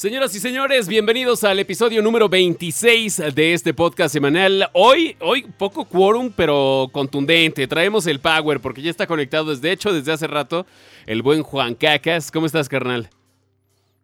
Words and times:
Señoras 0.00 0.34
y 0.34 0.40
señores, 0.40 0.88
bienvenidos 0.88 1.44
al 1.44 1.58
episodio 1.58 2.00
número 2.00 2.26
26 2.26 3.34
de 3.34 3.52
este 3.52 3.74
podcast 3.74 4.10
semanal. 4.14 4.70
Hoy, 4.72 5.14
hoy 5.20 5.42
poco 5.42 5.84
quórum, 5.84 6.32
pero 6.34 6.88
contundente. 6.90 7.68
Traemos 7.68 8.06
el 8.06 8.18
power 8.18 8.60
porque 8.60 8.80
ya 8.80 8.90
está 8.90 9.06
conectado 9.06 9.50
desde 9.50 9.70
hecho 9.70 9.92
desde 9.92 10.10
hace 10.12 10.26
rato 10.26 10.64
el 11.04 11.20
buen 11.20 11.42
Juan 11.42 11.74
Cacas. 11.74 12.30
¿Cómo 12.30 12.46
estás, 12.46 12.70
carnal? 12.70 13.10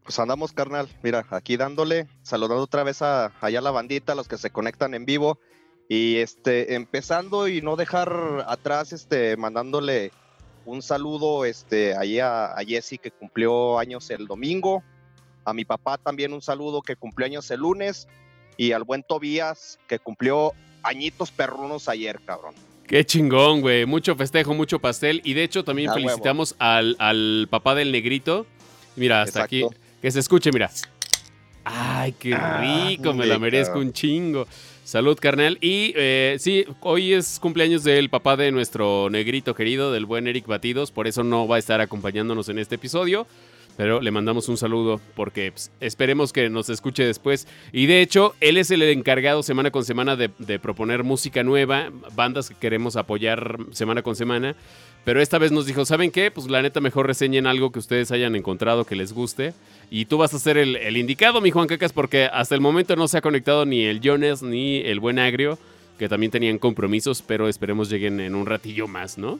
Pues 0.02 0.18
andamos, 0.18 0.52
carnal. 0.52 0.86
Mira, 1.02 1.24
aquí 1.30 1.56
dándole, 1.56 2.06
saludando 2.20 2.62
otra 2.62 2.82
vez 2.82 3.00
a 3.00 3.32
allá 3.40 3.62
la 3.62 3.70
bandita, 3.70 4.12
a 4.12 4.16
los 4.16 4.28
que 4.28 4.36
se 4.36 4.50
conectan 4.50 4.92
en 4.92 5.06
vivo. 5.06 5.38
Y 5.88 6.16
este, 6.16 6.74
empezando 6.74 7.48
y 7.48 7.62
no 7.62 7.74
dejar 7.74 8.44
atrás, 8.46 8.92
este, 8.92 9.38
mandándole 9.38 10.12
un 10.66 10.82
saludo 10.82 11.46
este, 11.46 11.96
ahí 11.96 12.18
a, 12.18 12.52
a 12.52 12.62
Jesse 12.66 12.98
que 13.02 13.12
cumplió 13.12 13.78
años 13.78 14.10
el 14.10 14.26
domingo, 14.26 14.84
a 15.46 15.54
mi 15.54 15.64
papá 15.64 15.96
también 15.96 16.32
un 16.32 16.42
saludo 16.42 16.82
que 16.82 16.96
cumplió 16.96 17.26
años 17.26 17.50
el 17.50 17.60
lunes 17.60 18.08
y 18.56 18.72
al 18.72 18.84
buen 18.84 19.02
Tobías 19.02 19.78
que 19.86 19.98
cumplió 19.98 20.52
añitos 20.82 21.30
perrunos 21.30 21.88
ayer, 21.88 22.20
cabrón. 22.26 22.54
Qué 22.86 23.04
chingón, 23.04 23.60
güey. 23.60 23.86
Mucho 23.86 24.14
festejo, 24.14 24.54
mucho 24.54 24.78
pastel. 24.78 25.20
Y 25.24 25.34
de 25.34 25.42
hecho 25.44 25.64
también 25.64 25.92
felicitamos 25.92 26.54
al, 26.58 26.96
al, 26.98 27.48
papá 27.50 27.74
del 27.74 27.90
negrito. 27.90 28.46
Mira, 28.94 29.22
hasta 29.22 29.42
aquí. 29.42 29.64
Que 30.00 30.10
se 30.10 30.20
escuche, 30.20 30.50
mira. 30.52 30.70
Ay, 31.64 32.12
qué 32.12 32.32
ah, 32.34 32.60
rico, 32.60 33.12
me 33.12 33.26
la 33.26 33.38
merezco 33.38 33.80
un 33.80 33.92
chingo. 33.92 34.46
Salud, 34.84 35.18
carnal. 35.20 35.58
Y 35.60 35.92
eh, 35.96 36.36
sí, 36.38 36.64
hoy 36.80 37.12
es 37.12 37.40
cumpleaños 37.40 37.82
del 37.82 38.08
papá 38.08 38.36
de 38.36 38.52
nuestro 38.52 39.10
negrito 39.10 39.52
querido, 39.56 39.90
del 39.90 40.06
buen 40.06 40.28
Eric 40.28 40.46
Batidos, 40.46 40.92
por 40.92 41.08
eso 41.08 41.24
no 41.24 41.48
va 41.48 41.56
a 41.56 41.58
estar 41.58 41.80
acompañándonos 41.80 42.48
en 42.50 42.60
este 42.60 42.76
episodio. 42.76 43.26
Pero 43.76 44.00
le 44.00 44.10
mandamos 44.10 44.48
un 44.48 44.56
saludo 44.56 45.00
porque 45.14 45.52
pues, 45.52 45.70
esperemos 45.80 46.32
que 46.32 46.48
nos 46.48 46.70
escuche 46.70 47.04
después. 47.04 47.46
Y 47.72 47.86
de 47.86 48.00
hecho, 48.00 48.34
él 48.40 48.56
es 48.56 48.70
el 48.70 48.82
encargado 48.82 49.42
semana 49.42 49.70
con 49.70 49.84
semana 49.84 50.16
de, 50.16 50.28
proponer 50.58 51.04
música 51.04 51.42
nueva, 51.42 51.90
bandas 52.14 52.48
que 52.48 52.54
queremos 52.54 52.96
apoyar 52.96 53.58
semana 53.72 54.02
con 54.02 54.16
semana. 54.16 54.56
Pero 55.04 55.20
esta 55.20 55.38
vez 55.38 55.52
nos 55.52 55.66
dijo, 55.66 55.84
¿saben 55.84 56.10
qué? 56.10 56.30
Pues 56.30 56.48
la 56.48 56.62
neta 56.62 56.80
mejor 56.80 57.06
reseñen 57.06 57.46
algo 57.46 57.70
que 57.70 57.78
ustedes 57.78 58.10
hayan 58.10 58.34
encontrado 58.34 58.84
que 58.84 58.96
les 58.96 59.12
guste. 59.12 59.52
Y 59.90 60.06
tú 60.06 60.18
vas 60.18 60.34
a 60.34 60.38
ser 60.38 60.56
el, 60.56 60.96
indicado, 60.96 61.40
mi 61.40 61.50
Juan 61.50 61.68
Cacas, 61.68 61.92
porque 61.92 62.24
hasta 62.32 62.54
el 62.54 62.60
momento 62.60 62.96
no 62.96 63.06
se 63.06 63.18
ha 63.18 63.20
conectado 63.20 63.66
ni 63.66 63.84
el 63.84 64.00
Jones 64.02 64.42
ni 64.42 64.78
el 64.78 64.98
Buen 64.98 65.18
Agrio, 65.18 65.58
que 65.98 66.08
también 66.08 66.32
tenían 66.32 66.58
compromisos, 66.58 67.22
pero 67.22 67.46
esperemos 67.48 67.88
lleguen 67.88 68.18
en 68.20 68.34
un 68.34 68.46
ratillo 68.46 68.88
más, 68.88 69.16
¿no? 69.16 69.38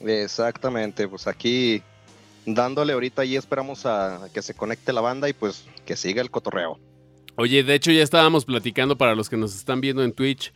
Exactamente, 0.00 1.06
pues 1.06 1.26
aquí 1.26 1.82
dándole 2.54 2.92
ahorita 2.92 3.24
y 3.24 3.36
esperamos 3.36 3.86
a 3.86 4.28
que 4.32 4.42
se 4.42 4.54
conecte 4.54 4.92
la 4.92 5.00
banda 5.00 5.28
y 5.28 5.32
pues 5.32 5.64
que 5.84 5.96
siga 5.96 6.22
el 6.22 6.30
cotorreo. 6.30 6.78
Oye, 7.36 7.62
de 7.62 7.74
hecho 7.74 7.90
ya 7.90 8.02
estábamos 8.02 8.44
platicando 8.44 8.98
para 8.98 9.14
los 9.14 9.28
que 9.28 9.36
nos 9.36 9.54
están 9.54 9.80
viendo 9.80 10.02
en 10.02 10.12
Twitch 10.12 10.52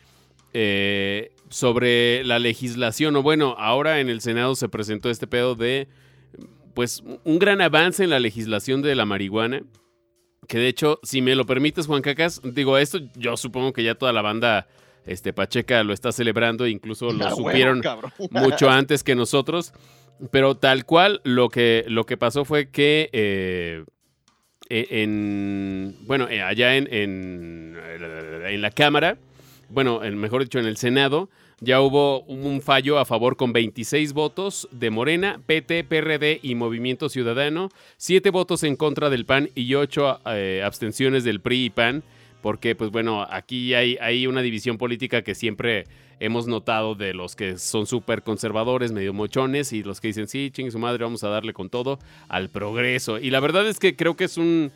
eh, 0.53 1.33
sobre 1.49 2.25
la 2.25 2.39
legislación, 2.39 3.17
o 3.17 3.23
bueno, 3.23 3.55
ahora 3.59 4.01
en 4.01 4.09
el 4.09 4.21
Senado 4.21 4.55
se 4.55 4.69
presentó 4.69 5.11
este 5.11 5.27
pedo 5.27 5.55
de, 5.55 5.89
pues, 6.75 7.03
un 7.25 7.39
gran 7.39 7.61
avance 7.61 8.05
en 8.05 8.11
la 8.11 8.21
legislación 8.21 8.83
de 8.83 8.95
la 8.95 9.05
marihuana. 9.05 9.63
Que 10.47 10.59
de 10.59 10.69
hecho, 10.69 11.01
si 11.03 11.23
me 11.23 11.35
lo 11.35 11.47
permites, 11.47 11.87
Juan 11.87 12.03
Cacas, 12.03 12.41
digo, 12.45 12.77
esto 12.77 13.01
yo 13.17 13.37
supongo 13.37 13.73
que 13.73 13.83
ya 13.83 13.95
toda 13.95 14.13
la 14.13 14.21
banda 14.21 14.69
este, 15.07 15.33
Pacheca 15.33 15.83
lo 15.85 15.93
está 15.93 16.13
celebrando, 16.13 16.67
incluso 16.67 17.11
lo 17.13 17.31
supieron 17.35 17.83
mucho 18.31 18.69
antes 18.69 19.03
que 19.03 19.15
nosotros. 19.15 19.73
Pero 20.31 20.55
tal 20.57 20.85
cual, 20.85 21.21
lo 21.25 21.49
que, 21.49 21.85
lo 21.89 22.07
que 22.07 22.17
pasó 22.17 22.45
fue 22.45 22.71
que 22.71 23.11
eh, 23.13 23.85
e, 24.69 25.03
en, 25.03 25.97
bueno, 26.07 26.29
eh, 26.29 26.43
allá 26.43 26.77
en, 26.77 26.89
en, 26.93 27.77
en, 28.47 28.63
la 28.63 28.71
Cámara, 28.71 29.19
bueno, 29.69 30.01
mejor 30.01 30.43
dicho, 30.43 30.59
en 30.59 30.67
el 30.67 30.77
Senado, 30.77 31.29
ya 31.61 31.81
hubo 31.81 32.23
un 32.23 32.61
fallo 32.61 32.99
a 32.99 33.05
favor 33.05 33.37
con 33.37 33.53
26 33.53 34.13
votos 34.13 34.69
de 34.71 34.91
Morena, 34.91 35.41
PT, 35.47 35.85
PRD 35.85 36.41
y 36.43 36.55
Movimiento 36.55 37.09
Ciudadano, 37.09 37.71
7 37.97 38.31
votos 38.31 38.63
en 38.65 38.77
contra 38.77 39.11
del 39.11 39.25
PAN 39.25 39.51
y 39.55 39.75
8 39.75 40.21
eh, 40.27 40.63
abstenciones 40.65 41.25
del 41.25 41.41
PRI 41.41 41.67
y 41.67 41.71
PAN 41.71 42.03
porque 42.45 42.75
pues 42.75 42.91
bueno, 42.91 43.27
aquí 43.31 43.73
hay, 43.73 44.27
una 44.27 44.43
división 44.43 44.77
política 44.77 45.23
que 45.23 45.35
siempre 45.35 45.87
hemos 46.21 46.47
notado 46.47 46.95
de 46.95 47.15
los 47.15 47.37
que 47.37 47.57
son 47.57 47.87
súper 47.87 48.23
conservadores, 48.23 48.93
medio 48.93 49.15
mochones, 49.15 49.73
y 49.73 49.83
los 49.83 49.99
que 49.99 50.09
dicen, 50.09 50.29
sí, 50.29 50.51
chingue 50.53 50.71
su 50.71 50.79
madre, 50.79 51.05
vamos 51.05 51.25
a 51.25 51.31
darle 51.31 51.55
con 51.55 51.71
todo 51.71 51.99
al 52.29 52.51
progreso. 52.51 53.19
Y 53.19 53.31
la 53.31 53.41
verdad 53.41 53.67
es 53.67 53.79
que 53.79 53.97
creo 53.97 54.15
que 54.15 54.25
es 54.25 54.37
un, 54.37 54.73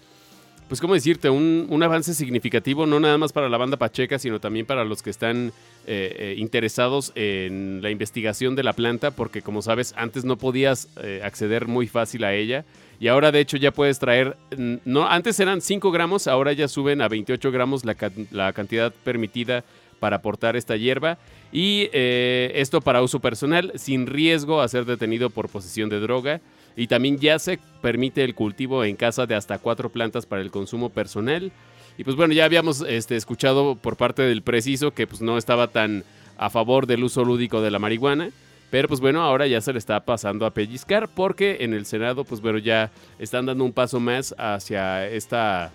pues 0.69 0.81
cómo 0.81 0.95
decirte, 0.95 1.29
un, 1.29 1.67
un 1.69 1.83
avance 1.83 2.15
significativo, 2.15 2.87
no 2.87 3.01
nada 3.01 3.19
más 3.19 3.34
para 3.34 3.51
la 3.51 3.59
banda 3.59 3.77
Pacheca, 3.77 4.19
sino 4.19 4.41
también 4.41 4.65
para 4.65 4.87
los 4.87 5.03
que 5.03 5.11
están 5.11 5.53
eh, 5.87 6.17
eh, 6.19 6.35
interesados 6.39 7.12
en 7.17 7.81
la 7.83 7.91
investigación 7.91 8.56
de 8.56 8.62
la 8.62 8.73
planta, 8.73 9.11
porque 9.11 9.43
como 9.43 9.61
sabes, 9.61 9.93
antes 9.99 10.25
no 10.25 10.39
podías 10.39 10.89
eh, 11.03 11.21
acceder 11.23 11.67
muy 11.67 11.87
fácil 11.87 12.25
a 12.25 12.33
ella. 12.33 12.65
Y 13.00 13.09
ahora 13.09 13.31
de 13.31 13.41
hecho 13.41 13.56
ya 13.56 13.70
puedes 13.70 13.98
traer, 13.98 14.36
no, 14.84 15.09
antes 15.09 15.38
eran 15.38 15.60
5 15.60 15.91
gramos, 15.92 16.26
ahora 16.26 16.53
ya 16.53 16.66
suben 16.66 17.00
a 17.00 17.09
28 17.09 17.53
gramos 17.53 17.84
la, 17.84 17.97
la 18.32 18.53
cantidad 18.53 18.92
permitida 19.04 19.64
para 19.98 20.16
aportar 20.16 20.56
esta 20.56 20.76
hierba. 20.76 21.19
Y 21.53 21.88
eh, 21.92 22.53
esto 22.56 22.81
para 22.81 23.03
uso 23.03 23.20
personal, 23.20 23.72
sin 23.76 24.06
riesgo 24.06 24.60
a 24.60 24.69
ser 24.69 24.84
detenido 24.84 25.31
por 25.31 25.48
posesión 25.48 25.88
de 25.88 26.00
droga. 26.00 26.41
Y 26.76 26.87
también 26.87 27.19
ya 27.19 27.38
se 27.38 27.58
permite 27.81 28.22
el 28.22 28.34
cultivo 28.34 28.84
en 28.84 28.97
casa 28.97 29.26
de 29.26 29.34
hasta 29.34 29.58
cuatro 29.58 29.91
plantas 29.91 30.26
para 30.26 30.42
el 30.42 30.50
consumo 30.50 30.91
personal. 30.91 31.50
Y 31.97 32.04
pues 32.04 32.16
bueno, 32.16 32.32
ya 32.32 32.44
habíamos 32.44 32.82
este, 32.82 33.16
escuchado 33.16 33.75
por 33.75 33.97
parte 33.97 34.22
del 34.22 34.42
preciso 34.42 34.92
que 34.92 35.06
pues 35.06 35.20
no 35.20 35.37
estaba 35.37 35.69
tan 35.69 36.04
a 36.37 36.50
favor 36.50 36.87
del 36.87 37.03
uso 37.03 37.25
lúdico 37.25 37.60
de 37.60 37.72
la 37.72 37.81
marihuana. 37.81 38.31
Pero 38.71 38.89
pues 38.89 39.01
bueno, 39.01 39.23
ahora 39.23 39.47
ya 39.47 39.61
se 39.61 39.73
le 39.73 39.79
está 39.79 40.05
pasando 40.05 40.45
a 40.45 40.53
pellizcar 40.53 41.09
porque 41.09 41.59
en 41.61 41.73
el 41.73 41.87
Senado 41.87 42.25
pues 42.25 42.41
bueno 42.41 42.59
ya 42.59 42.91
están 43.19 43.47
dando 43.47 43.65
un 43.65 43.73
paso 43.73 43.99
más 43.99 44.34
hacia 44.37 45.06
esta, 45.06 45.73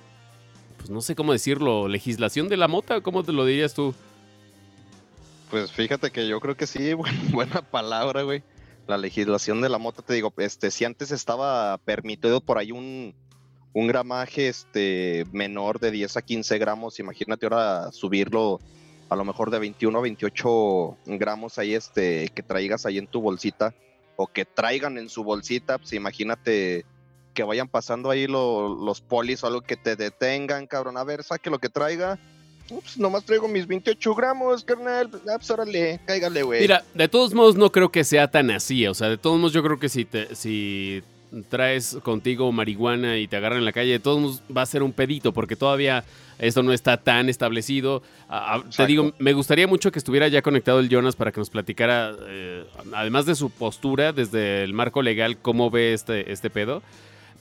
pues 0.78 0.90
no 0.90 1.02
sé 1.02 1.16
cómo 1.16 1.34
decirlo, 1.34 1.88
legislación 1.88 2.50
de 2.50 2.58
la 2.58 2.68
mota, 2.68 3.02
¿cómo 3.02 3.24
te 3.24 3.34
lo 3.34 3.46
dirías 3.46 3.74
tú? 3.74 3.96
Pues 5.50 5.72
fíjate 5.72 6.12
que 6.12 6.28
yo 6.28 6.40
creo 6.40 6.56
que 6.56 6.68
sí, 6.68 6.94
buena 7.32 7.62
palabra, 7.62 8.24
güey. 8.24 8.44
La 8.88 8.98
legislación 8.98 9.62
de 9.62 9.70
la 9.70 9.78
mota, 9.78 10.02
te 10.02 10.14
digo, 10.14 10.34
este, 10.38 10.70
si 10.70 10.84
antes 10.84 11.12
estaba 11.12 11.78
permitido 11.80 12.42
por 12.42 12.58
ahí 12.58 12.72
un, 12.72 13.16
un 13.72 13.88
gramaje 13.88 14.50
este, 14.50 15.26
menor 15.32 15.80
de 15.80 15.92
10 15.92 16.18
a 16.18 16.22
15 16.22 16.58
gramos, 16.58 17.00
imagínate 17.00 17.46
ahora 17.46 17.92
subirlo 17.92 18.60
a 19.14 19.16
lo 19.16 19.26
mejor 19.26 19.52
de 19.52 19.60
21 19.60 19.98
a 19.98 20.02
28 20.02 20.98
gramos 21.06 21.58
ahí 21.60 21.76
este 21.76 22.30
que 22.30 22.44
traigas 22.44 22.86
ahí 22.86 22.98
en 22.98 23.08
tu 23.08 23.22
bolsita 23.22 23.74
o 24.16 24.28
que 24.28 24.46
traigan 24.46 24.98
en 24.98 25.10
su 25.10 25.24
bolsita, 25.24 25.78
pues 25.78 25.94
imagínate 25.94 26.86
que 27.34 27.44
vayan 27.44 27.68
pasando 27.68 28.10
ahí 28.10 28.28
los 28.28 29.02
polis 29.02 29.44
o 29.44 29.48
algo 29.48 29.62
que 29.62 29.76
te 29.76 29.96
detengan, 29.96 30.68
cabrón, 30.68 30.98
a 30.98 31.04
ver, 31.04 31.24
saque 31.24 31.50
lo 31.50 31.60
que 31.60 31.70
traiga. 31.70 32.20
Ups, 32.70 32.98
nomás 32.98 33.26
traigo 33.26 33.48
mis 33.48 33.68
28 33.68 34.16
gramos, 34.16 34.64
carnal. 34.64 35.10
Ah, 35.28 35.36
pues 35.38 35.50
órale, 35.52 36.00
cáigale, 36.06 36.44
güey. 36.44 36.62
Mira, 36.62 36.84
de 36.94 37.08
todos 37.08 37.34
modos 37.34 37.56
no 37.56 37.72
creo 37.72 37.92
que 37.92 38.04
sea 38.04 38.30
tan 38.30 38.52
así. 38.52 38.88
O 38.88 38.94
sea, 38.94 39.10
de 39.10 39.18
todos 39.18 39.38
modos 39.38 39.52
yo 39.52 39.64
creo 39.64 39.80
que 39.80 39.90
si, 39.90 40.06
te, 40.06 40.34
si 40.36 41.04
traes 41.50 41.98
contigo 42.04 42.52
marihuana 42.52 43.18
y 43.18 43.28
te 43.28 43.38
agarran 43.38 43.60
en 43.60 43.66
la 43.66 43.72
calle, 43.72 43.92
de 43.92 44.00
todos 44.00 44.20
modos 44.20 44.44
va 44.56 44.62
a 44.62 44.66
ser 44.66 44.84
un 44.84 44.94
pedito, 44.94 45.34
porque 45.34 45.56
todavía 45.56 46.04
esto 46.40 46.64
no 46.64 46.74
está 46.74 46.98
tan 46.98 47.30
establecido. 47.30 48.04
te 48.76 48.86
digo, 48.86 49.14
me 49.20 49.34
gustaría 49.34 49.68
mucho 49.68 49.92
que 49.92 50.00
estuviera 50.00 50.28
ya 50.28 50.42
conectado 50.42 50.80
el 50.80 50.90
Jonas 50.90 51.16
para 51.16 51.32
que 51.32 51.40
nos 51.40 51.50
platicara, 51.50 52.16
eh, 52.28 52.66
además 52.94 53.26
de 53.26 53.36
su 53.36 53.50
postura 53.50 54.14
desde 54.14 54.64
el 54.64 54.74
marco 54.74 55.02
legal, 55.02 55.38
cómo 55.38 55.70
ve 55.70 55.94
este, 55.94 56.32
este 56.32 56.50
pedo. 56.50 56.82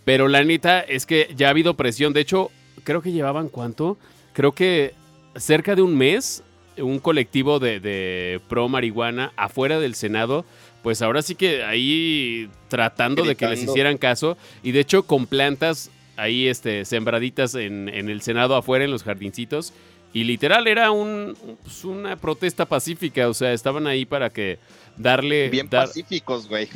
Pero 0.04 0.28
la 0.28 0.42
neta 0.42 0.80
es 0.80 1.06
que 1.06 1.32
ya 1.36 1.47
ha 1.48 1.50
habido 1.50 1.74
presión. 1.74 2.12
De 2.12 2.20
hecho, 2.20 2.50
creo 2.84 3.03
que 3.03 3.12
llevaban 3.12 3.48
cuánto? 3.48 3.98
Creo 4.33 4.53
que 4.53 4.95
cerca 5.36 5.74
de 5.74 5.83
un 5.83 5.97
mes, 5.97 6.42
un 6.77 6.98
colectivo 6.98 7.60
de, 7.60 7.78
de 7.80 8.41
pro 8.48 8.68
marihuana 8.68 9.33
afuera 9.36 9.78
del 9.78 9.95
Senado 9.95 10.45
pues 10.83 11.03
ahora 11.03 11.23
sí 11.23 11.34
que 11.34 11.65
ahí 11.65 12.49
tratando 12.69 13.25
de 13.25 13.37
que 13.37 13.47
les 13.47 13.63
hicieran 13.63 13.99
caso 13.99 14.37
y 14.63 14.73
de 14.73 14.81
hecho 14.81 15.05
con 15.05 15.27
plantas 15.27 15.91
ahí 16.17 16.49
este, 16.49 16.84
sembraditas 16.84 17.55
en, 17.55 17.89
el 17.89 18.23
Senado 18.23 18.57
afuera, 18.57 18.84
en 18.84 18.91
los 18.91 19.03
jardincitos. 19.03 19.73
Y 20.15 20.25
literal 20.25 20.67
era 20.67 20.91
un, 20.91 21.34
pues, 21.63 21.84
una 21.84 22.17
protesta 22.17 22.67
pacífica, 22.67 23.29
o 23.29 23.34
sea, 23.34 23.55
estaban 23.55 23.87
ahí 23.87 24.05
para 24.05 24.29
que 24.29 24.59
darle... 24.99 25.49
Bien 25.49 25.69
pacíficos, 25.69 26.49
güey. 26.49 26.69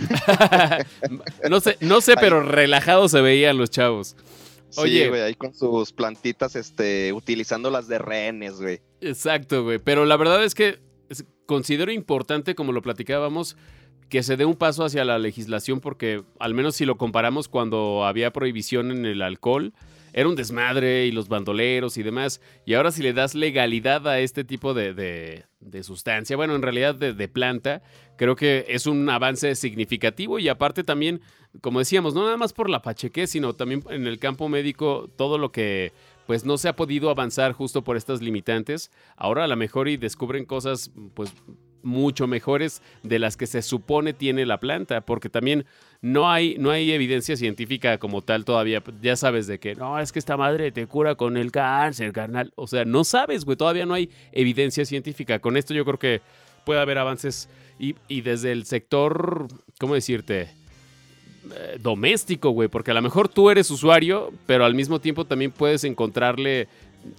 no 1.51 1.61
sé, 1.61 1.77
no 1.81 2.01
sé 2.01 2.15
pero 2.19 2.43
relajados 2.43 3.11
se 3.11 3.21
veían 3.21 3.59
los 3.59 3.71
chavos. 3.71 4.17
Oye, 4.77 5.09
güey, 5.09 5.21
ahí 5.21 5.35
con 5.35 5.55
sus 5.55 5.93
plantitas, 5.93 6.57
este, 6.57 7.13
utilizándolas 7.13 7.89
de 7.89 7.99
rehenes, 7.99 8.61
güey. 8.61 8.81
Exacto, 9.03 9.65
güey. 9.65 9.79
Pero 9.79 10.07
la 10.07 10.17
verdad 10.17 10.43
es 10.43 10.55
que 10.55 10.79
considero 11.45 11.93
importante, 11.93 12.55
como 12.55 12.73
lo 12.73 12.83
platicábamos, 12.83 13.57
que 14.09 14.23
se 14.23 14.37
dé 14.37 14.45
un 14.45 14.55
paso 14.55 14.85
hacia 14.85 15.05
la 15.05 15.19
legislación 15.19 15.81
porque 15.81 16.23
al 16.39 16.55
menos 16.55 16.77
si 16.77 16.85
lo 16.85 16.97
comparamos 16.97 17.49
cuando 17.49 18.05
había 18.05 18.33
prohibición 18.33 18.91
en 18.91 19.05
el 19.05 19.23
alcohol, 19.23 19.73
era 20.13 20.29
un 20.29 20.35
desmadre 20.35 21.05
y 21.07 21.13
los 21.13 21.29
bandoleros 21.29 21.99
y 21.99 22.03
demás. 22.03 22.41
Y 22.65 22.75
ahora 22.75 22.91
si 22.91 23.03
le 23.03 23.13
das 23.13 23.35
legalidad 23.35 24.09
a 24.09 24.19
este 24.19 24.45
tipo 24.45 24.73
de, 24.73 24.95
de, 24.95 25.83
sustancia, 25.83 26.37
bueno, 26.37 26.55
en 26.55 26.63
realidad 26.63 26.95
de, 26.95 27.13
de, 27.13 27.29
planta, 27.29 27.83
creo 28.17 28.35
que 28.35 28.65
es 28.69 28.87
un 28.87 29.09
avance 29.11 29.55
significativo 29.55 30.39
y 30.39 30.49
aparte 30.49 30.85
también, 30.85 31.21
como 31.61 31.81
decíamos, 31.81 32.15
no 32.15 32.25
nada 32.25 32.39
más 32.39 32.55
por 32.55 32.71
la 32.71 32.81
pacheque, 32.81 33.27
sino 33.27 33.53
también 33.53 33.83
en 33.91 34.07
el 34.07 34.19
campo 34.19 34.49
médico, 34.49 35.11
todo 35.17 35.37
lo 35.37 35.53
que 35.53 35.93
pues 36.27 36.45
no 36.45 36.57
se 36.57 36.69
ha 36.69 36.77
podido 36.77 37.11
avanzar 37.11 37.53
justo 37.53 37.85
por 37.85 37.99
estas 37.99 38.23
limitantes. 38.23 38.91
Ahora 39.17 39.45
a 39.45 39.49
lo 39.49 39.57
mejor 39.57 39.87
y 39.89 39.99
descubren 39.99 40.45
cosas 40.45 40.91
pues 41.15 41.33
mucho 41.83 42.27
mejores 42.27 42.83
de 43.03 43.19
las 43.19 43.37
que 43.37 43.47
se 43.47 43.63
supone 43.63 44.13
tiene 44.13 44.47
la 44.47 44.59
planta, 44.59 45.01
porque 45.01 45.29
también 45.29 45.65
no 46.01 46.31
hay, 46.31 46.57
no 46.59 46.71
hay 46.71 46.93
evidencia 46.93 47.37
científica 47.37 47.99
como 47.99 48.23
tal 48.23 48.45
todavía. 48.45 48.83
Ya 49.01 49.17
sabes 49.17 49.47
de 49.47 49.59
que 49.59 49.75
no, 49.75 49.99
es 49.99 50.13
que 50.13 50.19
esta 50.19 50.37
madre 50.37 50.73
te 50.73 50.87
cura 50.87 51.15
con 51.15 51.37
el 51.37 51.51
cáncer, 51.53 52.13
carnal. 52.13 52.53
O 52.57 52.67
sea, 52.67 52.85
no 52.85 53.05
sabes, 53.05 53.45
güey, 53.45 53.57
todavía 53.57 53.87
no 53.87 53.95
hay 53.95 54.11
evidencia 54.33 54.85
científica. 54.85 55.39
Con 55.39 55.57
esto 55.57 55.75
yo 55.75 55.85
creo 55.85 55.99
que 55.99 56.21
puede 56.65 56.81
haber 56.81 56.99
avances 56.99 57.49
y, 57.79 57.95
y 58.09 58.21
desde 58.23 58.53
el 58.53 58.65
sector, 58.65 59.47
¿cómo 59.79 59.95
decirte? 59.95 60.49
Eh, 61.55 61.79
doméstico, 61.81 62.51
güey, 62.51 62.69
porque 62.69 62.91
a 62.91 62.95
lo 62.95 63.03
mejor 63.03 63.29
tú 63.29 63.51
eres 63.51 63.71
usuario, 63.71 64.33
pero 64.47 64.65
al 64.65 64.75
mismo 64.75 65.01
tiempo 65.01 65.25
también 65.25 65.53
puedes 65.53 65.85
encontrarle 65.85 66.69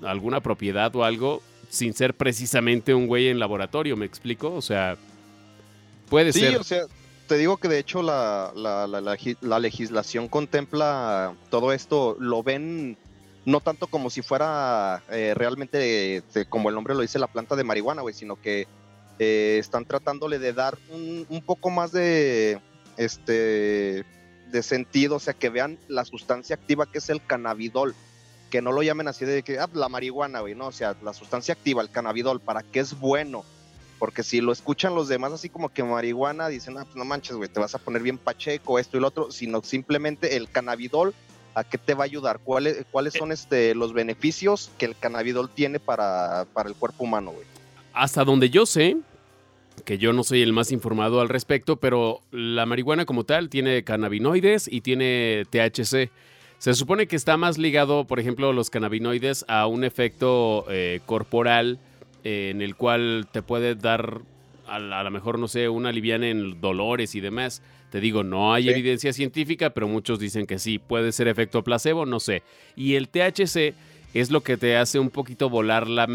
alguna 0.01 0.41
propiedad 0.41 0.93
o 0.95 1.03
algo 1.03 1.41
sin 1.69 1.93
ser 1.93 2.13
precisamente 2.15 2.93
un 2.93 3.07
güey 3.07 3.29
en 3.29 3.39
laboratorio, 3.39 3.95
¿me 3.95 4.05
explico? 4.05 4.53
O 4.53 4.61
sea, 4.61 4.97
puede 6.09 6.33
ser. 6.33 6.51
Sí, 6.51 6.55
o 6.55 6.63
sea, 6.63 6.85
te 7.27 7.37
digo 7.37 7.57
que 7.57 7.67
de 7.67 7.79
hecho 7.79 8.01
la, 8.01 8.51
la, 8.55 9.59
legislación 9.59 10.27
contempla 10.27 11.35
todo 11.49 11.73
esto, 11.73 12.15
lo 12.19 12.41
ven 12.41 12.97
no 13.45 13.61
tanto 13.61 13.87
como 13.87 14.09
si 14.09 14.21
fuera 14.21 15.03
eh, 15.09 15.33
realmente, 15.35 16.23
como 16.49 16.69
el 16.69 16.75
nombre 16.75 16.95
lo 16.95 17.01
dice, 17.01 17.19
la 17.19 17.27
planta 17.27 17.55
de 17.55 17.63
marihuana, 17.63 18.01
güey, 18.01 18.13
sino 18.13 18.41
que 18.41 18.67
eh, 19.19 19.57
están 19.59 19.85
tratándole 19.85 20.37
de 20.37 20.53
dar 20.53 20.77
un, 20.89 21.25
un, 21.29 21.41
poco 21.41 21.69
más 21.69 21.91
de, 21.91 22.59
este, 22.97 24.05
de 24.51 24.63
sentido, 24.63 25.15
o 25.15 25.19
sea, 25.19 25.33
que 25.33 25.49
vean 25.49 25.77
la 25.87 26.05
sustancia 26.05 26.55
activa 26.55 26.91
que 26.91 26.97
es 26.97 27.09
el 27.09 27.25
cannabidol, 27.25 27.95
que 28.49 28.61
no 28.61 28.71
lo 28.71 28.81
llamen 28.83 29.07
así 29.07 29.25
de 29.25 29.43
que, 29.43 29.59
ah, 29.59 29.69
la 29.73 29.89
marihuana, 29.89 30.41
güey, 30.41 30.55
no, 30.55 30.67
o 30.67 30.71
sea, 30.71 30.95
la 31.03 31.13
sustancia 31.13 31.53
activa, 31.53 31.81
el 31.81 31.89
cannabidol, 31.89 32.39
para 32.39 32.63
qué 32.63 32.79
es 32.79 32.97
bueno, 32.99 33.43
porque 33.99 34.23
si 34.23 34.41
lo 34.41 34.51
escuchan 34.51 34.95
los 34.95 35.07
demás 35.07 35.33
así 35.33 35.49
como 35.49 35.69
que 35.69 35.83
marihuana, 35.83 36.47
dicen, 36.47 36.77
ah, 36.77 36.83
pues 36.85 36.95
no 36.95 37.05
manches, 37.05 37.35
güey, 37.35 37.49
te 37.49 37.59
vas 37.59 37.75
a 37.75 37.79
poner 37.79 38.01
bien 38.01 38.17
pacheco, 38.17 38.79
esto 38.79 38.97
y 38.97 39.01
lo 39.01 39.07
otro, 39.07 39.31
sino 39.31 39.61
simplemente 39.63 40.37
el 40.37 40.49
cannabidol, 40.49 41.13
¿a 41.55 41.63
qué 41.63 41.77
te 41.77 41.93
va 41.93 42.03
a 42.03 42.05
ayudar? 42.05 42.39
¿Cuáles, 42.43 42.85
cuáles 42.91 43.13
son 43.13 43.31
este, 43.31 43.73
los 43.75 43.93
beneficios 43.93 44.71
que 44.77 44.85
el 44.85 44.97
cannabidol 44.97 45.49
tiene 45.49 45.79
para, 45.79 46.45
para 46.53 46.69
el 46.69 46.75
cuerpo 46.75 47.03
humano, 47.03 47.31
güey? 47.31 47.45
Hasta 47.93 48.23
donde 48.23 48.51
yo 48.51 48.65
sé, 48.65 48.97
que 49.85 49.97
yo 49.97 50.13
no 50.13 50.23
soy 50.23 50.41
el 50.41 50.53
más 50.53 50.71
informado 50.71 51.19
al 51.19 51.29
respecto, 51.29 51.77
pero 51.77 52.21
la 52.31 52.65
marihuana 52.65 53.05
como 53.05 53.23
tal 53.23 53.49
tiene 53.49 53.83
cannabinoides 53.83 54.67
y 54.71 54.81
tiene 54.81 55.45
THC. 55.49 56.11
Se 56.59 56.73
supone 56.73 57.07
que 57.07 57.15
está 57.15 57.37
más 57.37 57.57
ligado, 57.57 58.05
por 58.05 58.19
ejemplo, 58.19 58.51
los 58.51 58.69
cannabinoides 58.69 59.45
a 59.47 59.67
un 59.67 59.83
efecto 59.83 60.65
eh, 60.69 61.01
corporal 61.05 61.77
eh, 62.23 62.49
en 62.49 62.61
el 62.61 62.75
cual 62.75 63.27
te 63.31 63.43
puede 63.43 63.75
dar, 63.75 64.21
a, 64.67 64.79
lo 64.79 65.11
mejor, 65.11 65.37
no 65.37 65.47
sé, 65.47 65.69
una 65.69 65.91
liviana 65.91 66.27
en 66.27 66.59
dolores 66.59 67.13
y 67.13 67.21
demás. 67.21 67.61
Te 67.91 68.01
digo, 68.01 68.23
no 68.23 68.53
hay 68.53 68.69
evidencia 68.69 69.13
científica, 69.13 69.69
pero 69.69 69.87
muchos 69.87 70.19
dicen 70.19 70.47
que 70.47 70.57
sí, 70.57 70.79
puede 70.79 71.11
ser 71.11 71.27
efecto 71.27 71.63
placebo, 71.63 72.05
no 72.05 72.19
sé. 72.19 72.41
Y 72.75 72.95
el 72.95 73.07
THC 73.07 73.75
es 74.13 74.31
lo 74.31 74.41
que 74.41 74.57
te 74.57 74.75
hace 74.77 74.99
un 74.99 75.11
poquito 75.11 75.49
volar 75.49 75.87
la 75.87 76.07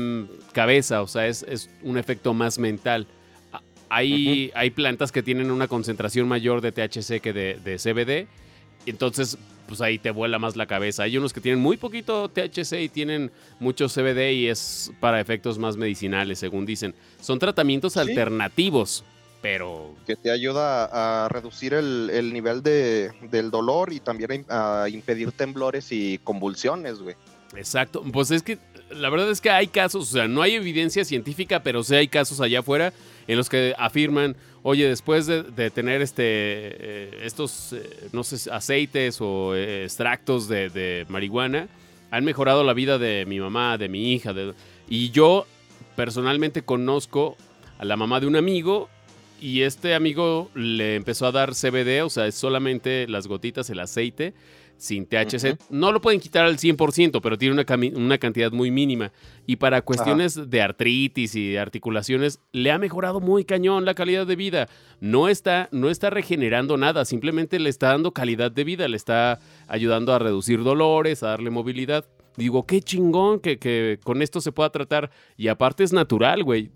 cabeza, 0.52 1.02
o 1.02 1.06
sea, 1.06 1.28
es, 1.28 1.44
es 1.44 1.70
un 1.82 1.98
efecto 1.98 2.34
más 2.34 2.58
mental. 2.58 3.06
Hay, 3.88 4.50
hay 4.54 4.70
plantas 4.70 5.12
que 5.12 5.22
tienen 5.22 5.50
una 5.50 5.68
concentración 5.68 6.26
mayor 6.26 6.62
de 6.62 6.72
THC 6.72 7.20
que 7.20 7.32
de, 7.32 7.60
de 7.62 7.76
CBD. 7.76 8.28
Entonces, 8.86 9.38
pues 9.66 9.80
ahí 9.80 9.98
te 9.98 10.10
vuela 10.10 10.38
más 10.38 10.56
la 10.56 10.66
cabeza. 10.66 11.04
Hay 11.04 11.16
unos 11.16 11.32
que 11.32 11.40
tienen 11.40 11.60
muy 11.60 11.76
poquito 11.76 12.28
THC 12.28 12.82
y 12.82 12.88
tienen 12.88 13.30
mucho 13.60 13.88
CBD 13.88 14.32
y 14.32 14.48
es 14.48 14.92
para 15.00 15.20
efectos 15.20 15.58
más 15.58 15.76
medicinales, 15.76 16.38
según 16.38 16.66
dicen. 16.66 16.94
Son 17.20 17.38
tratamientos 17.38 17.96
alternativos, 17.96 19.04
pero... 19.40 19.94
Que 20.06 20.16
te 20.16 20.30
ayuda 20.30 21.24
a 21.24 21.28
reducir 21.28 21.74
el, 21.74 22.32
nivel 22.32 22.62
de, 22.62 23.12
del 23.30 23.50
dolor 23.50 23.92
y 23.92 24.00
también 24.00 24.44
a 24.48 24.86
impedir 24.90 25.32
temblores 25.32 25.90
y 25.90 26.18
convulsiones, 26.18 26.98
güey. 26.98 27.16
Exacto. 27.56 28.02
Pues 28.12 28.30
es 28.30 28.42
que 28.42 28.58
la 28.90 29.10
verdad 29.10 29.30
es 29.30 29.40
que 29.40 29.50
hay 29.50 29.66
casos, 29.66 30.08
o 30.08 30.12
sea, 30.12 30.28
no 30.28 30.42
hay 30.42 30.54
evidencia 30.54 31.04
científica, 31.04 31.62
pero 31.62 31.82
sí 31.82 31.94
hay 31.94 32.08
casos 32.08 32.40
allá 32.40 32.60
afuera 32.60 32.92
en 33.26 33.36
los 33.36 33.48
que 33.48 33.74
afirman, 33.78 34.36
oye, 34.62 34.88
después 34.88 35.26
de, 35.26 35.70
tener 35.70 36.02
este, 36.02 36.22
eh, 36.24 37.20
estos, 37.22 37.72
eh, 37.72 38.08
no 38.12 38.24
sé, 38.24 38.50
aceites 38.50 39.20
o 39.20 39.54
eh, 39.54 39.84
extractos 39.84 40.48
de, 40.48 41.06
marihuana, 41.08 41.68
han 42.10 42.24
mejorado 42.24 42.62
la 42.64 42.74
vida 42.74 42.98
de 42.98 43.24
mi 43.26 43.40
mamá, 43.40 43.78
de 43.78 43.88
mi 43.88 44.12
hija. 44.12 44.34
y 44.88 45.10
yo 45.10 45.46
personalmente 45.96 46.62
conozco 46.62 47.36
a 47.78 47.84
la 47.84 47.96
mamá 47.96 48.20
de 48.20 48.26
un 48.26 48.36
amigo 48.36 48.88
y 49.40 49.62
este 49.62 49.94
amigo 49.94 50.50
le 50.54 50.94
empezó 50.94 51.26
a 51.26 51.32
dar 51.32 51.54
CBD, 51.54 52.04
o 52.04 52.10
sea, 52.10 52.26
es 52.26 52.34
solamente 52.34 53.08
las 53.08 53.26
gotitas, 53.26 53.68
el 53.70 53.80
aceite 53.80 54.34
sin 54.82 55.06
THC. 55.06 55.58
No 55.70 55.92
lo 55.92 56.00
pueden 56.00 56.18
quitar 56.18 56.44
al 56.44 56.58
100%, 56.58 57.20
pero 57.22 57.38
tiene 57.38 57.54
una, 57.54 57.64
una 57.96 58.18
cantidad 58.18 58.50
muy 58.50 58.72
mínima. 58.72 59.12
Y 59.46 59.56
para 59.56 59.82
cuestiones 59.82 60.50
de 60.50 60.60
artritis 60.60 61.36
y 61.36 61.52
de 61.52 61.60
articulaciones, 61.60 62.40
le 62.50 62.72
ha 62.72 62.78
mejorado 62.78 63.20
muy 63.20 63.44
cañón 63.44 63.84
la 63.84 63.94
calidad 63.94 64.26
de 64.26 64.34
vida. 64.34 64.68
No 65.00 65.28
está, 65.28 65.68
no 65.70 65.88
está 65.88 66.10
regenerando 66.10 66.76
nada, 66.76 67.04
simplemente 67.04 67.60
le 67.60 67.70
está 67.70 67.88
dando 67.88 68.10
calidad 68.10 68.50
de 68.50 68.64
vida, 68.64 68.88
le 68.88 68.96
está 68.96 69.38
ayudando 69.68 70.12
a 70.12 70.18
reducir 70.18 70.64
dolores, 70.64 71.22
a 71.22 71.28
darle 71.28 71.50
movilidad. 71.50 72.04
Digo, 72.36 72.66
qué 72.66 72.80
chingón 72.80 73.38
que, 73.38 73.58
que 73.58 74.00
con 74.02 74.20
esto 74.20 74.40
se 74.40 74.50
pueda 74.50 74.70
tratar. 74.70 75.12
Y 75.36 75.46
aparte 75.46 75.84
es 75.84 75.92
natural, 75.92 76.42
güey. 76.42 76.72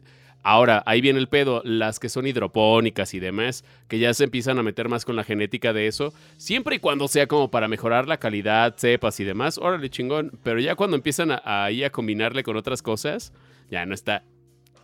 Ahora, 0.48 0.84
ahí 0.86 1.00
viene 1.00 1.18
el 1.18 1.28
pedo, 1.28 1.60
las 1.64 1.98
que 1.98 2.08
son 2.08 2.24
hidropónicas 2.24 3.14
y 3.14 3.18
demás, 3.18 3.64
que 3.88 3.98
ya 3.98 4.14
se 4.14 4.22
empiezan 4.22 4.60
a 4.60 4.62
meter 4.62 4.88
más 4.88 5.04
con 5.04 5.16
la 5.16 5.24
genética 5.24 5.72
de 5.72 5.88
eso, 5.88 6.14
siempre 6.36 6.76
y 6.76 6.78
cuando 6.78 7.08
sea 7.08 7.26
como 7.26 7.50
para 7.50 7.66
mejorar 7.66 8.06
la 8.06 8.18
calidad, 8.18 8.76
cepas 8.76 9.18
y 9.18 9.24
demás, 9.24 9.58
órale 9.58 9.90
chingón, 9.90 10.38
pero 10.44 10.60
ya 10.60 10.76
cuando 10.76 10.94
empiezan 10.94 11.32
a, 11.32 11.64
ahí 11.64 11.82
a 11.82 11.90
combinarle 11.90 12.44
con 12.44 12.56
otras 12.56 12.80
cosas, 12.80 13.32
ya 13.72 13.84
no 13.86 13.92
está 13.92 14.22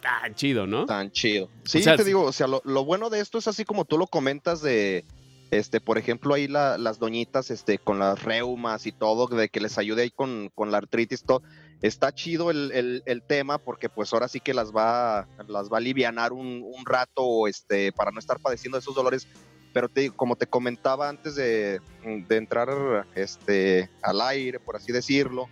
tan 0.00 0.35
chido, 0.35 0.66
¿no? 0.66 0.85
Tan 0.87 1.12
chido. 1.12 1.49
Sí, 1.62 1.81
te 1.85 2.02
digo, 2.02 2.25
o 2.25 2.33
sea, 2.33 2.49
lo, 2.49 2.85
bueno 2.85 3.09
de 3.09 3.21
esto 3.21 3.38
es 3.38 3.47
así 3.47 3.64
como 3.64 3.85
tú 3.85 3.99
lo 3.99 4.09
comentas 4.09 4.62
de, 4.62 5.04
este, 5.52 5.81
por 5.81 5.97
ejemplo, 5.97 6.35
ahí 6.35 6.49
las 6.49 6.99
doñitas, 6.99 7.52
este, 7.52 7.78
con 7.78 8.00
las 8.00 8.21
reumas 8.25 8.85
y 8.87 8.90
todo, 8.90 9.28
de 9.28 9.49
que 9.49 9.61
les 9.61 9.78
ayude 9.78 10.02
ahí 10.02 10.11
con, 10.11 10.50
con 10.57 10.73
la 10.73 10.78
artritis, 10.78 11.23
todo 11.23 11.45
está 11.82 12.14
chido 12.14 12.50
el, 12.50 13.22
tema 13.26 13.58
porque 13.58 13.88
pues 13.88 14.12
ahora 14.12 14.28
sí 14.28 14.40
que 14.40 14.54
las 14.54 14.72
va, 14.72 15.26
las 15.48 15.70
va 15.70 15.76
a 15.76 15.78
alivianar 15.78 16.32
un, 16.32 16.62
rato 16.84 17.46
este, 17.46 17.92
para 17.92 18.10
no 18.10 18.18
estar 18.18 18.38
padeciendo 18.40 18.78
esos 18.78 18.94
dolores. 18.94 19.26
Pero 19.72 19.88
te, 19.88 20.10
como 20.10 20.36
te 20.36 20.46
comentaba 20.46 21.08
antes 21.08 21.34
de, 21.34 21.80
entrar 22.02 23.06
este, 23.14 23.90
al 24.02 24.20
aire, 24.20 24.60
por 24.60 24.76
así 24.76 24.92
decirlo, 24.92 25.48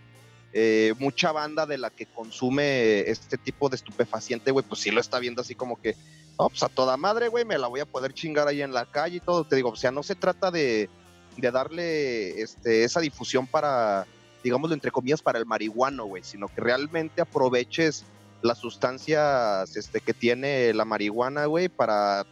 eh, 0.53 0.95
mucha 0.99 1.33
banda 1.33 1.65
de 1.65 1.79
la 1.79 1.91
que 1.91 2.07
consume 2.07 3.01
este 3.01 3.39
tipo 3.39 3.69
de 3.69 3.77
estupefaciente, 3.77 4.51
güey, 4.51 4.65
pues 4.67 4.83
sí 4.83 4.91
lo 4.91 5.01
está 5.01 5.19
viendo 5.21 5.41
así 5.41 5.55
como 5.55 5.81
que, 5.81 5.97
no, 6.39 6.51
pues 6.51 6.63
a 6.63 6.69
toda 6.69 6.99
madre, 6.99 7.29
güey, 7.29 7.47
me 7.47 7.57
la 7.57 7.69
voy 7.69 7.81
a 7.81 7.87
poder 7.87 8.13
chingar 8.13 8.47
ahí 8.47 8.61
en 8.61 8.75
la 8.75 8.85
calle 8.85 9.17
y 9.17 9.21
todo. 9.21 9.45
Te 9.45 9.57
digo, 9.57 9.71
o 9.71 9.77
sea, 9.77 9.91
no 9.91 10.03
se 10.03 10.15
trata 10.15 10.51
de, 10.51 10.91
de 11.39 11.51
darle 11.51 12.43
este, 12.43 12.85
esa 12.85 13.01
difusión 13.01 13.47
para 13.47 14.07
digámoslo 14.43 14.75
entre 14.75 14.91
comillas, 14.91 15.23
para 15.23 15.39
el 15.39 15.47
marihuano, 15.47 16.05
güey, 16.07 16.23
sino 16.23 16.49
que 16.49 16.61
realmente 16.61 17.23
aproveches 17.23 18.05
las 18.43 18.59
sustancias 18.59 19.77
este, 19.77 20.01
que 20.01 20.15
tiene 20.15 20.73
la 20.73 20.85
marihuana, 20.85 21.47
güey, 21.47 21.69
para 21.69 22.27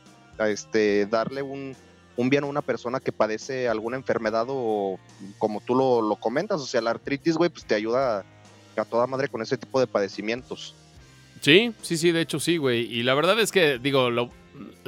este, 0.47 1.07
darle 1.07 1.43
un, 1.43 1.77
bien 2.17 2.45
a 2.45 2.47
una 2.47 2.63
persona 2.63 3.01
que 3.01 3.13
padece 3.13 3.69
alguna 3.69 3.97
enfermedad 3.97 4.47
o 4.49 4.99
como 5.39 5.61
tú 5.61 5.75
lo, 5.75 6.17
comentas, 6.17 6.61
o 6.61 6.67
sea, 6.67 6.81
la 6.81 6.91
artritis, 6.91 7.37
güey, 7.37 7.51
pues 7.51 7.65
te 7.65 7.75
ayuda 7.75 8.25
a 8.77 8.85
toda 8.85 9.07
madre 9.07 9.29
con 9.29 9.43
ese 9.43 9.57
tipo 9.57 9.81
de 9.81 9.87
padecimientos. 9.87 10.75
Sí, 11.41 11.75
sí, 11.83 11.97
sí, 11.97 12.13
de 12.13 12.21
hecho 12.21 12.41
sí, 12.41 12.57
güey. 12.57 12.83
Y 12.93 13.03
la 13.03 13.15
verdad 13.15 13.39
es 13.41 13.53
que, 13.53 13.79
digo, 13.79 14.11
lo, 14.11 14.31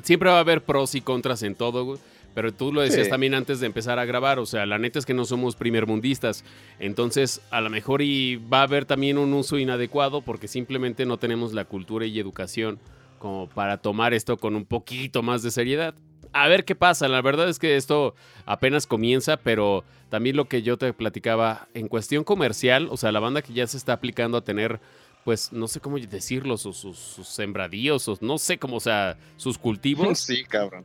siempre 0.03 0.31
va 0.31 0.37
a 0.37 0.41
haber 0.41 0.65
pros 0.65 0.95
y 0.95 1.01
contras 1.01 1.43
en 1.43 1.55
todo, 1.55 1.85
güey. 1.85 1.99
Pero 2.35 2.53
tú 2.53 2.73
lo 2.73 2.81
decías 2.81 3.09
también 3.09 3.35
antes 3.35 3.61
de 3.61 3.67
empezar 3.67 3.99
a 3.99 4.05
grabar, 4.05 4.39
o 4.39 4.47
sea, 4.47 4.65
la 4.65 4.79
neta 4.79 4.99
es 4.99 5.07
que 5.07 5.15
no 5.15 5.25
somos 5.25 5.57
primermundistas, 5.57 6.45
entonces 6.79 7.41
a 7.51 7.61
lo 7.61 7.71
mejor 7.71 8.03
y 8.03 8.37
va 8.37 8.61
a 8.61 8.63
haber 8.63 8.85
también 8.85 9.19
un 9.19 9.33
uso 9.35 9.59
inadecuado 9.59 10.23
porque 10.23 10.47
simplemente 10.47 11.07
no 11.07 11.17
tenemos 11.17 11.53
la 11.53 11.65
cultura 11.65 12.07
y 12.07 12.19
educación 12.19 12.79
como 13.19 13.49
para 13.49 13.77
tomar 13.77 14.15
esto 14.15 14.37
con 14.37 14.57
un 14.57 14.65
poquito 14.65 15.23
más 15.23 15.43
de 15.43 15.51
seriedad. 15.51 15.95
a 16.33 16.49
ver 16.49 16.65
qué 16.65 16.77
pasa. 16.77 17.09
La 17.09 17.21
verdad 17.23 17.49
es 17.49 17.59
que 17.59 17.77
esto 17.77 18.15
apenas 18.47 18.87
comienza, 18.87 19.37
pero 19.37 19.85
también 20.11 20.37
lo 20.37 20.47
que 20.47 20.63
yo 20.63 20.77
te 20.77 20.93
platicaba 20.93 21.69
en 21.75 21.89
cuestión 21.89 22.25
comercial, 22.25 22.89
o 22.91 22.97
sea, 22.97 23.13
la 23.13 23.21
banda 23.21 23.43
que 23.43 23.53
ya 23.53 23.67
se 23.67 23.77
está 23.77 23.95
aplicando 23.95 24.39
a 24.39 24.45
tener, 24.45 24.81
pues, 25.25 25.53
no 25.53 25.69
sé 25.69 25.81
cómo 25.81 25.99
decirlo, 25.99 26.57
sus, 26.57 26.77
sus, 26.77 27.29
sembradíos, 27.29 28.07
o 28.09 28.19
no 28.21 28.39
sé 28.39 28.59
cómo, 28.59 28.77
o 28.77 28.81
sea, 28.81 29.17
sus 29.37 29.59
cultivos. 29.59 30.19
Sí, 30.31 30.45
cabrón. 30.45 30.85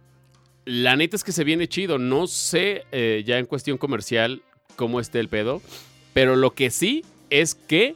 La 0.65 0.95
neta 0.95 1.15
es 1.15 1.23
que 1.23 1.31
se 1.31 1.43
viene 1.43 1.67
chido. 1.67 1.97
No 1.99 2.27
sé 2.27 2.85
eh, 2.91 3.23
ya 3.25 3.37
en 3.37 3.45
cuestión 3.45 3.77
comercial 3.77 4.41
cómo 4.75 4.99
esté 4.99 5.19
el 5.19 5.29
pedo, 5.29 5.61
pero 6.13 6.35
lo 6.35 6.51
que 6.51 6.71
sí 6.71 7.05
es 7.29 7.55
que 7.55 7.95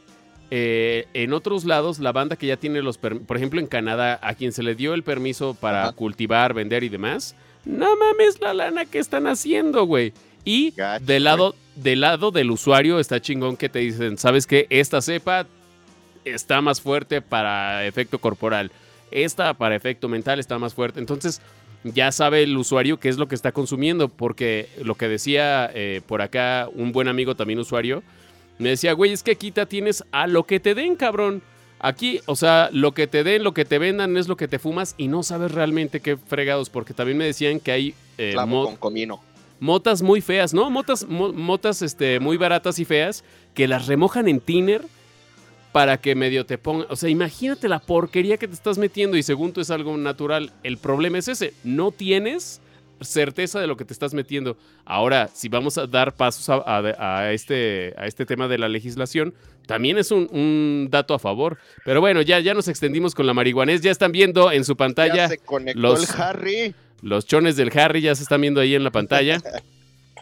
eh, 0.52 1.06
en 1.14 1.32
otros 1.32 1.64
lados, 1.64 1.98
la 1.98 2.12
banda 2.12 2.36
que 2.36 2.46
ya 2.46 2.56
tiene 2.56 2.82
los 2.82 2.98
por 2.98 3.36
ejemplo 3.36 3.60
en 3.60 3.66
Canadá, 3.66 4.18
a 4.22 4.34
quien 4.34 4.52
se 4.52 4.62
le 4.62 4.74
dio 4.74 4.94
el 4.94 5.02
permiso 5.02 5.54
para 5.54 5.92
cultivar, 5.92 6.54
vender 6.54 6.82
y 6.82 6.88
demás, 6.88 7.36
no 7.64 7.96
mames 7.96 8.40
la 8.40 8.54
lana 8.54 8.84
que 8.84 8.98
están 8.98 9.26
haciendo, 9.26 9.84
güey. 9.84 10.12
Y 10.44 10.72
del, 11.02 11.24
lado, 11.24 11.54
del 11.76 12.00
lado 12.00 12.30
del 12.30 12.50
usuario 12.50 12.98
está 12.98 13.20
chingón 13.20 13.56
que 13.56 13.68
te 13.68 13.80
dicen, 13.80 14.16
¿sabes 14.16 14.46
qué? 14.46 14.66
Esta 14.70 15.02
cepa 15.02 15.46
está 16.24 16.60
más 16.60 16.80
fuerte 16.80 17.20
para 17.20 17.86
efecto 17.86 18.18
corporal. 18.18 18.72
Esta 19.10 19.54
para 19.54 19.76
efecto 19.76 20.08
mental 20.08 20.40
está 20.40 20.58
más 20.58 20.74
fuerte. 20.74 20.98
Entonces 20.98 21.42
ya 21.84 22.12
sabe 22.12 22.42
el 22.42 22.56
usuario 22.56 22.98
qué 22.98 23.08
es 23.08 23.18
lo 23.18 23.28
que 23.28 23.34
está 23.34 23.52
consumiendo, 23.52 24.08
porque 24.08 24.68
lo 24.82 24.94
que 24.94 25.08
decía 25.08 25.70
eh, 25.74 26.02
por 26.06 26.22
acá 26.22 26.68
un 26.74 26.92
buen 26.92 27.08
amigo 27.08 27.34
también 27.34 27.58
usuario, 27.58 28.02
me 28.58 28.70
decía, 28.70 28.92
güey, 28.92 29.12
es 29.12 29.22
que 29.22 29.32
aquí 29.32 29.50
te 29.50 29.64
tienes 29.66 30.04
a 30.12 30.26
lo 30.26 30.44
que 30.44 30.60
te 30.60 30.74
den, 30.74 30.96
cabrón. 30.96 31.42
Aquí, 31.78 32.20
o 32.26 32.36
sea, 32.36 32.68
lo 32.72 32.92
que 32.92 33.06
te 33.06 33.24
den, 33.24 33.42
lo 33.42 33.54
que 33.54 33.64
te 33.64 33.78
vendan 33.78 34.18
es 34.18 34.28
lo 34.28 34.36
que 34.36 34.48
te 34.48 34.58
fumas 34.58 34.94
y 34.98 35.08
no 35.08 35.22
sabes 35.22 35.52
realmente 35.52 36.00
qué 36.00 36.18
fregados, 36.18 36.68
porque 36.68 36.92
también 36.92 37.16
me 37.16 37.24
decían 37.24 37.58
que 37.58 37.72
hay 37.72 37.94
eh, 38.18 38.34
con 38.36 38.76
comino. 38.76 39.22
motas 39.60 40.02
muy 40.02 40.20
feas, 40.20 40.52
¿no? 40.52 40.68
Motas, 40.68 41.08
motas 41.08 41.80
este, 41.80 42.20
muy 42.20 42.36
baratas 42.36 42.78
y 42.78 42.84
feas 42.84 43.24
que 43.54 43.66
las 43.66 43.86
remojan 43.86 44.28
en 44.28 44.40
tiner 44.40 44.82
para 45.72 45.98
que 45.98 46.14
medio 46.14 46.46
te 46.46 46.58
pongan. 46.58 46.86
O 46.90 46.96
sea, 46.96 47.08
imagínate 47.08 47.68
la 47.68 47.78
porquería 47.78 48.36
que 48.36 48.48
te 48.48 48.54
estás 48.54 48.78
metiendo 48.78 49.16
y 49.16 49.22
según 49.22 49.52
tú 49.52 49.60
es 49.60 49.70
algo 49.70 49.96
natural. 49.96 50.52
El 50.62 50.78
problema 50.78 51.18
es 51.18 51.28
ese, 51.28 51.54
no 51.64 51.92
tienes 51.92 52.60
certeza 53.00 53.60
de 53.60 53.66
lo 53.66 53.76
que 53.76 53.84
te 53.84 53.92
estás 53.92 54.14
metiendo. 54.14 54.56
Ahora, 54.84 55.28
si 55.32 55.48
vamos 55.48 55.78
a 55.78 55.86
dar 55.86 56.14
pasos 56.14 56.48
a, 56.48 57.32
este, 57.32 57.94
a 57.96 58.06
este 58.06 58.26
tema 58.26 58.48
de 58.48 58.58
la 58.58 58.68
legislación, 58.68 59.34
también 59.66 59.98
es 59.98 60.10
un, 60.10 60.88
dato 60.90 61.14
a 61.14 61.18
favor. 61.18 61.58
Pero 61.84 62.00
bueno, 62.00 62.22
ya, 62.22 62.40
ya 62.40 62.54
nos 62.54 62.68
extendimos 62.68 63.14
con 63.14 63.26
la 63.26 63.34
marihuanés. 63.34 63.80
Ya 63.80 63.90
están 63.90 64.12
viendo 64.12 64.52
en 64.52 64.64
su 64.64 64.76
pantalla. 64.76 65.28
los, 65.74 66.10
Harry. 66.18 66.74
Los 67.02 67.26
chones 67.26 67.56
del 67.56 67.76
Harry 67.78 68.02
ya 68.02 68.14
se 68.14 68.22
están 68.22 68.40
viendo 68.40 68.60
ahí 68.60 68.74
en 68.74 68.84
la 68.84 68.90
pantalla. 68.90 69.40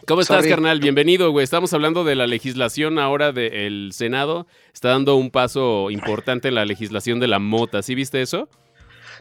¿Cómo 0.09 0.21
estás, 0.21 0.47
carnal? 0.47 0.79
Bienvenido, 0.79 1.29
güey. 1.29 1.43
Estamos 1.43 1.71
hablando 1.71 2.03
de 2.03 2.15
la 2.15 2.25
legislación 2.25 2.97
ahora 2.97 3.31
del 3.31 3.91
Senado. 3.93 4.47
Está 4.73 4.89
dando 4.89 5.15
un 5.15 5.29
paso 5.29 5.91
importante 5.91 6.47
en 6.47 6.55
la 6.55 6.65
legislación 6.65 7.19
de 7.19 7.27
la 7.27 7.37
mota. 7.37 7.83
¿Sí 7.83 7.93
viste 7.93 8.19
eso? 8.19 8.49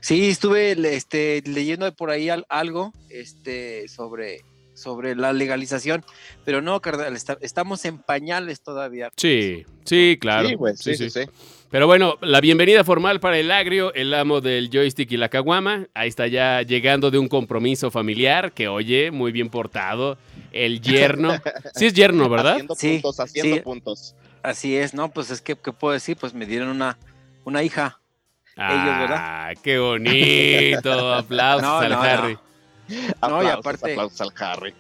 Sí, 0.01 0.31
estuve 0.31 0.73
este, 0.97 1.43
leyendo 1.45 1.95
por 1.95 2.09
ahí 2.09 2.31
algo 2.49 2.95
este, 3.11 3.87
sobre, 3.89 4.41
sobre 4.73 5.15
la 5.15 5.35
legalización, 5.35 6.07
pero 6.47 6.63
no, 6.63 6.81
carnal, 6.81 7.15
estamos 7.43 7.85
en 7.85 7.99
pañales 7.99 8.63
todavía. 8.63 9.11
Sí, 9.15 9.67
sí, 9.85 10.17
claro. 10.19 10.49
Sí, 10.75 10.95
sí, 10.95 11.11
sí, 11.11 11.21
Pero 11.71 11.87
bueno, 11.87 12.17
la 12.23 12.41
bienvenida 12.41 12.83
formal 12.83 13.21
para 13.21 13.39
el 13.39 13.51
agrio, 13.51 13.93
el 13.93 14.15
amo 14.15 14.41
del 14.41 14.71
joystick 14.71 15.13
y 15.13 15.19
la 15.19 15.29
caguama. 15.29 15.87
Ahí 15.93 16.09
está 16.09 16.29
ya 16.29 16.63
llegando 16.63 17.11
de 17.11 17.19
un 17.19 17.29
compromiso 17.29 17.91
familiar 17.91 18.53
que, 18.53 18.69
oye, 18.69 19.11
muy 19.11 19.33
bien 19.33 19.51
portado. 19.51 20.17
El 20.53 20.81
yerno. 20.81 21.41
Sí 21.75 21.87
es 21.87 21.95
yerno, 21.95 22.29
¿verdad? 22.31 22.53
Haciendo 22.53 22.75
puntos, 22.75 23.21
haciendo 23.21 23.63
puntos. 23.63 24.15
Así 24.43 24.77
es, 24.77 24.95
¿no? 24.95 25.11
Pues 25.11 25.31
es 25.31 25.41
que, 25.41 25.57
¿qué 25.57 25.73
puedo 25.73 25.93
decir? 25.93 26.17
Pues 26.17 26.35
me 26.35 26.47
dieron 26.47 26.69
una, 26.69 26.99
una 27.45 27.63
hija. 27.63 28.01
Ah, 28.57 29.53
qué 29.63 29.79
bonito. 29.79 31.15
aplausos 31.15 31.83
al 31.83 31.93
Harry. 31.93 32.39
No. 33.23 33.43
y 33.43 33.47
aparte, 33.47 33.93
aplausos 33.93 34.21
al 34.21 34.33
Harry. 34.37 34.75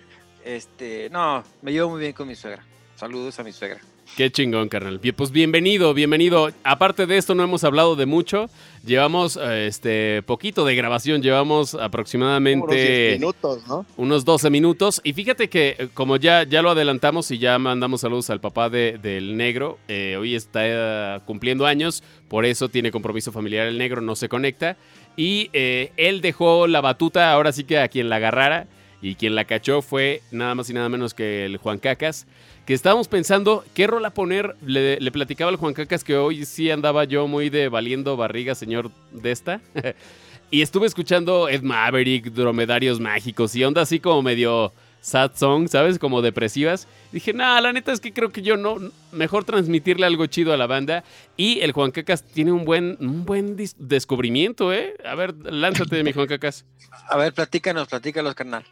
Este, 0.45 1.09
no, 1.11 1.45
me 1.63 1.73
llevo 1.73 1.91
muy 1.91 2.01
bien 2.01 2.13
con 2.13 2.27
mi 2.27 2.35
suegra. 2.35 2.65
Saludos 2.97 3.39
a 3.39 3.45
mi 3.45 3.53
suegra. 3.53 3.81
Qué 4.17 4.33
chingón, 4.33 4.69
carnal. 4.69 5.01
Pues 5.15 5.31
bienvenido, 5.31 5.95
bienvenido. 5.95 6.51
Aparte 6.65 7.07
de 7.07 7.17
esto, 7.17 7.35
no 7.35 7.45
hemos 7.45 7.63
hablado 7.63 7.95
de 7.95 8.07
mucho. 8.07 8.51
Llevamos 8.85 9.37
este 9.37 10.23
poquito 10.23 10.65
de 10.65 10.75
grabación, 10.75 11.23
llevamos 11.23 11.75
aproximadamente 11.75 13.17
unos 13.17 13.21
minutos, 13.21 13.67
¿no? 13.69 13.87
Unos 13.97 14.25
12 14.25 14.51
minutos. 14.51 15.01
Y 15.05 15.13
fíjate 15.13 15.49
que, 15.49 15.77
eh, 15.79 15.89
como 15.95 16.17
ya, 16.17 16.43
ya 16.43 16.63
lo 16.63 16.71
adelantamos 16.71 17.31
y 17.31 17.39
ya 17.39 17.59
mandamos 17.59 18.01
saludos 18.01 18.31
al 18.31 18.41
papá 18.41 18.69
de, 18.71 18.99
del 18.99 19.37
negro, 19.37 19.79
eh, 19.87 20.17
hoy 20.19 20.35
está 20.35 20.63
eh, 20.65 21.21
cumpliendo 21.25 21.67
años, 21.67 22.03
por 22.29 22.45
eso 22.45 22.69
tiene 22.69 22.91
compromiso 22.91 23.31
familiar 23.31 23.67
el 23.67 23.79
negro, 23.79 24.01
no 24.01 24.17
se 24.17 24.29
conecta. 24.29 24.77
Y 25.17 25.51
él 25.53 26.21
dejó 26.21 26.69
la 26.69 26.81
batuta, 26.81 27.33
ahora 27.33 27.51
sí 27.51 27.65
que 27.65 27.79
a 27.79 27.89
quien 27.89 28.09
la 28.09 28.17
agarrara. 28.17 28.69
Y 29.01 29.15
quien 29.15 29.37
la 29.37 29.45
cachó 29.45 29.81
fue 29.81 30.23
nada 30.33 30.57
más 30.57 30.71
y 30.71 30.75
nada 30.75 30.89
menos 30.89 31.15
que 31.15 31.45
el 31.45 31.57
Juan 31.57 31.79
Cacas 31.79 32.27
que 32.69 32.75
estábamos 32.75 33.09
pensando 33.09 33.65
qué 33.73 33.87
rola 33.87 34.11
poner. 34.11 34.55
Le, 34.61 34.99
platicaba 35.11 35.51
al 35.51 35.57
Juan 35.57 35.73
Cacas 35.73 36.05
que 36.05 36.19
hoy 36.19 36.45
sí 36.45 36.71
andaba 36.71 37.05
yo 37.05 37.27
muy 37.27 37.49
de 37.49 37.71
valiendo 37.71 38.15
barriga, 38.15 38.55
señor 38.55 38.91
de 39.11 39.31
esta. 39.31 39.63
y 40.51 40.61
estuve 40.61 40.87
escuchando 40.87 41.49
Ed 41.49 41.63
Maverick, 41.63 42.27
Dromedarios 42.27 43.01
Mágicos 43.01 43.57
y 43.57 43.65
onda 43.65 43.81
así 43.81 44.01
como 44.01 44.21
medio 44.21 44.71
sad 45.01 45.31
song, 45.35 45.67
¿sabes? 45.69 45.99
Como 45.99 46.21
depresivas. 46.21 46.87
Dije, 47.11 47.33
nah, 47.33 47.59
la 47.63 47.73
neta 47.73 47.91
es 47.91 48.01
que 48.01 48.13
creo 48.13 48.29
que 48.29 48.43
yo 48.43 48.59
no. 48.59 48.77
Mejor 49.13 49.45
transmitirle 49.45 50.05
algo 50.05 50.27
chido 50.27 50.53
a 50.53 50.59
la 50.59 50.67
banda. 50.67 51.05
Y 51.39 51.61
el 51.61 51.73
Juan 51.73 51.91
Cacas 51.91 52.23
tiene 52.23 52.53
un 52.53 52.67
buen, 52.67 52.99
un 53.01 53.25
buen 53.25 53.57
descubrimiento, 53.79 54.75
¿eh? 54.75 54.95
A 55.07 55.15
ver, 55.15 55.35
lánzate, 55.43 56.05
mi 56.05 56.13
Juan 56.13 56.27
Cacas. 56.27 56.67
A 57.09 57.17
ver, 57.17 57.33
platícanos, 57.33 57.89
platícanos, 57.89 58.35
carnal. 58.35 58.67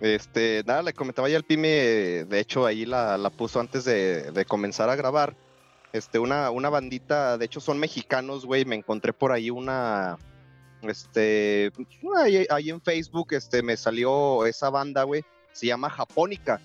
Este, 0.00 0.62
nada, 0.66 0.82
le 0.82 0.92
comentaba 0.92 1.28
ya 1.28 1.38
al 1.38 1.44
Pime, 1.44 1.68
de 1.68 2.40
hecho 2.40 2.66
ahí 2.66 2.84
la, 2.84 3.30
puso 3.36 3.60
antes 3.60 3.84
de, 3.84 4.44
comenzar 4.46 4.90
a 4.90 4.96
grabar. 4.96 5.34
Este, 5.92 6.18
una, 6.18 6.50
una 6.50 6.68
bandita, 6.68 7.38
de 7.38 7.46
hecho 7.46 7.60
son 7.60 7.78
mexicanos, 7.78 8.44
güey, 8.44 8.66
me 8.66 8.76
encontré 8.76 9.14
por 9.14 9.32
ahí 9.32 9.48
una, 9.48 10.18
este, 10.82 11.72
ahí, 12.50 12.70
en 12.70 12.82
Facebook, 12.82 13.32
este, 13.32 13.62
me 13.62 13.76
salió 13.76 14.44
esa 14.44 14.68
banda, 14.68 15.04
güey, 15.04 15.24
se 15.52 15.66
llama 15.66 15.88
Japónica. 15.88 16.60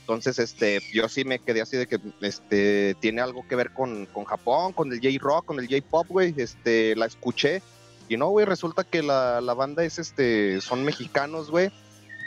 Entonces, 0.00 0.38
este, 0.38 0.80
yo 0.92 1.08
sí 1.08 1.24
me 1.24 1.38
quedé 1.38 1.60
así 1.60 1.76
de 1.76 1.86
que, 1.86 2.00
este, 2.22 2.96
tiene 3.00 3.20
algo 3.20 3.46
que 3.46 3.56
ver 3.56 3.72
con, 3.74 4.06
con 4.06 4.24
Japón, 4.24 4.72
con 4.72 4.90
el 4.90 5.00
J-Rock, 5.00 5.44
con 5.44 5.60
el 5.60 5.68
J-Pop, 5.68 6.06
güey, 6.08 6.34
este, 6.38 6.96
la 6.96 7.06
escuché. 7.06 7.62
Y 8.08 8.16
no, 8.16 8.28
güey, 8.30 8.46
resulta 8.46 8.82
que 8.82 9.02
la, 9.02 9.42
la 9.42 9.52
banda 9.52 9.84
es, 9.84 9.98
este, 9.98 10.62
son 10.62 10.84
mexicanos, 10.84 11.50
güey 11.50 11.70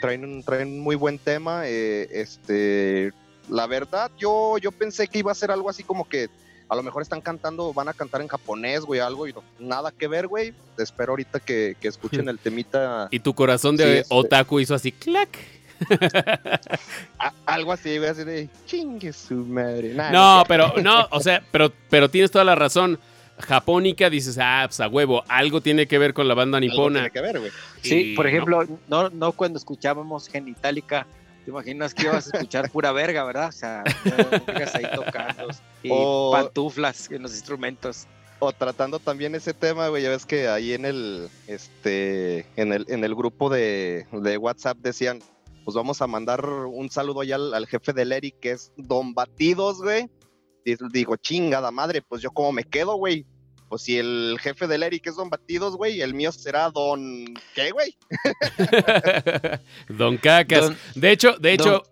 traen 0.04 0.22
un, 0.22 0.42
traen 0.42 0.80
muy 0.80 0.96
buen 0.96 1.18
tema. 1.18 1.62
Eh, 1.64 2.08
este, 2.12 3.12
la 3.48 3.66
verdad, 3.66 4.10
yo, 4.18 4.58
yo 4.58 4.70
pensé 4.70 5.08
que 5.08 5.20
iba 5.20 5.32
a 5.32 5.34
ser 5.34 5.50
algo 5.50 5.70
así 5.70 5.82
como 5.82 6.06
que 6.06 6.28
a 6.68 6.76
lo 6.76 6.82
mejor 6.82 7.00
están 7.00 7.22
cantando, 7.22 7.72
van 7.72 7.88
a 7.88 7.94
cantar 7.94 8.20
en 8.20 8.28
japonés, 8.28 8.82
güey, 8.82 9.00
algo, 9.00 9.26
y 9.26 9.34
nada 9.58 9.92
que 9.92 10.06
ver, 10.06 10.26
güey. 10.26 10.52
Espero 10.76 11.12
ahorita 11.12 11.40
que, 11.40 11.76
escuchen 11.80 12.28
el 12.28 12.38
temita. 12.38 13.08
Y 13.10 13.20
tu 13.20 13.34
corazón 13.34 13.76
de 13.76 14.00
este 14.00 14.14
otaku 14.14 14.60
hizo 14.60 14.74
así, 14.74 14.92
clac. 14.92 15.38
algo 17.46 17.72
así, 17.72 17.96
güey, 17.96 18.10
así 18.10 18.24
de 18.24 18.48
chingue 18.66 19.12
su 19.12 19.36
madre. 19.36 19.94
no, 19.94 20.44
pero, 20.46 20.74
no, 20.82 21.08
o 21.10 21.20
sea, 21.20 21.42
pero, 21.50 21.72
pero 21.88 22.10
tienes 22.10 22.30
toda 22.30 22.44
la 22.44 22.54
razón 22.54 22.98
japónica, 23.38 24.10
dices, 24.10 24.38
ah, 24.40 24.64
pues 24.66 24.80
a 24.80 24.88
huevo, 24.88 25.24
algo 25.28 25.60
tiene 25.60 25.86
que 25.86 25.98
ver 25.98 26.14
con 26.14 26.28
la 26.28 26.34
banda 26.34 26.60
nipona. 26.60 27.00
tiene 27.00 27.10
que 27.10 27.20
ver, 27.20 27.40
güey. 27.40 27.52
Sí, 27.82 28.14
por 28.16 28.26
ejemplo, 28.26 28.66
no. 28.88 29.10
no, 29.10 29.32
cuando 29.32 29.58
escuchábamos 29.58 30.28
Genitalica, 30.28 31.06
te 31.44 31.50
imaginas 31.50 31.92
que 31.92 32.04
ibas 32.04 32.32
a 32.32 32.38
escuchar 32.38 32.70
pura 32.70 32.92
verga, 32.92 33.24
¿verdad? 33.24 33.48
O 33.48 33.52
sea, 33.52 33.84
ahí 34.74 34.86
tocando 34.94 35.48
y 35.82 35.90
pantuflas 36.32 37.10
en 37.10 37.22
los 37.22 37.32
instrumentos. 37.32 38.06
O 38.38 38.52
tratando 38.52 38.98
también 38.98 39.34
ese 39.34 39.54
tema, 39.54 39.88
güey, 39.88 40.02
ya 40.02 40.10
ves 40.10 40.26
que 40.26 40.48
ahí 40.48 40.72
en 40.72 40.84
el, 40.84 41.28
este, 41.46 42.46
en 42.56 42.72
el, 42.72 42.84
en 42.88 43.04
el 43.04 43.14
grupo 43.14 43.48
de, 43.48 44.06
de 44.12 44.36
WhatsApp 44.36 44.78
decían, 44.78 45.22
pues 45.64 45.74
vamos 45.74 46.02
a 46.02 46.06
mandar 46.06 46.44
un 46.46 46.90
saludo 46.90 47.22
ya 47.22 47.36
al, 47.36 47.54
al 47.54 47.66
jefe 47.66 47.92
del 47.92 48.12
Eric, 48.12 48.36
que 48.40 48.50
es 48.50 48.72
Don 48.76 49.14
Batidos, 49.14 49.80
güey 49.80 50.10
digo, 50.92 51.16
chingada 51.16 51.70
madre, 51.70 52.02
pues 52.02 52.22
yo 52.22 52.30
como 52.30 52.52
me 52.52 52.64
quedo, 52.64 52.96
güey. 52.96 53.26
Pues 53.68 53.82
si 53.82 53.98
el 53.98 54.36
jefe 54.40 54.66
del 54.66 54.82
Eric 54.82 55.06
es 55.06 55.16
Don 55.16 55.30
Batidos, 55.30 55.76
güey, 55.76 56.00
el 56.00 56.14
mío 56.14 56.30
será 56.32 56.70
Don. 56.70 57.24
¿Qué, 57.54 57.70
güey? 57.70 57.96
don 59.88 60.16
Cacas. 60.18 60.72
de 60.94 61.10
hecho, 61.10 61.36
de 61.38 61.52
hecho. 61.54 61.82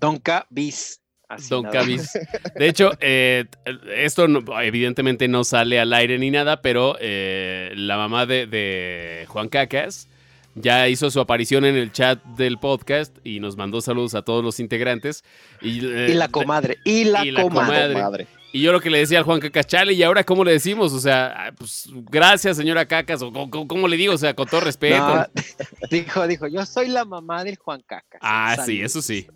Don 0.00 0.18
Cabis. 0.18 1.00
Don 1.48 1.64
Cabis. 1.64 2.10
De 2.56 2.68
hecho, 2.68 2.90
eh, 3.00 3.46
esto 3.94 4.26
evidentemente 4.60 5.28
no 5.28 5.44
sale 5.44 5.80
al 5.80 5.92
aire 5.92 6.18
ni 6.18 6.30
nada, 6.30 6.60
pero 6.60 6.96
eh, 7.00 7.72
la 7.74 7.96
mamá 7.96 8.26
de, 8.26 8.46
de 8.46 9.24
Juan 9.28 9.48
Cacas 9.48 10.08
ya 10.54 10.88
hizo 10.88 11.10
su 11.10 11.20
aparición 11.20 11.64
en 11.64 11.76
el 11.76 11.92
chat 11.92 12.22
del 12.24 12.58
podcast 12.58 13.16
y 13.24 13.40
nos 13.40 13.56
mandó 13.56 13.80
saludos 13.80 14.14
a 14.14 14.22
todos 14.22 14.44
los 14.44 14.60
integrantes. 14.60 15.24
Y, 15.60 15.84
eh, 15.84 16.14
la 16.14 16.28
comadre, 16.28 16.78
y 16.84 17.04
la, 17.04 17.24
comadre. 17.42 18.26
Y 18.52 18.62
yo 18.62 18.70
lo 18.70 18.80
que 18.80 18.88
le 18.88 18.98
decía 18.98 19.18
al 19.18 19.24
Juan 19.24 19.40
Cacas, 19.40 19.66
chale, 19.66 19.94
¿y 19.94 20.02
ahora 20.04 20.22
cómo 20.22 20.44
le 20.44 20.52
decimos? 20.52 20.92
O 20.92 21.00
sea, 21.00 21.52
pues 21.58 21.88
gracias, 22.08 22.56
señora 22.56 22.86
Cacas, 22.86 23.20
o 23.20 23.32
¿cómo, 23.32 23.88
le 23.88 23.96
digo? 23.96 24.14
O 24.14 24.18
sea, 24.18 24.34
con 24.34 24.46
todo 24.46 24.60
respeto. 24.60 25.26
dijo, 25.90 26.26
dijo, 26.28 26.46
yo 26.46 26.64
soy 26.64 26.86
la 26.86 27.04
mamá 27.04 27.42
del 27.42 27.56
Juan 27.56 27.82
Cacas. 27.84 28.20
Ah, 28.22 28.56
sí, 28.64 28.80
eso 28.80 29.02
sí. 29.02 29.26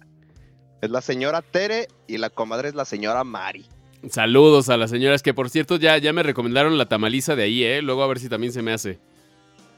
Es 0.80 0.90
la 0.90 1.00
señora 1.00 1.42
Tere 1.42 1.88
y 2.06 2.18
la 2.18 2.30
comadre 2.30 2.68
es 2.68 2.76
la 2.76 2.84
señora 2.84 3.24
Mari. 3.24 3.66
Saludos 4.08 4.68
a 4.68 4.76
las 4.76 4.90
señoras 4.90 5.24
que, 5.24 5.34
por 5.34 5.50
cierto, 5.50 5.76
ya, 5.76 5.98
ya 5.98 6.12
me 6.12 6.22
recomendaron 6.22 6.78
la 6.78 6.86
tamaliza 6.86 7.34
de 7.34 7.42
ahí, 7.42 7.64
¿eh? 7.64 7.82
Luego 7.82 8.04
a 8.04 8.06
ver 8.06 8.20
si 8.20 8.28
también 8.28 8.52
se 8.52 8.62
me 8.62 8.72
hace. 8.72 9.00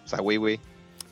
O 0.05 0.09
sea, 0.09 0.19
güey, 0.19 0.37
güey. 0.37 0.61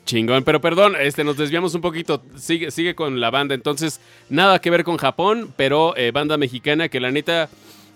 Chingón, 0.09 0.43
pero 0.43 0.59
perdón, 0.59 0.95
este, 0.99 1.23
nos 1.23 1.37
desviamos 1.37 1.75
un 1.75 1.81
poquito. 1.81 2.23
Sigue, 2.35 2.71
sigue 2.71 2.95
con 2.95 3.19
la 3.19 3.29
banda. 3.29 3.53
Entonces, 3.53 4.01
nada 4.27 4.57
que 4.57 4.71
ver 4.71 4.83
con 4.83 4.97
Japón, 4.97 5.53
pero 5.55 5.95
eh, 5.95 6.09
banda 6.09 6.35
mexicana 6.35 6.89
que 6.89 6.99
la 6.99 7.11
neta, 7.11 7.47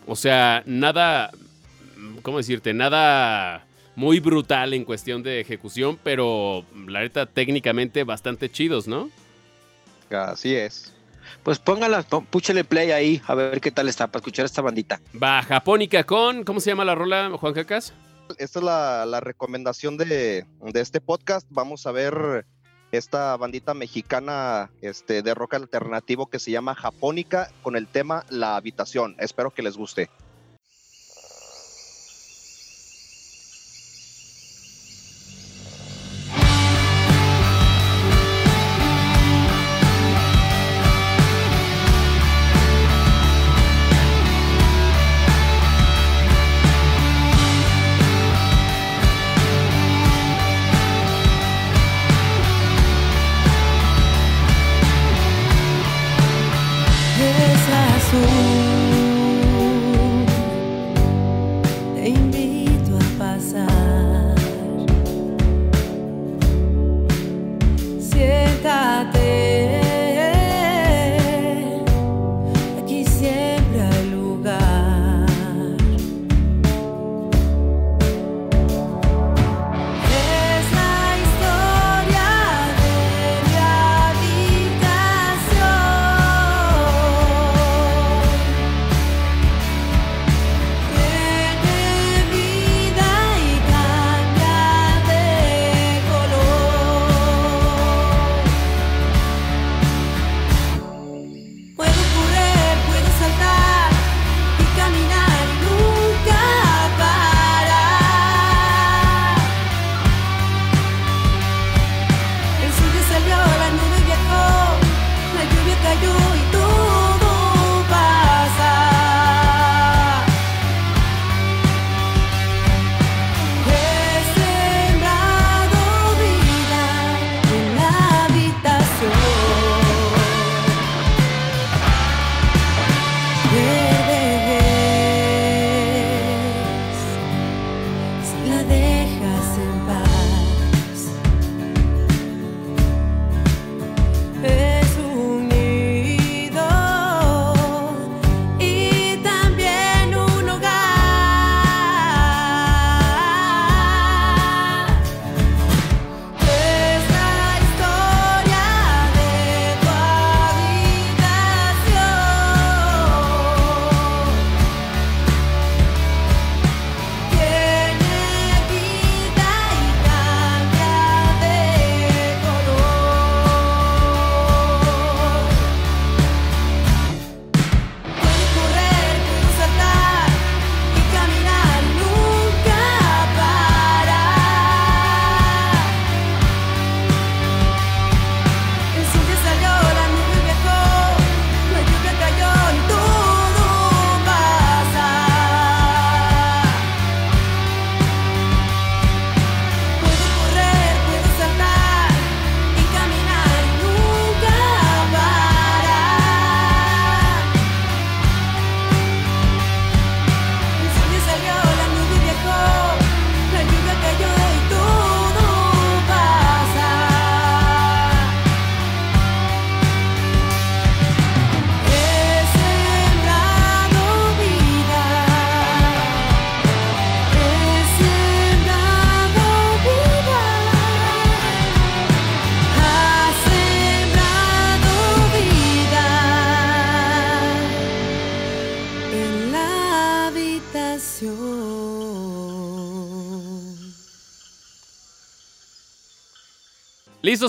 o 0.05 0.15
sea, 0.15 0.61
nada, 0.67 1.31
¿cómo 2.21 2.37
decirte? 2.37 2.71
Nada 2.71 3.65
muy 3.95 4.19
brutal 4.19 4.75
en 4.75 4.85
cuestión 4.85 5.23
de 5.23 5.39
ejecución, 5.39 5.97
pero 6.03 6.63
la 6.87 6.99
neta 6.99 7.25
técnicamente 7.25 8.03
bastante 8.03 8.47
chidos, 8.51 8.87
¿no? 8.87 9.09
Así 10.11 10.53
es. 10.53 10.93
Pues 11.41 11.57
póngala, 11.57 12.03
púchale 12.03 12.63
play 12.63 12.91
ahí, 12.91 13.23
a 13.25 13.33
ver 13.33 13.59
qué 13.59 13.71
tal 13.71 13.89
está 13.89 14.05
para 14.05 14.19
escuchar 14.19 14.45
esta 14.45 14.61
bandita. 14.61 15.01
Va, 15.19 15.41
Japónica 15.41 16.03
con, 16.03 16.43
¿cómo 16.43 16.59
se 16.59 16.69
llama 16.69 16.85
la 16.85 16.93
rola, 16.93 17.31
Juan 17.39 17.53
Cacas? 17.55 17.91
Esta 18.37 18.59
es 18.59 18.65
la, 18.65 19.19
recomendación 19.19 19.97
de, 19.97 20.45
este 20.73 21.01
podcast. 21.01 21.47
Vamos 21.49 21.85
a 21.85 21.91
ver 21.91 22.45
esta 22.91 23.35
bandita 23.37 23.73
mexicana 23.73 24.71
este, 24.81 25.21
de 25.21 25.33
rock 25.33 25.55
alternativo 25.55 26.27
que 26.27 26.39
se 26.39 26.51
llama 26.51 26.75
Japónica 26.75 27.49
con 27.61 27.75
el 27.75 27.87
tema 27.87 28.25
La 28.29 28.55
Habitación. 28.55 29.15
Espero 29.19 29.51
que 29.51 29.63
les 29.63 29.77
guste. 29.77 30.09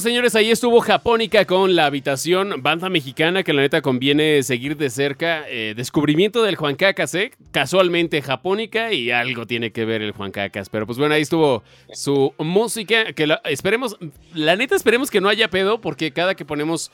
Señores, 0.01 0.35
ahí 0.35 0.51
estuvo 0.51 0.81
Japónica 0.81 1.45
con 1.45 1.77
la 1.77 1.87
habitación, 1.87 2.63
banda 2.63 2.89
mexicana 2.89 3.45
que 3.45 3.53
la 3.53 3.63
neta 3.63 3.81
conviene 3.81 4.43
seguir 4.43 4.77
de 4.77 4.91
cerca. 4.91 5.45
Eh, 5.49 5.75
descubrimiento 5.77 6.43
del 6.43 6.57
Juan 6.57 6.75
Cacas, 6.75 7.15
¿eh? 7.15 7.31
Casualmente 7.53 8.21
Japónica 8.21 8.93
y 8.93 9.13
algo 9.13 9.47
tiene 9.47 9.71
que 9.71 9.85
ver 9.85 10.03
el 10.03 10.11
Juan 10.11 10.33
Cacas. 10.33 10.69
Pero 10.69 10.87
pues 10.87 10.99
bueno, 10.99 11.15
ahí 11.15 11.23
estuvo 11.23 11.63
su 11.93 12.35
música. 12.39 13.13
Que 13.13 13.29
la, 13.29 13.41
esperemos, 13.45 13.97
la 14.35 14.57
neta 14.57 14.75
esperemos 14.75 15.13
que 15.13 15.21
no 15.21 15.29
haya 15.29 15.49
pedo 15.49 15.81
porque 15.81 16.13
cada 16.13 16.35
que 16.35 16.45
ponemos 16.45 16.91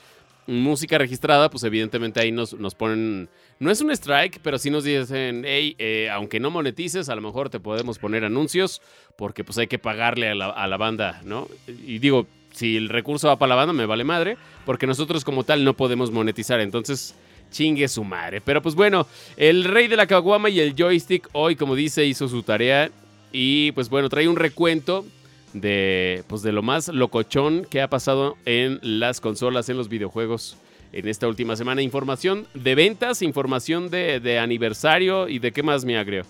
música 0.46 0.98
registrada, 0.98 1.48
pues 1.48 1.64
evidentemente 1.64 2.20
ahí 2.20 2.32
nos, 2.32 2.52
nos 2.52 2.74
ponen, 2.74 3.30
no 3.60 3.70
es 3.70 3.80
un 3.80 3.90
strike, 3.92 4.40
pero 4.42 4.58
sí 4.58 4.68
nos 4.68 4.84
dicen, 4.84 5.44
hey, 5.46 5.74
eh, 5.78 6.10
aunque 6.10 6.38
no 6.38 6.50
monetices, 6.50 7.08
a 7.08 7.14
lo 7.14 7.22
mejor 7.22 7.48
te 7.48 7.60
podemos 7.60 7.98
poner 7.98 8.24
anuncios 8.24 8.82
porque 9.16 9.42
pues 9.42 9.56
hay 9.58 9.68
que 9.68 9.78
pagarle 9.78 10.28
a 10.28 10.66
la 10.66 10.76
banda, 10.76 11.22
¿no? 11.24 11.48
Y 11.66 11.98
digo, 11.98 12.26
si 12.52 12.76
el 12.76 12.88
recurso 12.88 13.28
va 13.28 13.36
para 13.36 13.50
la 13.50 13.54
banda, 13.56 13.72
me 13.72 13.86
vale 13.86 14.04
madre, 14.04 14.36
porque 14.66 14.86
nosotros 14.86 15.24
como 15.24 15.44
tal 15.44 15.64
no 15.64 15.74
podemos 15.74 16.10
monetizar, 16.10 16.60
entonces 16.60 17.14
chingue 17.50 17.88
su 17.88 18.04
madre. 18.04 18.40
Pero 18.40 18.62
pues 18.62 18.74
bueno, 18.74 19.06
el 19.36 19.64
rey 19.64 19.88
de 19.88 19.96
la 19.96 20.06
caguama 20.06 20.50
y 20.50 20.60
el 20.60 20.74
joystick 20.74 21.28
hoy, 21.32 21.56
como 21.56 21.74
dice, 21.74 22.04
hizo 22.06 22.28
su 22.28 22.42
tarea 22.42 22.90
y 23.32 23.72
pues 23.72 23.88
bueno, 23.88 24.08
trae 24.08 24.28
un 24.28 24.36
recuento 24.36 25.04
de 25.52 26.22
pues 26.28 26.42
de 26.42 26.52
lo 26.52 26.62
más 26.62 26.88
locochón 26.88 27.66
que 27.68 27.82
ha 27.82 27.90
pasado 27.90 28.36
en 28.44 28.78
las 28.82 29.20
consolas, 29.20 29.68
en 29.68 29.76
los 29.76 29.88
videojuegos 29.88 30.56
en 30.92 31.08
esta 31.08 31.28
última 31.28 31.56
semana. 31.56 31.82
Información 31.82 32.46
de 32.54 32.74
ventas, 32.74 33.22
información 33.22 33.90
de, 33.90 34.38
aniversario 34.38 35.28
y 35.28 35.38
de 35.38 35.52
qué 35.52 35.62
más 35.62 35.84
me 35.84 35.98
agrego. 35.98 36.26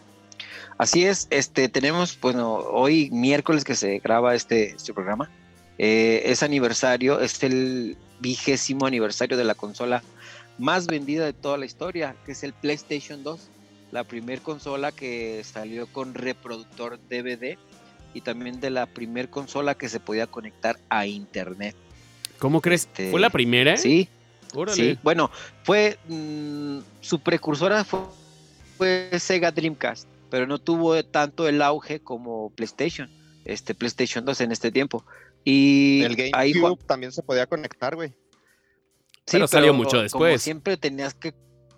Así 0.79 1.05
es, 1.05 1.27
este 1.31 1.69
tenemos, 1.69 2.19
bueno, 2.21 2.55
hoy 2.55 3.11
miércoles 3.11 3.65
que 3.65 3.75
se 3.75 3.99
graba 3.99 4.35
este, 4.35 4.71
este 4.71 4.95
programa, 4.95 5.31
eh, 5.83 6.31
es 6.31 6.43
aniversario, 6.43 7.21
es 7.21 7.43
el 7.43 7.97
vigésimo 8.21 8.85
aniversario 8.85 9.39
de 9.39 9.45
la 9.45 9.55
consola 9.55 10.03
más 10.59 10.87
vendida 10.87 11.25
de 11.25 11.33
toda 11.33 11.57
la 11.57 11.65
historia, 11.65 12.15
que 12.27 12.33
es 12.33 12.43
el 12.43 12.53
PlayStation 12.53 13.23
2, 13.23 13.49
la 13.91 14.05
primer 14.05 14.43
consola 14.43 14.93
que 14.93 15.43
salió 15.43 15.87
con 15.87 16.13
reproductor 16.13 16.99
DVD 17.09 17.57
y 18.13 18.21
también 18.21 18.61
de 18.61 18.69
la 18.69 18.85
primer 18.85 19.31
consola 19.31 19.75
que 19.75 19.89
se 19.89 20.01
podía 20.01 20.27
conectar 20.27 20.79
a 20.91 21.07
internet. 21.07 21.75
¿Cómo 22.39 22.61
crees? 22.61 22.83
Este, 22.83 23.11
¿Fue 23.11 23.19
la 23.19 23.31
primera? 23.31 23.79
Sí. 23.79 24.07
Sí, 24.75 24.99
bueno, 25.03 25.31
fue 25.63 25.97
mm, 26.09 26.81
su 27.01 27.21
precursora 27.21 27.85
fue, 27.85 28.01
fue, 28.77 29.11
Sega 29.19 29.51
Dreamcast, 29.51 30.07
pero 30.29 30.47
no 30.47 30.59
tuvo 30.59 31.03
tanto 31.05 31.49
el 31.49 31.63
auge 31.63 32.01
como 32.01 32.51
PlayStation, 32.51 33.09
este 33.47 33.75
PlayStation 33.75 34.27
2 34.27 34.43
en 34.43 34.53
este 34.53 34.71
tiempo. 34.71 35.07
Y 35.45 36.03
el 36.03 36.17
GameCube 36.17 36.85
también 36.85 37.13
se 37.13 37.23
podía 37.23 37.47
conectar, 37.47 37.95
güey. 37.97 38.11
Sí, 39.27 39.37
pero 39.37 39.47
salió 39.47 39.73
mucho 39.73 40.01
después. 40.03 40.31
Como 40.31 40.39
siempre 40.39 40.77
tenías 40.77 41.15
que 41.15 41.35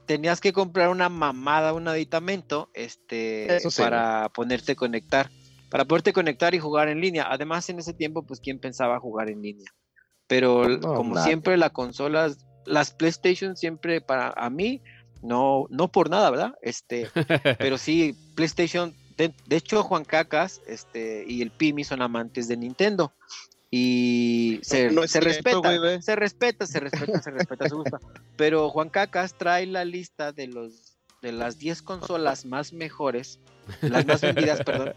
tenías 0.06 0.40
que 0.40 0.52
comprar 0.52 0.88
una 0.88 1.08
mamada, 1.08 1.72
un 1.72 1.88
aditamento, 1.88 2.70
este, 2.74 3.60
para 3.76 4.28
ponerte 4.30 4.72
a 4.72 4.74
conectar, 4.74 5.30
para 5.70 5.84
poderte 5.84 6.12
conectar 6.12 6.54
y 6.54 6.58
jugar 6.58 6.88
en 6.88 7.00
línea. 7.00 7.26
Además, 7.30 7.68
en 7.68 7.78
ese 7.78 7.94
tiempo, 7.94 8.22
pues, 8.24 8.40
¿quién 8.40 8.58
pensaba 8.58 8.98
jugar 9.00 9.30
en 9.30 9.42
línea? 9.42 9.70
Pero 10.26 10.80
como 10.80 11.22
siempre, 11.22 11.56
las 11.56 11.70
consolas, 11.70 12.44
las 12.66 12.92
PlayStation 12.92 13.56
siempre 13.56 14.00
para 14.00 14.30
a 14.30 14.50
mí, 14.50 14.82
no, 15.22 15.66
no 15.70 15.90
por 15.90 16.10
nada, 16.10 16.30
¿verdad? 16.30 16.54
Este, 16.62 17.08
pero 17.58 17.78
sí, 17.78 18.16
PlayStation, 18.34 18.94
de, 19.16 19.32
de, 19.46 19.56
hecho, 19.56 19.82
Juan 19.82 20.04
Cacas, 20.04 20.60
este, 20.66 21.24
y 21.28 21.42
el 21.42 21.50
Pimi 21.50 21.84
son 21.84 22.02
amantes 22.02 22.48
de 22.48 22.56
Nintendo 22.56 23.12
y 23.74 24.60
se, 24.60 24.90
respeta, 24.90 25.08
se 25.08 25.20
respeta, 25.22 26.00
se 26.02 26.14
respeta, 26.14 26.66
se 26.66 26.78
respeta, 26.78 27.22
se 27.22 27.30
respeta, 27.30 27.68
se 27.70 27.74
gusta. 27.74 27.98
Pero 28.36 28.68
Juan 28.68 28.90
Cacas 28.90 29.34
trae 29.38 29.64
la 29.64 29.86
lista 29.86 30.30
de 30.30 30.46
los 30.46 30.98
de 31.22 31.32
las 31.32 31.58
10 31.58 31.80
consolas 31.80 32.44
más 32.44 32.74
mejores, 32.74 33.40
las 33.80 34.04
más 34.04 34.20
vendidas, 34.20 34.62
perdón, 34.62 34.92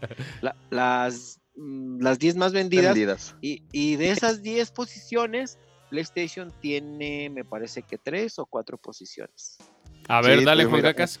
las 0.68 1.40
mm, 1.54 2.02
las 2.02 2.18
10 2.18 2.36
más 2.36 2.52
vendidas, 2.52 3.34
Y, 3.40 3.62
y, 3.72 3.96
de 3.96 4.10
esas 4.10 4.42
10 4.42 4.70
posiciones, 4.72 5.58
PlayStation 5.88 6.52
tiene, 6.60 7.30
me 7.30 7.44
parece 7.44 7.80
que 7.80 7.96
3 7.96 8.40
o 8.40 8.44
4 8.44 8.76
posiciones. 8.76 9.56
A 10.08 10.20
ver, 10.20 10.44
dale 10.44 10.64
pues 10.64 10.72
Juan 10.72 10.82
Cacas. 10.82 11.18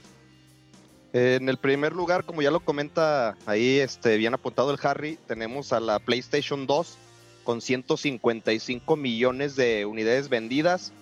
En 1.14 1.48
el 1.48 1.56
primer 1.56 1.94
lugar, 1.94 2.26
como 2.26 2.42
ya 2.42 2.50
lo 2.50 2.60
comenta 2.60 3.34
ahí, 3.46 3.78
este, 3.78 4.18
bien 4.18 4.34
apuntado 4.34 4.70
el 4.72 4.78
Harry, 4.82 5.18
tenemos 5.26 5.72
a 5.72 5.80
la 5.80 5.98
PlayStation 6.00 6.66
2 6.66 6.98
con 7.46 7.62
155 7.62 8.96
millones 8.96 9.56
de 9.56 9.86
unidades 9.86 10.28
vendidas. 10.28 10.92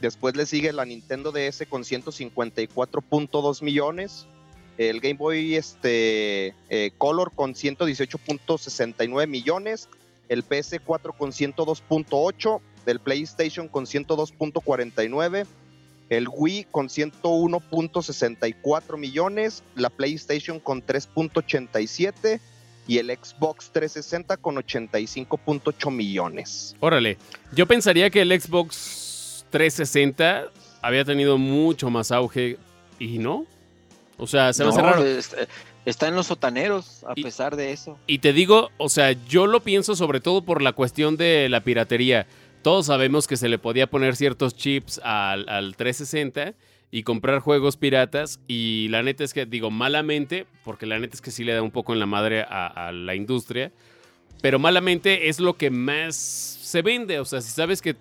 Después 0.00 0.34
le 0.34 0.46
sigue 0.46 0.72
la 0.72 0.86
Nintendo 0.86 1.30
DS 1.30 1.66
con 1.68 1.82
154.2 1.82 3.62
millones. 3.62 4.26
El 4.78 5.00
Game 5.00 5.18
Boy 5.18 5.56
este, 5.56 6.54
eh, 6.70 6.92
Color 6.96 7.32
con 7.34 7.52
118.69 7.52 9.26
millones. 9.26 9.90
El 10.30 10.42
PS4 10.42 11.14
con 11.18 11.32
102.8. 11.32 12.60
El 12.86 13.00
PlayStation 13.00 13.68
con 13.68 13.84
102.49. 13.84 15.46
El 16.08 16.28
Wii 16.32 16.66
con 16.70 16.88
101.64 16.88 18.96
millones. 18.96 19.62
La 19.74 19.90
PlayStation 19.90 20.60
con 20.60 20.82
3.87 20.82 22.40
y 22.86 22.98
el 22.98 23.08
Xbox 23.08 23.70
360 23.72 24.36
con 24.38 24.56
85.8 24.56 25.90
millones. 25.90 26.76
Órale, 26.80 27.18
yo 27.52 27.66
pensaría 27.66 28.10
que 28.10 28.22
el 28.22 28.40
Xbox 28.40 29.44
360 29.50 30.46
había 30.82 31.04
tenido 31.04 31.38
mucho 31.38 31.90
más 31.90 32.10
auge 32.12 32.58
y 32.98 33.18
no. 33.18 33.46
O 34.16 34.26
sea, 34.26 34.52
se 34.52 34.64
me 34.64 34.70
hace 34.70 34.82
raro. 34.82 35.04
Está 35.86 36.08
en 36.08 36.14
los 36.14 36.26
sotaneros, 36.26 37.04
a 37.04 37.14
pesar 37.14 37.56
de 37.56 37.72
eso. 37.72 37.98
Y 38.06 38.18
te 38.18 38.34
digo, 38.34 38.70
o 38.76 38.90
sea, 38.90 39.12
yo 39.28 39.46
lo 39.46 39.60
pienso 39.60 39.96
sobre 39.96 40.20
todo 40.20 40.42
por 40.42 40.60
la 40.60 40.72
cuestión 40.72 41.16
de 41.16 41.48
la 41.48 41.62
piratería. 41.62 42.26
Todos 42.62 42.86
sabemos 42.86 43.26
que 43.26 43.38
se 43.38 43.48
le 43.48 43.58
podía 43.58 43.86
poner 43.86 44.14
ciertos 44.14 44.54
chips 44.54 45.00
al, 45.02 45.48
al 45.48 45.76
360 45.76 46.54
y 46.90 47.02
comprar 47.02 47.40
juegos 47.40 47.76
piratas. 47.76 48.40
Y 48.48 48.88
la 48.88 49.02
neta 49.02 49.24
es 49.24 49.34
que, 49.34 49.46
digo, 49.46 49.70
malamente, 49.70 50.46
porque 50.64 50.86
la 50.86 50.98
neta 50.98 51.14
es 51.14 51.20
que 51.20 51.30
sí 51.30 51.44
le 51.44 51.54
da 51.54 51.62
un 51.62 51.70
poco 51.70 51.92
en 51.92 52.00
la 52.00 52.06
madre 52.06 52.42
a, 52.42 52.90
la 52.92 53.14
industria, 53.14 53.72
pero 54.42 54.58
malamente 54.58 55.28
es 55.28 55.40
lo 55.40 55.56
que 55.56 55.70
más 55.70 56.16
se 56.16 56.82
vende. 56.82 57.20
O 57.20 57.24
sea, 57.24 57.40
si 57.40 57.50
sabes 57.50 57.82
que 57.82 57.96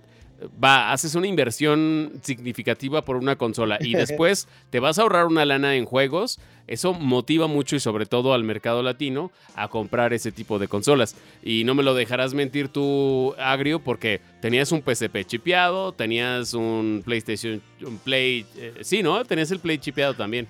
va, 0.62 0.92
haces 0.92 1.16
una 1.16 1.28
inversión 1.28 2.14
significativa 2.22 3.04
por 3.04 3.16
una 3.16 3.36
consola 3.36 3.78
y 3.80 3.94
después 3.94 4.48
te 4.70 4.80
vas 4.80 4.98
a 4.98 5.04
ahorrar 5.04 5.26
una 5.26 5.46
lana 5.46 5.76
en 5.76 5.86
juegos, 5.86 6.40
eso 6.68 6.94
motiva 6.94 7.48
mucho 7.48 7.76
y 7.76 7.80
sobre 7.80 8.06
todo 8.06 8.34
al 8.34 8.44
mercado 8.44 8.84
latino 8.84 9.32
a 9.56 9.68
comprar 9.68 10.14
ese 10.14 10.32
tipo 10.32 10.60
de 10.60 10.68
consolas. 10.68 11.16
Y 11.44 11.64
no 11.64 11.76
me 11.76 11.84
lo 11.84 11.94
dejarás 11.94 12.34
mentir 12.34 12.70
tú, 12.70 13.34
Agrio, 13.38 13.80
porque 13.80 14.22
tenías 14.42 14.72
un 14.72 14.82
PSP 14.82 15.26
chipeado, 15.26 15.92
tenías 15.94 16.54
un 16.54 17.02
PlayStation, 17.04 17.62
un 17.82 17.98
Play, 17.98 18.46
eh, 18.56 18.74
sí, 18.82 19.04
¿no? 19.04 19.24
Tenías 19.26 19.52
el 19.52 19.60
Play 19.60 19.80
chipeado 19.80 20.14
también. 20.14 20.48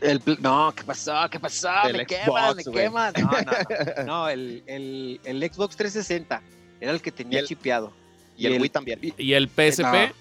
El, 0.00 0.22
no, 0.40 0.72
¿qué 0.74 0.84
pasó? 0.84 1.28
¿Qué 1.30 1.40
pasó? 1.40 1.68
me 1.92 2.06
queman, 2.06 2.56
me 2.56 2.64
queman. 2.64 3.12
No, 3.20 3.30
no, 3.30 4.04
no. 4.06 4.28
el, 4.28 4.62
el, 4.66 5.20
el, 5.24 5.40
Xbox 5.52 5.76
360 5.76 6.40
era 6.80 6.92
el 6.92 7.02
que 7.02 7.10
tenía 7.10 7.44
chipeado. 7.44 7.92
Y, 8.38 8.46
el, 8.46 8.60
Wii 8.60 8.70
también. 8.70 9.00
Y 9.18 9.32
el 9.32 9.48
PSP. 9.48 10.14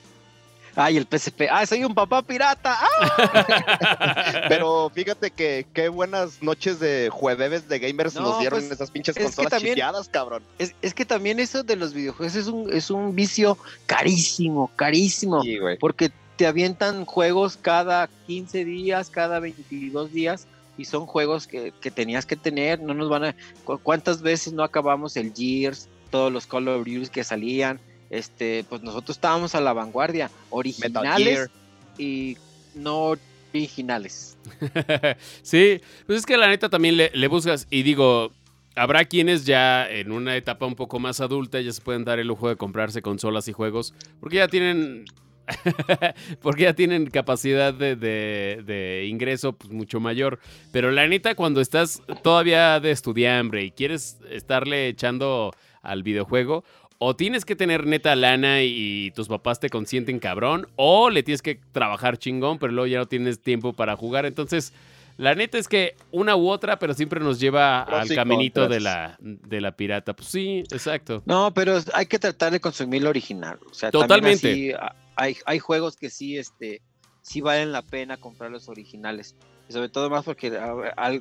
Ay, 0.79 0.97
el 0.97 1.07
PSP. 1.07 1.47
¡Ah, 1.49 1.65
soy 1.65 1.83
un 1.83 1.95
papá 1.95 2.21
pirata! 2.21 2.77
¡Ah! 2.79 4.45
Pero 4.47 4.91
fíjate 4.93 5.31
que 5.31 5.65
qué 5.73 5.89
buenas 5.89 6.43
noches 6.43 6.79
de 6.79 7.09
jueves 7.11 7.67
de 7.67 7.79
gamers 7.79 8.13
nos 8.13 8.39
dieron 8.39 8.59
pues, 8.59 8.71
esas 8.71 8.91
pinches 8.91 9.15
consolas 9.15 9.59
chipeadas, 9.59 10.07
cabrón. 10.07 10.43
Es, 10.59 10.93
que 10.93 11.03
también 11.03 11.39
eso 11.39 11.63
de 11.63 11.75
los 11.75 11.95
videojuegos 11.95 12.35
es 12.35 12.45
un, 12.45 12.71
es 12.71 12.91
un 12.91 13.15
vicio 13.15 13.57
carísimo, 13.87 14.69
carísimo. 14.75 15.41
Sí. 15.41 15.57
Porque 15.79 16.11
te 16.35 16.45
avientan 16.45 17.05
juegos 17.05 17.57
cada 17.59 18.07
15 18.27 18.63
días, 18.63 19.09
cada 19.09 19.39
22 19.39 20.13
días. 20.13 20.47
Y 20.77 20.85
son 20.85 21.07
juegos 21.07 21.47
que, 21.47 21.73
que 21.81 21.89
tenías 21.89 22.27
que 22.27 22.35
tener. 22.35 22.79
No 22.79 22.93
nos 22.93 23.09
van 23.09 23.23
a. 23.23 23.35
¿Cuántas 23.81 24.21
veces 24.21 24.53
no 24.53 24.63
acabamos 24.63 25.17
el 25.17 25.33
Gears? 25.33 25.89
Todos 26.11 26.31
los 26.31 26.45
Call 26.45 26.67
of 26.67 26.85
Duty 26.85 27.07
que 27.07 27.23
salían 27.23 27.79
este, 28.09 28.65
pues 28.69 28.81
nosotros 28.81 29.17
estábamos 29.17 29.55
a 29.55 29.61
la 29.61 29.73
vanguardia, 29.73 30.31
originales 30.49 31.49
y 31.97 32.37
no 32.75 33.15
originales. 33.53 34.37
sí, 35.41 35.81
pues 36.05 36.19
es 36.19 36.25
que 36.25 36.37
la 36.37 36.47
neta 36.47 36.69
también 36.69 36.97
le, 36.97 37.27
buscas 37.27 37.67
y 37.69 37.83
digo, 37.83 38.31
habrá 38.75 39.05
quienes 39.05 39.45
ya 39.45 39.89
en 39.89 40.11
una 40.11 40.35
etapa 40.35 40.65
un 40.65 40.75
poco 40.75 40.99
más 40.99 41.19
adulta 41.19 41.59
ya 41.59 41.71
se 41.71 41.81
pueden 41.81 42.05
dar 42.05 42.19
el 42.19 42.27
lujo 42.27 42.49
de 42.49 42.55
comprarse 42.55 43.01
consolas 43.01 43.47
y 43.47 43.53
juegos 43.53 43.93
porque 44.19 44.37
ya 44.37 44.47
tienen 44.47 45.05
porque 46.41 46.63
ya 46.63 46.73
tienen 46.73 47.09
capacidad 47.09 47.73
de, 47.73 47.95
de, 47.95 49.05
ingreso 49.09 49.53
pues, 49.53 49.71
mucho 49.71 50.01
mayor. 50.01 50.39
Pero 50.73 50.91
la 50.91 51.07
neta, 51.07 51.35
cuando 51.35 51.61
estás 51.61 52.01
todavía 52.21 52.81
de 52.81 52.91
estudiambre 52.91 53.63
y 53.63 53.71
quieres 53.71 54.19
estarle 54.29 54.89
echando 54.89 55.53
al 55.81 56.03
videojuego, 56.03 56.65
o 56.99 57.15
tienes 57.15 57.45
que 57.45 57.55
tener 57.55 57.85
neta 57.85 58.15
lana 58.15 58.63
y 58.63 59.11
tus 59.11 59.27
papás 59.27 59.59
te 59.59 59.69
consienten 59.69 60.19
cabrón, 60.19 60.67
o 60.75 61.09
le 61.09 61.23
tienes 61.23 61.41
que 61.41 61.59
trabajar 61.71 62.17
chingón, 62.17 62.59
pero 62.59 62.73
luego 62.73 62.87
ya 62.87 62.97
no 62.99 63.07
tienes 63.07 63.39
tiempo 63.39 63.73
para 63.73 63.95
jugar. 63.95 64.25
Entonces, 64.25 64.73
la 65.17 65.33
neta 65.33 65.57
es 65.57 65.67
que 65.67 65.95
una 66.11 66.35
u 66.35 66.49
otra, 66.49 66.79
pero 66.79 66.93
siempre 66.93 67.19
nos 67.19 67.39
lleva 67.39 67.81
al 67.81 68.07
caminito 68.09 68.67
de 68.67 68.79
la, 68.79 69.17
de 69.19 69.61
la 69.61 69.75
pirata. 69.75 70.15
Pues 70.15 70.27
sí, 70.29 70.63
exacto. 70.71 71.23
No, 71.25 71.53
pero 71.53 71.79
hay 71.93 72.05
que 72.05 72.19
tratar 72.19 72.51
de 72.51 72.59
consumir 72.59 73.01
lo 73.03 73.09
original. 73.09 73.59
O 73.69 73.73
sea, 73.73 73.89
Totalmente. 73.91 74.75
hay, 75.15 75.37
hay 75.45 75.59
juegos 75.59 75.95
que 75.95 76.09
sí, 76.09 76.37
este, 76.37 76.81
sí 77.21 77.41
valen 77.41 77.71
la 77.71 77.81
pena 77.81 78.17
comprar 78.17 78.51
los 78.51 78.69
originales. 78.69 79.35
Y 79.69 79.73
sobre 79.73 79.89
todo 79.89 80.09
más 80.09 80.23
porque 80.23 80.51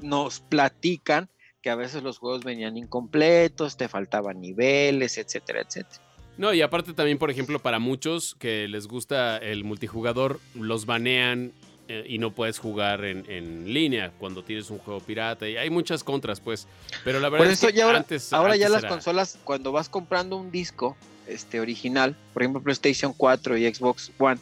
nos 0.02 0.40
platican 0.40 1.28
que 1.66 1.70
a 1.70 1.74
veces 1.74 2.04
los 2.04 2.18
juegos 2.18 2.44
venían 2.44 2.76
incompletos, 2.76 3.76
te 3.76 3.88
faltaban 3.88 4.40
niveles, 4.40 5.18
etcétera, 5.18 5.62
etcétera. 5.62 6.00
No, 6.38 6.54
y 6.54 6.62
aparte 6.62 6.92
también, 6.92 7.18
por 7.18 7.28
ejemplo, 7.28 7.58
para 7.58 7.80
muchos 7.80 8.36
que 8.38 8.68
les 8.68 8.86
gusta 8.86 9.36
el 9.38 9.64
multijugador, 9.64 10.38
los 10.54 10.86
banean 10.86 11.50
eh, 11.88 12.04
y 12.06 12.18
no 12.18 12.32
puedes 12.32 12.60
jugar 12.60 13.04
en, 13.04 13.74
línea 13.74 14.12
cuando 14.20 14.44
tienes 14.44 14.70
un 14.70 14.78
juego 14.78 15.00
pirata. 15.00 15.48
Y 15.48 15.56
hay 15.56 15.68
muchas 15.68 16.04
contras, 16.04 16.38
pues. 16.38 16.68
Pero 17.02 17.18
la 17.18 17.30
verdad 17.30 17.50
es 17.50 17.58
que 17.58 17.82
ahora, 17.82 17.98
antes, 17.98 18.32
ahora 18.32 18.54
ya 18.54 18.68
las 18.68 18.84
consolas, 18.84 19.36
cuando 19.42 19.72
vas 19.72 19.88
comprando 19.88 20.36
un 20.36 20.52
disco 20.52 20.96
este, 21.26 21.58
original, 21.58 22.14
por 22.32 22.44
ejemplo 22.44 22.62
PlayStation 22.62 23.12
4 23.12 23.56
y 23.56 23.74
Xbox 23.74 24.12
One, 24.20 24.38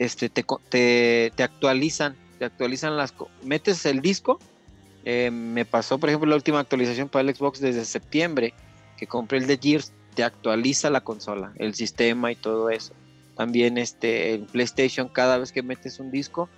este, 0.00 0.28
te, 0.28 0.44
te, 1.30 1.42
actualizan, 1.44 2.16
te 2.40 2.44
actualizan 2.44 2.96
las... 2.96 3.14
Metes 3.44 3.86
el 3.86 4.00
disco, 4.00 4.40
eh, 5.08 5.30
me 5.30 5.64
pasó, 5.64 5.98
por 5.98 6.08
ejemplo, 6.08 6.28
la 6.28 6.34
última 6.34 6.58
actualización 6.58 7.08
para 7.08 7.28
el 7.28 7.34
Xbox 7.34 7.60
desde 7.60 7.84
septiembre, 7.84 8.54
que 8.96 9.06
compré 9.06 9.38
el 9.38 9.46
de 9.46 9.56
Gears, 9.56 9.92
te 10.16 10.24
actualiza 10.24 10.90
la 10.90 11.02
consola, 11.02 11.52
el 11.58 11.74
sistema 11.74 12.32
y 12.32 12.34
todo 12.34 12.70
eso. 12.70 12.92
También 13.36 13.78
este, 13.78 14.34
en 14.34 14.46
PlayStation, 14.46 15.08
cada 15.08 15.38
vez 15.38 15.52
que 15.52 15.62
metes 15.62 16.00
un 16.00 16.10
disco, 16.10 16.48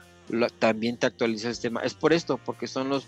también 0.59 0.97
te 0.97 1.05
actualiza 1.05 1.49
el 1.49 1.55
sistema. 1.57 1.83
Es 1.83 1.93
por 1.93 2.15
esto, 2.15 2.39
porque 2.39 2.67
son 2.67 2.89
los, 2.89 3.07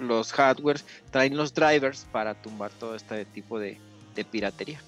los 0.00 0.32
hardwares, 0.32 0.84
traen 1.12 1.36
los 1.36 1.54
drivers 1.54 2.04
para 2.10 2.34
tumbar 2.34 2.72
todo 2.72 2.96
este 2.96 3.24
tipo 3.24 3.60
de, 3.60 3.78
piratería. 4.32 4.80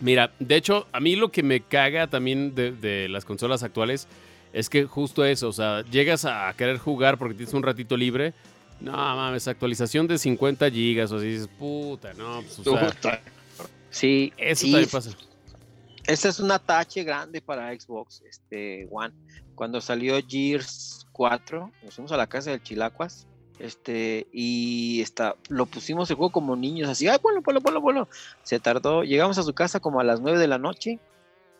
Mira, 0.00 0.32
de 0.40 0.56
hecho, 0.56 0.88
a 0.90 0.98
mí 0.98 1.14
lo 1.14 1.30
que 1.30 1.44
me 1.44 1.60
caga 1.60 2.08
también 2.08 2.56
de, 2.56 3.06
las 3.08 3.24
consolas 3.24 3.62
actuales 3.62 4.08
es 4.52 4.68
que 4.68 4.86
justo 4.86 5.24
eso, 5.24 5.46
o 5.48 5.52
sea, 5.52 5.84
llegas 5.84 6.24
a 6.24 6.52
querer 6.56 6.78
jugar 6.78 7.18
porque 7.18 7.34
tienes 7.34 7.54
un 7.54 7.62
ratito 7.62 7.96
libre. 7.96 8.34
No 8.80 8.92
mames, 8.92 9.46
actualización 9.46 10.06
de 10.06 10.18
50 10.18 10.70
gigas, 10.70 11.12
o 11.12 11.16
así 11.16 11.26
dices, 11.26 11.48
puta, 11.58 12.14
no, 12.14 12.42
pues, 12.42 12.66
o 12.66 12.78
sea, 12.78 13.22
Sí, 13.90 14.32
eso 14.36 14.66
también 14.66 14.88
pasa. 14.88 15.10
Ese 16.06 16.28
es 16.28 16.40
un 16.40 16.50
atache 16.50 17.04
grande 17.04 17.40
para 17.42 17.78
Xbox 17.78 18.22
este, 18.26 18.88
One 18.90 19.12
cuando 19.60 19.82
salió 19.82 20.18
Gears 20.26 21.06
4, 21.12 21.70
nos 21.82 21.94
fuimos 21.94 22.12
a 22.12 22.16
la 22.16 22.26
casa 22.26 22.50
del 22.50 22.62
Chilacuas, 22.62 23.26
este, 23.58 24.26
y 24.32 25.02
está, 25.02 25.36
lo 25.50 25.66
pusimos 25.66 26.08
el 26.08 26.16
juego 26.16 26.32
como 26.32 26.56
niños, 26.56 26.88
así, 26.88 27.08
ay, 27.08 27.18
bueno, 27.22 27.42
bueno, 27.42 27.60
bueno, 27.60 27.78
bueno. 27.82 28.08
Se 28.42 28.58
tardó, 28.58 29.04
llegamos 29.04 29.36
a 29.36 29.42
su 29.42 29.52
casa 29.52 29.78
como 29.78 30.00
a 30.00 30.04
las 30.04 30.22
9 30.22 30.38
de 30.38 30.48
la 30.48 30.56
noche, 30.56 30.98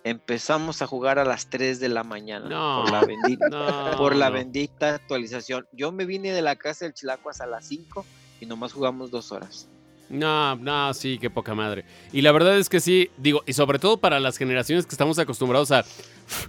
empezamos 0.04 0.82
a 0.82 0.86
jugar 0.86 1.18
a 1.18 1.24
las 1.24 1.48
3 1.50 1.80
de 1.80 1.88
la 1.88 2.04
mañana 2.04 2.48
por, 2.48 2.90
la 2.90 3.04
bendita, 3.04 3.94
por 3.96 4.16
la 4.16 4.30
bendita 4.30 4.94
actualización. 4.94 5.66
Yo 5.72 5.92
me 5.92 6.04
vine 6.04 6.32
de 6.32 6.42
la 6.42 6.56
casa 6.56 6.84
del 6.84 6.94
Chilacuas 6.94 7.40
a 7.40 7.46
las 7.46 7.66
5 7.66 8.04
y 8.40 8.46
nomás 8.46 8.72
jugamos 8.72 9.10
dos 9.10 9.32
horas. 9.32 9.68
No, 10.08 10.56
no, 10.56 10.92
sí, 10.92 11.18
qué 11.20 11.30
poca 11.30 11.54
madre. 11.54 11.84
Y 12.12 12.22
la 12.22 12.32
verdad 12.32 12.58
es 12.58 12.68
que 12.68 12.80
sí, 12.80 13.10
digo, 13.16 13.42
y 13.46 13.52
sobre 13.52 13.78
todo 13.78 13.98
para 13.98 14.18
las 14.18 14.36
generaciones 14.36 14.84
que 14.84 14.94
estamos 14.94 15.18
acostumbrados 15.20 15.70
a 15.70 15.84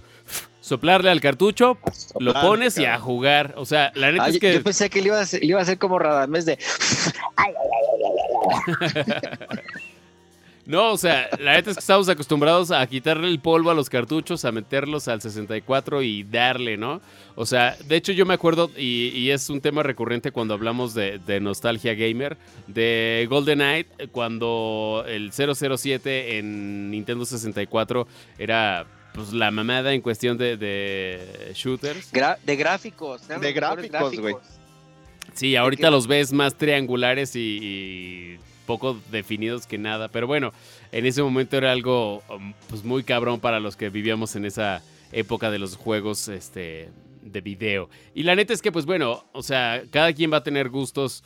soplarle 0.60 1.10
al 1.10 1.20
cartucho, 1.20 1.78
lo 2.18 2.32
pones 2.34 2.76
y 2.78 2.86
a 2.86 2.98
jugar. 2.98 3.54
O 3.56 3.64
sea, 3.64 3.92
la 3.94 4.10
neta 4.10 4.28
es 4.28 4.40
que. 4.40 4.54
Yo 4.54 4.62
pensé 4.64 4.90
que 4.90 5.00
le 5.00 5.08
iba 5.08 5.18
a 5.18 5.22
hacer, 5.22 5.44
iba 5.44 5.60
a 5.60 5.62
hacer 5.62 5.78
como 5.78 6.00
Radamés 6.00 6.44
de. 6.44 6.58
No, 10.64 10.92
o 10.92 10.96
sea, 10.96 11.28
la 11.40 11.54
neta 11.54 11.70
es 11.70 11.76
que 11.76 11.80
estamos 11.80 12.08
acostumbrados 12.08 12.70
a 12.70 12.86
quitarle 12.86 13.28
el 13.28 13.40
polvo 13.40 13.70
a 13.70 13.74
los 13.74 13.90
cartuchos, 13.90 14.44
a 14.44 14.52
meterlos 14.52 15.08
al 15.08 15.20
64 15.20 16.02
y 16.02 16.22
darle, 16.22 16.76
¿no? 16.76 17.00
O 17.34 17.46
sea, 17.46 17.76
de 17.84 17.96
hecho 17.96 18.12
yo 18.12 18.26
me 18.26 18.34
acuerdo, 18.34 18.70
y, 18.76 19.30
es 19.30 19.50
un 19.50 19.60
tema 19.60 19.82
recurrente 19.82 20.30
cuando 20.30 20.54
hablamos 20.54 20.94
de, 20.94 21.18
de 21.18 21.40
nostalgia 21.40 21.94
gamer, 21.94 22.36
de 22.68 23.26
GoldenEye, 23.28 23.86
cuando 24.12 25.04
el 25.08 25.32
007 25.32 26.38
en 26.38 26.90
Nintendo 26.90 27.24
64 27.24 28.06
era 28.38 28.86
pues 29.14 29.32
la 29.32 29.50
mamada 29.50 29.92
en 29.92 30.00
cuestión 30.00 30.38
de, 30.38 31.52
shooters. 31.54 32.12
de 32.12 32.56
gráficos. 32.56 33.28
De 33.28 33.52
gráficos, 33.52 34.18
güey. 34.18 34.34
Sí, 35.34 35.56
ahorita 35.56 35.90
los 35.90 36.06
ves 36.06 36.32
más 36.32 36.54
triangulares 36.56 37.34
y, 37.36 38.38
poco 38.66 38.98
definidos 39.10 39.66
que 39.66 39.78
nada. 39.78 40.08
Pero 40.08 40.26
bueno, 40.26 40.52
en 40.90 41.06
ese 41.06 41.22
momento 41.22 41.56
era 41.56 41.72
algo 41.72 42.22
um, 42.28 42.52
pues 42.68 42.84
muy 42.84 43.02
cabrón 43.04 43.40
para 43.40 43.60
los 43.60 43.76
que 43.76 43.90
vivíamos 43.90 44.36
en 44.36 44.44
esa 44.44 44.82
época 45.12 45.50
de 45.50 45.58
los 45.58 45.76
juegos 45.76 46.28
este, 46.28 46.88
de 47.22 47.40
video. 47.40 47.88
Y 48.14 48.22
la 48.22 48.34
neta 48.34 48.52
es 48.52 48.62
que, 48.62 48.72
pues 48.72 48.86
bueno, 48.86 49.24
o 49.32 49.42
sea, 49.42 49.82
cada 49.90 50.12
quien 50.12 50.32
va 50.32 50.38
a 50.38 50.42
tener 50.42 50.68
gustos 50.68 51.22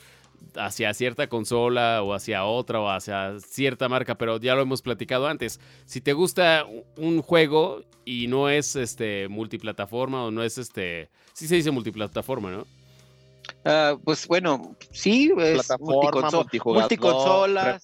hacia 0.55 0.93
cierta 0.93 1.27
consola 1.27 2.03
o 2.03 2.13
hacia 2.13 2.45
otra 2.45 2.79
o 2.79 2.89
hacia 2.89 3.39
cierta 3.39 3.89
marca, 3.89 4.15
pero 4.15 4.39
ya 4.39 4.55
lo 4.55 4.61
hemos 4.61 4.81
platicado 4.81 5.27
antes. 5.27 5.59
Si 5.85 6.01
te 6.01 6.13
gusta 6.13 6.65
un 6.95 7.21
juego 7.21 7.83
y 8.05 8.27
no 8.27 8.49
es 8.49 8.75
este 8.75 9.27
multiplataforma 9.27 10.23
o 10.23 10.31
no 10.31 10.43
es 10.43 10.57
este, 10.57 11.09
sí 11.33 11.47
se 11.47 11.55
dice 11.55 11.71
multiplataforma, 11.71 12.51
¿no? 12.51 12.65
Ah, 13.65 13.97
pues 14.03 14.27
bueno, 14.27 14.75
sí, 14.91 15.31
es 15.37 15.69
multiconsola, 15.79 17.79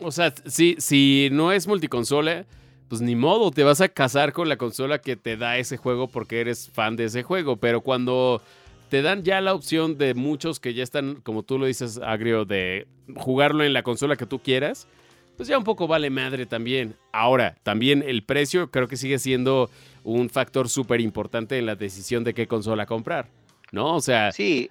O 0.00 0.10
sea, 0.10 0.32
si, 0.46 0.76
si 0.78 1.28
no 1.32 1.52
es 1.52 1.66
multiconsola, 1.66 2.46
pues 2.88 3.00
ni 3.00 3.14
modo, 3.14 3.50
te 3.50 3.62
vas 3.62 3.80
a 3.80 3.88
casar 3.88 4.32
con 4.32 4.48
la 4.48 4.56
consola 4.56 5.00
que 5.00 5.16
te 5.16 5.36
da 5.36 5.58
ese 5.58 5.76
juego 5.76 6.08
porque 6.08 6.40
eres 6.40 6.70
fan 6.70 6.96
de 6.96 7.04
ese 7.04 7.22
juego, 7.22 7.56
pero 7.56 7.82
cuando 7.82 8.42
te 8.88 9.02
dan 9.02 9.22
ya 9.22 9.40
la 9.40 9.54
opción 9.54 9.96
de 9.96 10.14
muchos 10.14 10.58
que 10.58 10.74
ya 10.74 10.82
están, 10.82 11.20
como 11.22 11.44
tú 11.44 11.58
lo 11.58 11.66
dices, 11.66 12.00
Agrio, 12.02 12.44
de 12.44 12.88
jugarlo 13.16 13.62
en 13.62 13.72
la 13.72 13.84
consola 13.84 14.16
que 14.16 14.26
tú 14.26 14.40
quieras, 14.40 14.88
pues 15.36 15.48
ya 15.48 15.56
un 15.56 15.64
poco 15.64 15.86
vale 15.86 16.10
madre 16.10 16.44
también. 16.44 16.96
Ahora, 17.12 17.56
también 17.62 18.02
el 18.06 18.24
precio 18.24 18.70
creo 18.70 18.88
que 18.88 18.96
sigue 18.96 19.18
siendo 19.18 19.70
un 20.02 20.28
factor 20.28 20.68
súper 20.68 21.00
importante 21.00 21.58
en 21.58 21.66
la 21.66 21.76
decisión 21.76 22.24
de 22.24 22.34
qué 22.34 22.48
consola 22.48 22.86
comprar, 22.86 23.28
¿no? 23.72 23.96
O 23.96 24.00
sea, 24.00 24.32
sí. 24.32 24.70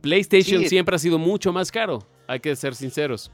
PlayStation 0.00 0.64
siempre 0.66 0.96
ha 0.96 0.98
sido 0.98 1.18
mucho 1.18 1.52
más 1.52 1.70
caro, 1.72 2.06
hay 2.26 2.40
que 2.40 2.54
ser 2.56 2.74
sinceros. 2.74 3.30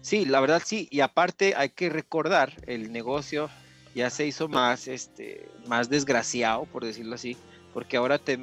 Sí, 0.00 0.24
la 0.24 0.40
verdad 0.40 0.62
sí, 0.64 0.88
y 0.90 1.00
aparte 1.00 1.54
hay 1.56 1.70
que 1.70 1.90
recordar, 1.90 2.54
el 2.66 2.90
negocio 2.90 3.50
ya 3.94 4.08
se 4.08 4.26
hizo 4.26 4.48
más, 4.48 4.88
este, 4.88 5.48
más 5.66 5.90
desgraciado, 5.90 6.64
por 6.64 6.84
decirlo 6.84 7.14
así, 7.14 7.36
porque 7.74 7.96
ahora 7.96 8.18
te, 8.18 8.38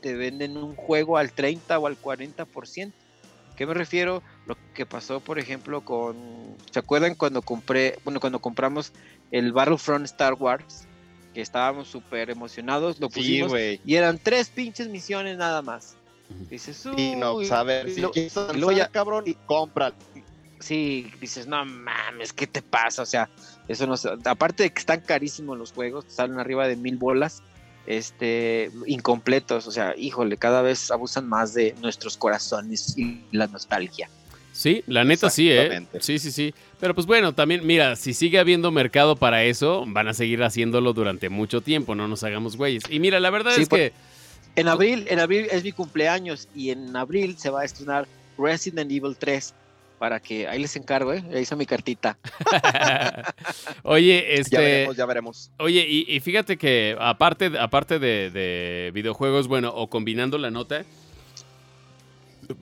te, 0.00 0.14
venden 0.14 0.56
un 0.56 0.76
juego 0.76 1.16
al 1.16 1.32
30 1.32 1.78
o 1.78 1.86
al 1.86 2.00
40%. 2.00 2.92
¿Qué 3.56 3.66
me 3.66 3.74
refiero? 3.74 4.22
Lo 4.46 4.56
que 4.74 4.84
pasó, 4.84 5.20
por 5.20 5.38
ejemplo, 5.38 5.80
con. 5.80 6.16
¿Se 6.70 6.78
acuerdan 6.78 7.14
cuando 7.14 7.40
compré, 7.40 7.98
bueno, 8.04 8.20
cuando 8.20 8.38
compramos 8.38 8.92
el 9.30 9.52
Battlefront 9.52 10.04
Star 10.04 10.34
Wars? 10.34 10.86
Que 11.36 11.42
estábamos 11.42 11.88
súper 11.88 12.30
emocionados, 12.30 12.98
lo 12.98 13.10
pusimos 13.10 13.52
y 13.84 13.94
eran 13.94 14.16
tres 14.16 14.48
pinches 14.48 14.88
misiones 14.88 15.36
nada 15.36 15.60
más. 15.60 15.94
Dices, 16.48 16.86
no, 17.18 17.44
saber 17.44 17.90
si 17.92 18.00
lo, 18.00 18.72
ya, 18.72 18.88
cabrón, 18.88 19.24
y 19.26 19.34
compra. 19.34 19.92
Sí, 20.60 21.12
dices, 21.20 21.46
no 21.46 21.62
mames, 21.66 22.32
¿qué 22.32 22.46
te 22.46 22.62
pasa? 22.62 23.02
O 23.02 23.04
sea, 23.04 23.28
eso 23.68 23.86
no 23.86 23.96
aparte 24.24 24.62
de 24.62 24.72
que 24.72 24.78
están 24.78 25.02
carísimos 25.02 25.58
los 25.58 25.72
juegos, 25.72 26.06
salen 26.08 26.38
arriba 26.38 26.66
de 26.68 26.76
mil 26.76 26.96
bolas 26.96 27.42
este, 27.86 28.70
incompletos. 28.86 29.66
O 29.66 29.70
sea, 29.70 29.94
híjole, 29.94 30.38
cada 30.38 30.62
vez 30.62 30.90
abusan 30.90 31.28
más 31.28 31.52
de 31.52 31.74
nuestros 31.82 32.16
corazones 32.16 32.96
y 32.96 33.20
la 33.30 33.46
nostalgia. 33.46 34.08
Sí, 34.56 34.82
la 34.86 35.04
neta 35.04 35.28
sí, 35.28 35.52
¿eh? 35.52 35.86
Sí, 36.00 36.18
sí, 36.18 36.32
sí. 36.32 36.54
Pero 36.80 36.94
pues 36.94 37.06
bueno, 37.06 37.34
también, 37.34 37.66
mira, 37.66 37.94
si 37.94 38.14
sigue 38.14 38.38
habiendo 38.38 38.70
mercado 38.70 39.14
para 39.14 39.44
eso, 39.44 39.84
van 39.86 40.08
a 40.08 40.14
seguir 40.14 40.42
haciéndolo 40.42 40.94
durante 40.94 41.28
mucho 41.28 41.60
tiempo, 41.60 41.94
no 41.94 42.08
nos 42.08 42.24
hagamos 42.24 42.56
güeyes. 42.56 42.84
Y 42.88 42.98
mira, 42.98 43.20
la 43.20 43.28
verdad 43.28 43.54
es 43.54 43.68
que... 43.68 43.92
En 44.56 44.68
abril, 44.68 45.06
en 45.10 45.20
abril 45.20 45.48
es 45.50 45.62
mi 45.62 45.72
cumpleaños 45.72 46.48
y 46.54 46.70
en 46.70 46.96
abril 46.96 47.36
se 47.36 47.50
va 47.50 47.60
a 47.60 47.64
estrenar 47.66 48.08
Resident 48.38 48.90
Evil 48.90 49.14
3 49.18 49.52
para 49.98 50.20
que 50.20 50.48
ahí 50.48 50.58
les 50.58 50.74
encargo, 50.74 51.12
¿eh? 51.12 51.22
Ahí 51.34 51.42
está 51.42 51.54
mi 51.54 51.66
cartita. 51.66 52.16
oye, 53.82 54.38
este. 54.38 54.56
Ya 54.56 54.60
veremos, 54.60 54.96
ya 54.96 55.06
veremos. 55.06 55.50
Oye, 55.58 55.86
y, 55.86 56.18
fíjate 56.20 56.56
que 56.56 56.96
aparte, 56.98 57.52
aparte 57.58 57.98
de, 57.98 58.90
videojuegos, 58.94 59.48
bueno, 59.48 59.70
o 59.74 59.90
combinando 59.90 60.38
la 60.38 60.50
nota, 60.50 60.86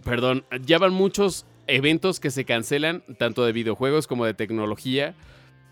perdón, 0.03 0.45
ya 0.65 0.79
van 0.79 0.93
muchos 0.93 1.47
eventos 1.67 2.21
que 2.21 2.31
se 2.31 2.45
cancelan, 2.45 3.03
tanto 3.19 3.45
de 3.45 3.53
videojuegos 3.53 4.07
como 4.07 4.25
de 4.25 4.35
tecnología, 4.35 5.15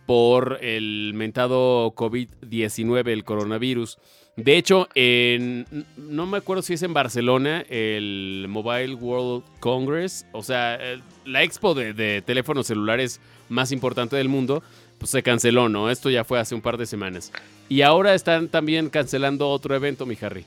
por 0.07 0.59
el 0.63 1.13
mentado 1.15 1.95
COVID-19, 1.95 3.09
el 3.09 3.25
coronavirus. 3.25 3.99
De 4.37 4.57
hecho, 4.57 4.89
en, 4.95 5.67
no 5.97 6.27
me 6.27 6.39
acuerdo 6.39 6.63
si 6.63 6.75
es 6.75 6.83
en 6.83 6.95
Barcelona, 6.95 7.65
el 7.69 8.47
Mobile 8.49 8.95
World 8.95 9.45
Congress, 9.61 10.27
o 10.33 10.43
sea, 10.43 10.79
la 11.27 11.43
expo 11.43 11.75
de, 11.75 12.23
teléfonos 12.23 12.67
celulares 12.67 13.21
más 13.51 13.73
importante 13.73 14.17
del 14.17 14.31
mundo, 14.31 14.63
pues 14.99 15.11
se 15.11 15.23
canceló, 15.23 15.69
¿no? 15.69 15.91
Esto 15.91 16.09
ya 16.09 16.25
fue 16.25 16.41
hace 16.41 16.55
un 16.55 16.63
par 16.63 16.79
de 16.79 16.87
semanas. 16.87 17.31
Y 17.69 17.83
ahora 17.83 18.15
están 18.15 18.49
también 18.49 18.89
cancelando 18.89 19.51
otro 19.51 19.75
evento, 19.75 20.07
mi 20.07 20.17
Harry. 20.21 20.45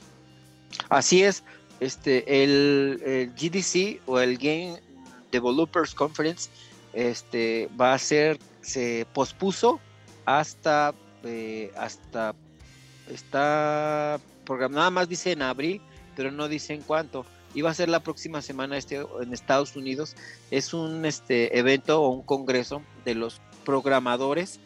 Así 0.88 1.22
es, 1.22 1.44
este, 1.78 2.42
el, 2.42 3.30
GDC 3.36 4.00
o 4.06 4.18
el 4.18 4.36
Game 4.38 4.80
Developers 5.32 5.94
Conference 5.94 6.48
este, 6.92 7.68
va 7.78 7.94
a 7.94 7.98
ser, 7.98 8.38
se 8.62 9.06
pospuso 9.12 9.80
hasta, 10.24 10.94
eh, 11.24 11.70
hasta 11.76 12.34
está 13.08 14.18
programado, 14.44 14.80
nada 14.80 14.90
más 14.90 15.08
dice 15.08 15.32
en 15.32 15.42
abril, 15.42 15.80
pero 16.16 16.30
no 16.30 16.48
dice 16.48 16.74
en 16.74 16.82
cuánto. 16.82 17.26
Iba 17.54 17.70
a 17.70 17.74
ser 17.74 17.88
la 17.88 18.00
próxima 18.00 18.42
semana 18.42 18.76
este, 18.76 18.96
en 18.96 19.32
Estados 19.32 19.76
Unidos. 19.76 20.14
Es 20.50 20.74
un 20.74 21.04
este, 21.06 21.58
evento 21.58 22.02
o 22.02 22.10
un 22.10 22.22
congreso 22.22 22.82
de 23.04 23.14
los 23.14 23.40
programadores 23.64 24.60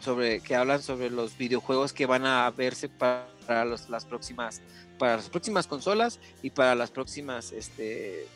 sobre, 0.00 0.40
que 0.40 0.56
hablan 0.56 0.82
sobre 0.82 1.10
los 1.10 1.36
videojuegos 1.36 1.92
que 1.92 2.06
van 2.06 2.26
a 2.26 2.50
verse 2.50 2.88
para, 2.88 3.26
las 3.64 4.04
próximas 4.04 4.60
para 4.98 5.16
las 5.16 5.28
próximas 5.28 5.66
consolas 5.66 6.20
y 6.42 6.50
para 6.50 6.74
las 6.74 6.90
próximas 6.90 7.52
este, 7.52 8.26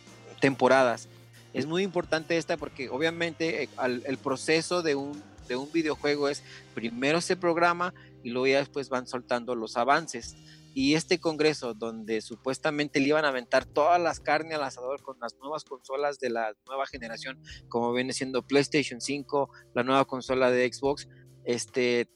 temporadas. 0.41 1.09
Es 1.57 1.67
muy 1.67 1.83
importante 1.83 2.37
esta 2.37 2.57
porque 2.57 2.91
obviamente 2.91 3.65
eh, 3.65 3.69
el 4.05 4.19
proceso 4.19 4.83
de 4.83 4.95
un, 4.95 5.23
de 5.49 5.57
un 5.57 5.71
videojuego 5.73 6.29
es 6.29 6.43
primero 6.75 7.21
se 7.21 7.37
programa 7.37 7.95
y 8.23 8.31
luego 8.31 8.47
ya 8.47 8.59
después 8.59 8.89
van 8.89 9.07
soltando 9.07 9.55
los 9.55 9.77
avances. 9.77 10.37
Y 10.75 10.95
este 10.95 11.19
congreso 11.19 11.73
donde 11.73 12.21
supuestamente 12.21 13.01
le 13.01 13.09
iban 13.09 13.25
a 13.25 13.29
aventar 13.29 13.65
todas 13.65 13.99
las 13.99 14.21
carnes 14.21 14.57
al 14.57 14.65
asador 14.65 15.01
con 15.01 15.19
las 15.19 15.35
nuevas 15.37 15.65
consolas 15.65 16.19
de 16.19 16.29
la 16.29 16.53
nueva 16.67 16.87
generación, 16.87 17.41
como 17.69 17.95
viene 17.95 18.13
siendo 18.13 18.47
PlayStation 18.47 19.01
5, 19.01 19.49
la 19.75 19.83
nueva 19.85 20.05
consola 20.05 20.51
de 20.51 20.71
Xbox, 20.71 21.09
este 21.45 22.11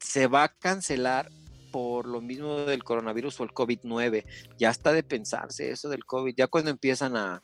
se 0.00 0.26
va 0.26 0.42
a 0.42 0.48
cancelar 0.48 1.30
por 1.70 2.06
lo 2.06 2.20
mismo 2.20 2.56
del 2.62 2.82
coronavirus 2.82 3.38
o 3.38 3.44
el 3.44 3.50
COVID-9. 3.50 4.24
Ya 4.58 4.70
está 4.70 4.92
de 4.92 5.04
pensarse 5.04 5.70
eso 5.70 5.88
del 5.88 6.04
COVID. 6.04 6.34
Ya 6.36 6.48
cuando 6.48 6.70
empiezan 6.70 7.16
a, 7.16 7.42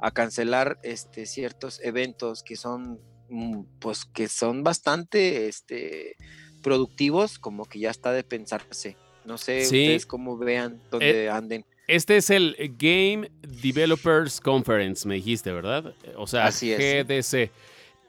a 0.00 0.10
cancelar 0.10 0.78
este, 0.82 1.26
ciertos 1.26 1.80
eventos 1.82 2.42
que 2.42 2.56
son, 2.56 3.00
mm, 3.28 3.62
pues, 3.78 4.04
que 4.04 4.28
son 4.28 4.62
bastante, 4.62 5.48
este, 5.48 6.16
productivos, 6.62 7.38
como 7.38 7.64
que 7.64 7.78
ya 7.78 7.90
está 7.90 8.12
de 8.12 8.24
pensarse. 8.24 8.96
No 9.24 9.38
sé 9.38 9.62
ustedes 9.62 10.06
cómo 10.06 10.36
vean 10.36 10.80
dónde 10.90 11.24
eh, 11.24 11.30
anden. 11.30 11.64
Este 11.86 12.16
es 12.16 12.30
el 12.30 12.56
Game 12.78 13.30
Developers 13.42 14.40
Conference, 14.40 15.06
me 15.06 15.16
dijiste, 15.16 15.52
¿verdad? 15.52 15.94
O 16.16 16.26
sea, 16.26 16.50
GDC. 16.50 17.50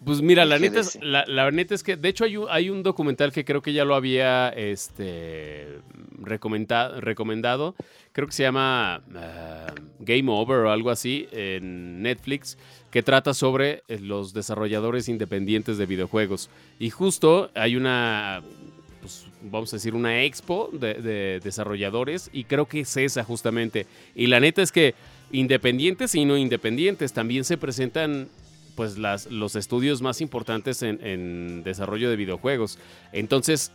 Pues 0.04 0.20
mira, 0.24 0.46
la 0.46 0.58
neta, 0.58 0.80
es, 0.80 0.98
la, 1.00 1.52
neta 1.52 1.76
es 1.76 1.84
que, 1.84 1.96
de 1.96 2.10
hecho, 2.10 2.24
hay 2.24 2.36
un, 2.36 2.48
hay 2.50 2.72
un, 2.72 2.82
documental 2.82 3.32
que 3.32 3.46
creo 3.46 3.62
que 3.62 3.72
ya 3.72 3.86
lo 3.86 3.94
había 3.94 4.50
este, 4.50 5.80
recomendado. 6.20 7.76
Creo 8.12 8.28
que 8.28 8.34
se 8.34 8.42
llama 8.42 8.96
ah, 9.16 9.74
Game 10.00 10.32
Over 10.32 10.66
o 10.66 10.72
algo 10.72 10.90
así 10.90 11.28
en 11.32 12.02
Netflix, 12.02 12.58
que 12.90 13.04
trata 13.04 13.36
sobre 13.36 13.84
eh, 13.88 14.00
los 14.00 14.34
desarrolladores 14.34 15.08
independientes 15.08 15.78
de 15.78 15.86
videojuegos. 15.86 16.50
Y 16.80 16.90
justo 16.90 17.52
hay 17.54 17.76
una, 17.76 18.42
pues, 19.02 19.28
vamos 19.44 19.72
a 19.72 19.76
decir, 19.76 19.94
una 19.94 20.24
expo 20.24 20.72
de, 20.74 20.96
de 20.96 21.40
desarrolladores 21.44 22.32
y 22.34 22.46
creo 22.46 22.66
que 22.66 22.80
es 22.80 22.98
esa 22.98 23.24
justamente. 23.24 23.86
Y 24.16 24.26
la 24.26 24.40
neta 24.40 24.64
es 24.64 24.72
que 24.72 24.96
independientes 25.32 26.16
y 26.16 26.26
no 26.26 26.38
independientes 26.38 27.14
también 27.14 27.44
se 27.44 27.58
presentan 27.58 28.30
pues 28.82 28.98
las, 28.98 29.28
los 29.28 29.56
estudios 29.56 30.02
más 30.02 30.22
importantes 30.22 30.82
en, 30.82 31.62
desarrollo 31.64 32.10
de 32.10 32.16
videojuegos. 32.16 32.80
Entonces, 33.14 33.72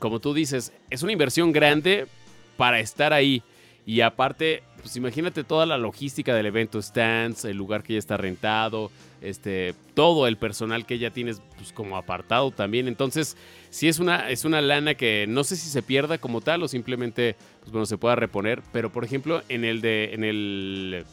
como 0.00 0.18
tú 0.18 0.34
dices, 0.34 0.72
es 0.90 1.04
una 1.04 1.12
inversión 1.12 1.52
grande 1.52 2.08
para 2.56 2.80
estar 2.80 3.12
ahí. 3.12 3.44
Y 3.86 4.00
aparte, 4.00 4.64
pues 4.82 4.96
imagínate 4.96 5.44
toda 5.44 5.64
la 5.64 5.78
logística 5.78 6.34
del 6.34 6.46
evento, 6.46 6.82
stands, 6.82 7.44
el 7.44 7.56
lugar 7.56 7.84
que 7.84 7.92
ya 7.92 8.00
está 8.00 8.16
rentado, 8.16 8.90
este, 9.22 9.76
todo 9.94 10.26
el 10.26 10.36
personal 10.38 10.86
que 10.86 10.98
ya 10.98 11.12
tienes 11.12 11.40
pues, 11.56 11.72
como 11.72 11.96
apartado 11.96 12.50
también. 12.50 12.88
Entonces, 12.88 13.36
sí 13.70 13.86
es 13.86 14.00
una, 14.00 14.28
es 14.28 14.44
una 14.44 14.60
lana 14.60 14.94
que 14.94 15.26
no 15.28 15.44
sé 15.44 15.54
si 15.54 15.68
se 15.68 15.82
pierda 15.84 16.18
como 16.18 16.40
tal 16.40 16.64
o 16.64 16.68
simplemente 16.68 17.36
pues, 17.60 17.70
bueno, 17.70 17.86
se 17.86 17.96
pueda 17.96 18.16
reponer. 18.16 18.60
Pero 18.72 18.90
por 18.90 19.04
ejemplo, 19.04 19.40
en 19.48 19.64
el 19.64 19.80
de. 19.82 20.14
en 20.14 20.24
el. 20.24 21.04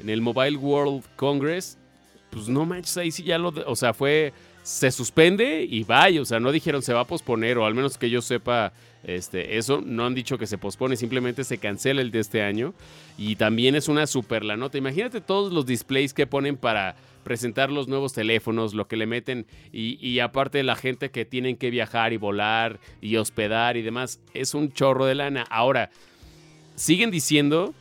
En 0.00 0.10
el 0.10 0.20
Mobile 0.20 0.56
World 0.56 1.04
Congress 1.16 1.78
pues 2.34 2.48
no 2.48 2.66
manches, 2.66 2.96
ahí 2.96 3.10
sí 3.10 3.22
ya 3.22 3.38
lo, 3.38 3.48
o 3.66 3.76
sea, 3.76 3.94
fue, 3.94 4.32
se 4.62 4.90
suspende 4.90 5.66
y 5.68 5.84
vaya, 5.84 6.20
o 6.20 6.24
sea, 6.24 6.40
no 6.40 6.52
dijeron 6.52 6.82
se 6.82 6.92
va 6.92 7.00
a 7.00 7.06
posponer, 7.06 7.58
o 7.58 7.64
al 7.64 7.74
menos 7.74 7.96
que 7.96 8.10
yo 8.10 8.20
sepa 8.20 8.72
este, 9.04 9.58
eso, 9.58 9.82
no 9.84 10.06
han 10.06 10.14
dicho 10.14 10.38
que 10.38 10.46
se 10.46 10.58
pospone, 10.58 10.96
simplemente 10.96 11.44
se 11.44 11.58
cancela 11.58 12.00
el 12.00 12.10
de 12.10 12.20
este 12.20 12.42
año. 12.42 12.74
Y 13.16 13.36
también 13.36 13.74
es 13.74 13.88
una 13.88 14.06
super 14.06 14.44
la 14.44 14.56
nota. 14.56 14.78
Imagínate 14.78 15.20
todos 15.20 15.52
los 15.52 15.66
displays 15.66 16.14
que 16.14 16.26
ponen 16.26 16.56
para 16.56 16.96
presentar 17.22 17.70
los 17.70 17.86
nuevos 17.86 18.12
teléfonos, 18.12 18.74
lo 18.74 18.86
que 18.86 18.96
le 18.96 19.06
meten, 19.06 19.46
y, 19.72 19.98
y 20.06 20.20
aparte 20.20 20.62
la 20.62 20.76
gente 20.76 21.10
que 21.10 21.24
tienen 21.24 21.56
que 21.56 21.70
viajar 21.70 22.12
y 22.12 22.16
volar 22.18 22.80
y 23.00 23.16
hospedar 23.16 23.76
y 23.76 23.82
demás, 23.82 24.20
es 24.34 24.54
un 24.54 24.72
chorro 24.72 25.06
de 25.06 25.14
lana. 25.14 25.44
Ahora, 25.48 25.90
siguen 26.74 27.10
diciendo 27.10 27.74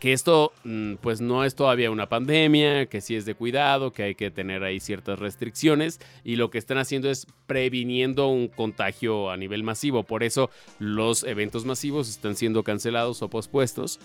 que 0.00 0.14
esto 0.14 0.52
mm, 0.64 0.94
pues 0.94 1.20
no 1.20 1.44
es 1.44 1.54
todavía 1.54 1.90
una 1.90 2.08
pandemia, 2.08 2.86
que 2.86 3.02
sí 3.02 3.14
es 3.14 3.26
de 3.26 3.34
cuidado, 3.34 3.92
que 3.92 4.02
hay 4.02 4.14
que 4.14 4.30
tener 4.30 4.64
ahí 4.64 4.80
ciertas 4.80 5.18
restricciones 5.18 6.00
y 6.24 6.36
lo 6.36 6.50
que 6.50 6.58
están 6.58 6.78
haciendo 6.78 7.10
es 7.10 7.26
previniendo 7.46 8.28
un 8.28 8.48
contagio 8.48 9.30
a 9.30 9.36
nivel 9.36 9.62
masivo. 9.62 10.02
Por 10.02 10.22
eso 10.24 10.50
los 10.78 11.22
eventos 11.22 11.66
masivos 11.66 12.08
están 12.08 12.34
siendo 12.34 12.64
cancelados 12.64 13.20
o 13.22 13.28
pospuestos. 13.28 14.00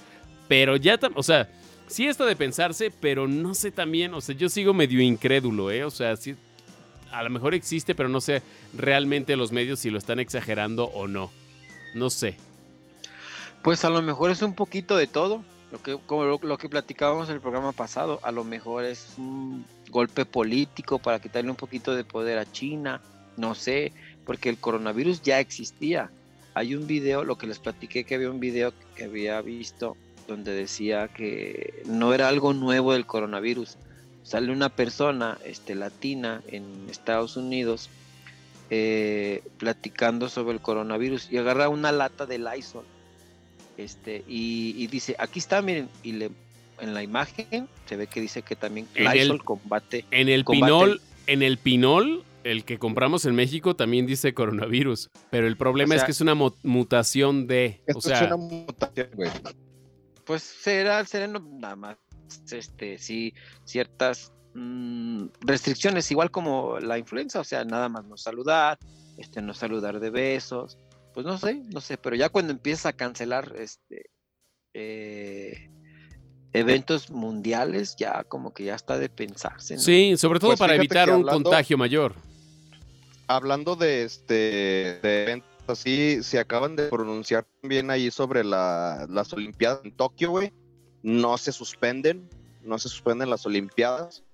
Pero 0.50 0.76
ya, 0.76 1.00
o 1.16 1.24
sea, 1.24 1.50
sí 1.88 2.06
está 2.06 2.26
de 2.26 2.36
pensarse, 2.36 2.92
pero 2.92 3.28
no 3.28 3.56
sé 3.56 3.72
también, 3.72 4.14
o 4.14 4.22
sea, 4.22 4.36
yo 4.36 4.50
sigo 4.50 4.74
medio 4.74 5.02
incrédulo, 5.02 5.72
¿eh? 5.72 5.86
O 5.86 5.92
sea, 5.92 6.18
sí, 6.18 6.36
a 7.12 7.24
lo 7.24 7.30
mejor 7.30 7.56
existe, 7.56 7.96
pero 7.96 8.10
no 8.10 8.20
sé 8.20 8.44
realmente 8.78 9.38
los 9.38 9.54
medios 9.54 9.80
si 9.80 9.90
lo 9.90 9.98
están 9.98 10.20
exagerando 10.20 10.86
o 10.86 11.08
no. 11.08 11.32
No 11.96 12.10
sé. 12.10 12.36
Pues 13.64 13.86
a 13.86 13.90
lo 13.90 14.02
mejor 14.02 14.30
es 14.30 14.42
un 14.42 14.54
poquito 14.54 14.98
de 14.98 15.08
todo 15.08 15.44
lo 15.84 16.58
que, 16.58 16.70
platicábamos 16.70 17.30
en 17.30 17.36
el 17.36 17.42
programa 17.42 17.72
pasado, 17.72 18.20
a 18.24 18.32
lo 18.32 18.44
mejor 18.44 18.86
es 18.86 19.14
un 19.18 19.66
golpe 19.90 20.26
político 20.26 21.00
para 21.00 21.20
quitarle 21.20 21.50
un 21.50 21.56
poquito 21.56 21.96
de 21.96 22.04
poder 22.04 22.38
a 22.38 22.50
China, 22.50 23.02
no 23.38 23.56
sé, 23.56 23.92
porque 24.26 24.50
el 24.50 24.58
coronavirus 24.58 25.22
ya 25.22 25.40
existía. 25.40 26.10
Hay 26.54 26.76
un 26.76 26.88
video, 26.88 27.24
lo 27.24 27.38
que 27.38 27.48
les 27.48 27.60
platiqué, 27.60 28.06
que 28.06 28.16
había 28.16 28.30
un 28.30 28.40
video 28.40 28.74
que 28.96 29.06
había 29.06 29.42
visto 29.42 29.98
donde 30.28 30.54
decía 30.54 31.08
que 31.10 31.84
no 31.86 32.14
era 32.14 32.30
algo 32.30 32.54
nuevo 32.54 32.94
del 32.94 33.06
coronavirus. 33.06 33.78
Sale 34.24 34.52
una 34.52 34.70
persona 34.70 35.38
este, 35.46 35.76
latina 35.76 36.42
en 36.48 36.88
Estados 36.90 37.38
Unidos 37.38 37.90
eh, 38.70 39.44
platicando 39.58 40.30
sobre 40.30 40.54
el 40.54 40.62
coronavirus 40.62 41.32
y 41.32 41.38
agarra 41.38 41.70
una 41.70 41.92
lata 41.92 42.26
de 42.26 42.40
Lysol 42.40 42.86
este, 43.78 44.24
y, 44.28 44.88
dice, 44.88 45.16
aquí 45.20 45.40
está, 45.40 45.62
miren, 45.62 45.90
y 46.04 46.14
le, 46.14 46.32
en 46.80 46.94
la 46.94 47.04
imagen 47.04 47.68
se 47.86 47.98
ve 47.98 48.08
que 48.08 48.22
dice 48.22 48.42
que 48.42 48.56
también 48.56 48.88
Lysol 48.96 49.44
combate. 49.44 50.06
En 50.12 50.30
el 50.30 50.46
pinol, 50.46 51.02
en 51.28 51.42
el 51.42 51.58
pinol, 51.58 52.24
el 52.44 52.64
que 52.64 52.78
compramos 52.78 53.26
en 53.26 53.36
México 53.36 53.76
también 53.76 54.06
dice 54.06 54.34
coronavirus, 54.34 55.10
pero 55.30 55.48
el 55.48 55.58
problema 55.58 55.96
es 55.96 56.04
que 56.04 56.12
es 56.12 56.22
una 56.22 56.36
mutación 56.36 57.48
de, 57.48 57.82
o 57.94 58.02
sea, 58.02 58.20
es 58.20 58.28
una 58.28 58.38
mutación, 58.38 59.10
güey. 59.14 59.32
Pues 60.26 60.44
será, 60.44 61.04
será 61.06 61.28
nada 61.28 61.76
más, 61.76 61.98
este, 62.52 62.98
sí, 62.98 63.34
ciertas 63.64 64.32
mm, 64.54 65.26
restricciones, 65.42 66.10
igual 66.12 66.32
como 66.32 66.80
la 66.80 66.98
influenza, 66.98 67.40
o 67.40 67.44
sea, 67.44 67.66
nada 67.66 67.90
más 67.90 68.06
no 68.06 68.18
saludar, 68.18 68.80
este, 69.18 69.42
no 69.42 69.54
saludar 69.54 70.00
de 70.00 70.10
besos, 70.10 70.78
pues 71.16 71.26
no 71.26 71.38
sé, 71.38 71.56
no 71.72 71.80
sé, 71.80 71.98
pero 71.98 72.18
ya 72.18 72.28
cuando 72.28 72.52
empieza 72.52 72.90
a 72.90 72.94
cancelar 72.94 73.56
este 73.58 74.10
eh, 74.74 75.70
eventos 76.52 77.10
mundiales, 77.10 77.96
ya 77.96 78.26
como 78.26 78.54
que 78.54 78.66
ya 78.66 78.76
está 78.76 78.98
de 78.98 79.08
pensarse. 79.08 79.80
Sí, 79.80 80.18
sobre 80.18 80.40
todo 80.40 80.50
pues 80.50 80.60
para 80.60 80.76
evitar 80.76 81.10
un 81.10 81.24
contagio 81.24 81.78
mayor. 81.78 82.16
Hablando 83.28 83.78
de 83.78 84.04
este 84.04 84.34
de 85.02 85.24
eventos 85.24 85.50
así, 85.68 86.22
se 86.22 86.38
acaban 86.38 86.76
de 86.76 86.90
pronunciar 86.90 87.46
también 87.62 87.90
ahí 87.92 88.12
sobre 88.12 88.44
las 88.44 89.32
Olimpiadas 89.32 89.86
en 89.86 89.94
Tokio, 89.94 90.32
güey. 90.32 90.52
No 91.02 91.38
se 91.38 91.54
suspenden, 91.54 92.30
no 92.62 92.78
se 92.78 92.90
suspenden 92.90 93.30
las 93.30 93.46
Olimpiadas. 93.46 94.25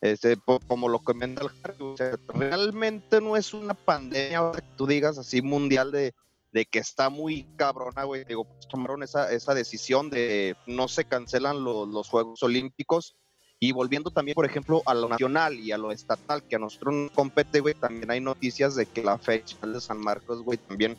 Este, 0.00 0.38
como 0.66 0.88
lo 0.88 0.98
comenta 1.00 1.42
el 1.42 2.18
realmente 2.28 3.20
no 3.20 3.36
es 3.36 3.52
una 3.52 3.74
pandemia, 3.74 4.50
que 4.52 4.62
tú 4.76 4.86
digas 4.86 5.18
así, 5.18 5.42
mundial 5.42 5.92
de, 5.92 6.14
de 6.52 6.64
que 6.64 6.78
está 6.78 7.10
muy 7.10 7.44
cabrona, 7.56 8.04
güey. 8.04 8.24
Digo, 8.24 8.44
pues, 8.44 8.66
tomaron 8.68 9.02
esa, 9.02 9.30
esa 9.30 9.54
decisión 9.54 10.08
de 10.08 10.56
no 10.66 10.88
se 10.88 11.04
cancelan 11.04 11.62
los 11.62 12.08
Juegos 12.08 12.42
Olímpicos. 12.42 13.16
Y 13.62 13.72
volviendo 13.72 14.10
también, 14.10 14.34
por 14.34 14.46
ejemplo, 14.46 14.82
a 14.86 14.94
lo 14.94 15.06
nacional 15.06 15.60
y 15.60 15.70
a 15.70 15.76
lo 15.76 15.92
estatal, 15.92 16.42
que 16.44 16.56
a 16.56 16.58
nosotros 16.58 16.94
nos 16.94 17.10
compete, 17.10 17.60
güey, 17.60 17.74
también 17.74 18.10
hay 18.10 18.20
noticias 18.20 18.74
de 18.74 18.86
que 18.86 19.02
la 19.02 19.18
fecha 19.18 19.58
de 19.66 19.82
San 19.82 19.98
Marcos, 19.98 20.40
güey, 20.40 20.56
también 20.56 20.96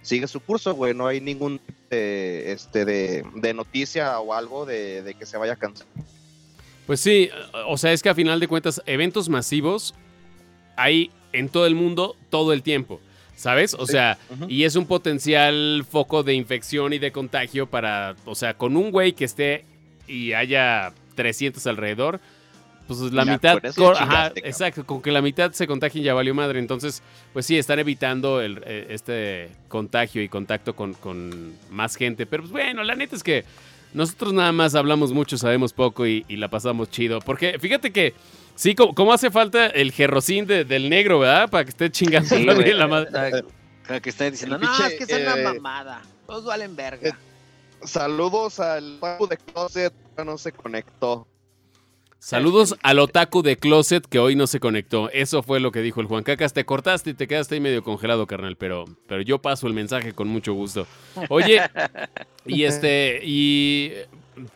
sigue 0.00 0.28
su 0.28 0.38
curso, 0.38 0.74
güey. 0.74 0.94
No 0.94 1.08
hay 1.08 1.20
ningún 1.20 1.60
este, 1.90 2.84
de, 2.84 3.24
de, 3.34 3.52
noticia 3.52 4.20
o 4.20 4.32
algo 4.32 4.64
de, 4.64 5.02
de 5.02 5.14
que 5.14 5.26
se 5.26 5.38
vaya 5.38 5.54
a 5.54 5.56
cancelar. 5.56 5.92
Pues 6.86 7.00
sí, 7.00 7.30
o 7.66 7.76
sea, 7.78 7.92
es 7.92 8.02
que 8.02 8.08
a 8.08 8.14
final 8.14 8.40
de 8.40 8.48
cuentas, 8.48 8.82
eventos 8.86 9.28
masivos 9.28 9.94
hay 10.76 11.10
en 11.32 11.48
todo 11.48 11.66
el 11.66 11.74
mundo 11.74 12.16
todo 12.30 12.52
el 12.52 12.62
tiempo. 12.62 13.00
¿Sabes? 13.36 13.74
O 13.74 13.84
sea, 13.84 14.16
y 14.48 14.62
es 14.62 14.76
un 14.76 14.86
potencial 14.86 15.84
foco 15.90 16.22
de 16.22 16.34
infección 16.34 16.92
y 16.92 16.98
de 16.98 17.10
contagio 17.10 17.66
para, 17.66 18.14
o 18.26 18.36
sea, 18.36 18.54
con 18.54 18.76
un 18.76 18.92
güey 18.92 19.12
que 19.12 19.24
esté 19.24 19.64
y 20.06 20.34
haya 20.34 20.92
300 21.16 21.66
alrededor, 21.66 22.20
pues 22.86 23.00
la 23.12 23.24
mitad, 23.24 23.58
ajá, 23.96 24.32
exacto, 24.36 24.84
con 24.84 25.00
que 25.00 25.10
la 25.10 25.22
mitad 25.22 25.52
se 25.52 25.66
contagien 25.66 26.04
ya 26.04 26.12
valió 26.12 26.34
madre. 26.34 26.58
Entonces, 26.58 27.02
pues 27.32 27.46
sí, 27.46 27.56
están 27.56 27.78
evitando 27.78 28.42
el, 28.42 28.62
eh, 28.66 28.86
este 28.90 29.48
contagio 29.68 30.22
y 30.22 30.28
contacto 30.28 30.76
con, 30.76 30.92
con, 30.94 31.54
más 31.70 31.96
gente. 31.96 32.26
Pero 32.26 32.42
pues 32.42 32.52
bueno, 32.52 32.84
la 32.84 32.94
neta 32.94 33.16
es 33.16 33.22
que 33.22 33.44
nosotros 33.94 34.32
nada 34.32 34.52
más 34.52 34.74
hablamos 34.74 35.12
mucho, 35.12 35.38
sabemos 35.38 35.72
poco 35.72 36.04
y, 36.06 36.24
la 36.28 36.48
pasamos 36.48 36.90
chido. 36.90 37.20
Porque 37.20 37.58
fíjate 37.58 37.92
que 37.92 38.12
sí, 38.56 38.74
como, 38.74 39.12
hace 39.12 39.30
falta 39.30 39.66
el 39.66 39.92
gerrocín 39.92 40.46
del 40.46 40.90
negro, 40.90 41.20
¿verdad? 41.20 41.48
Para 41.48 41.64
que 41.64 41.70
esté 41.70 41.90
chingando 41.90 42.36
la 42.38 42.86
madre. 42.88 43.44
Para 43.86 44.00
que 44.00 44.10
esté 44.10 44.30
diciendo, 44.30 44.58
no, 44.58 44.86
es 44.86 44.94
que 44.94 45.04
es 45.04 45.20
una 45.22 45.38
eh, 45.38 45.44
mamada. 45.44 46.02
Todos 46.26 46.44
valen 46.44 46.74
verga. 46.74 47.10
Eh, 47.10 47.14
saludos 47.84 48.58
al 48.58 48.96
Papu 48.98 49.28
de 49.28 49.36
Closet, 49.36 49.94
no 50.24 50.38
se 50.38 50.52
conectó. 50.52 51.26
Saludos 52.24 52.74
al 52.82 53.00
otaku 53.00 53.42
de 53.42 53.58
Closet 53.58 54.06
que 54.06 54.18
hoy 54.18 54.34
no 54.34 54.46
se 54.46 54.58
conectó. 54.58 55.10
Eso 55.10 55.42
fue 55.42 55.60
lo 55.60 55.70
que 55.72 55.82
dijo 55.82 56.00
el 56.00 56.06
Juan 56.06 56.22
Cacas. 56.22 56.54
Te 56.54 56.64
cortaste 56.64 57.10
y 57.10 57.14
te 57.14 57.28
quedaste 57.28 57.56
ahí 57.56 57.60
medio 57.60 57.84
congelado, 57.84 58.26
carnal, 58.26 58.56
pero, 58.56 58.86
pero 59.06 59.20
yo 59.20 59.42
paso 59.42 59.66
el 59.66 59.74
mensaje 59.74 60.14
con 60.14 60.28
mucho 60.28 60.54
gusto. 60.54 60.86
Oye, 61.28 61.60
y 62.46 62.62
este, 62.64 63.20
y 63.22 63.92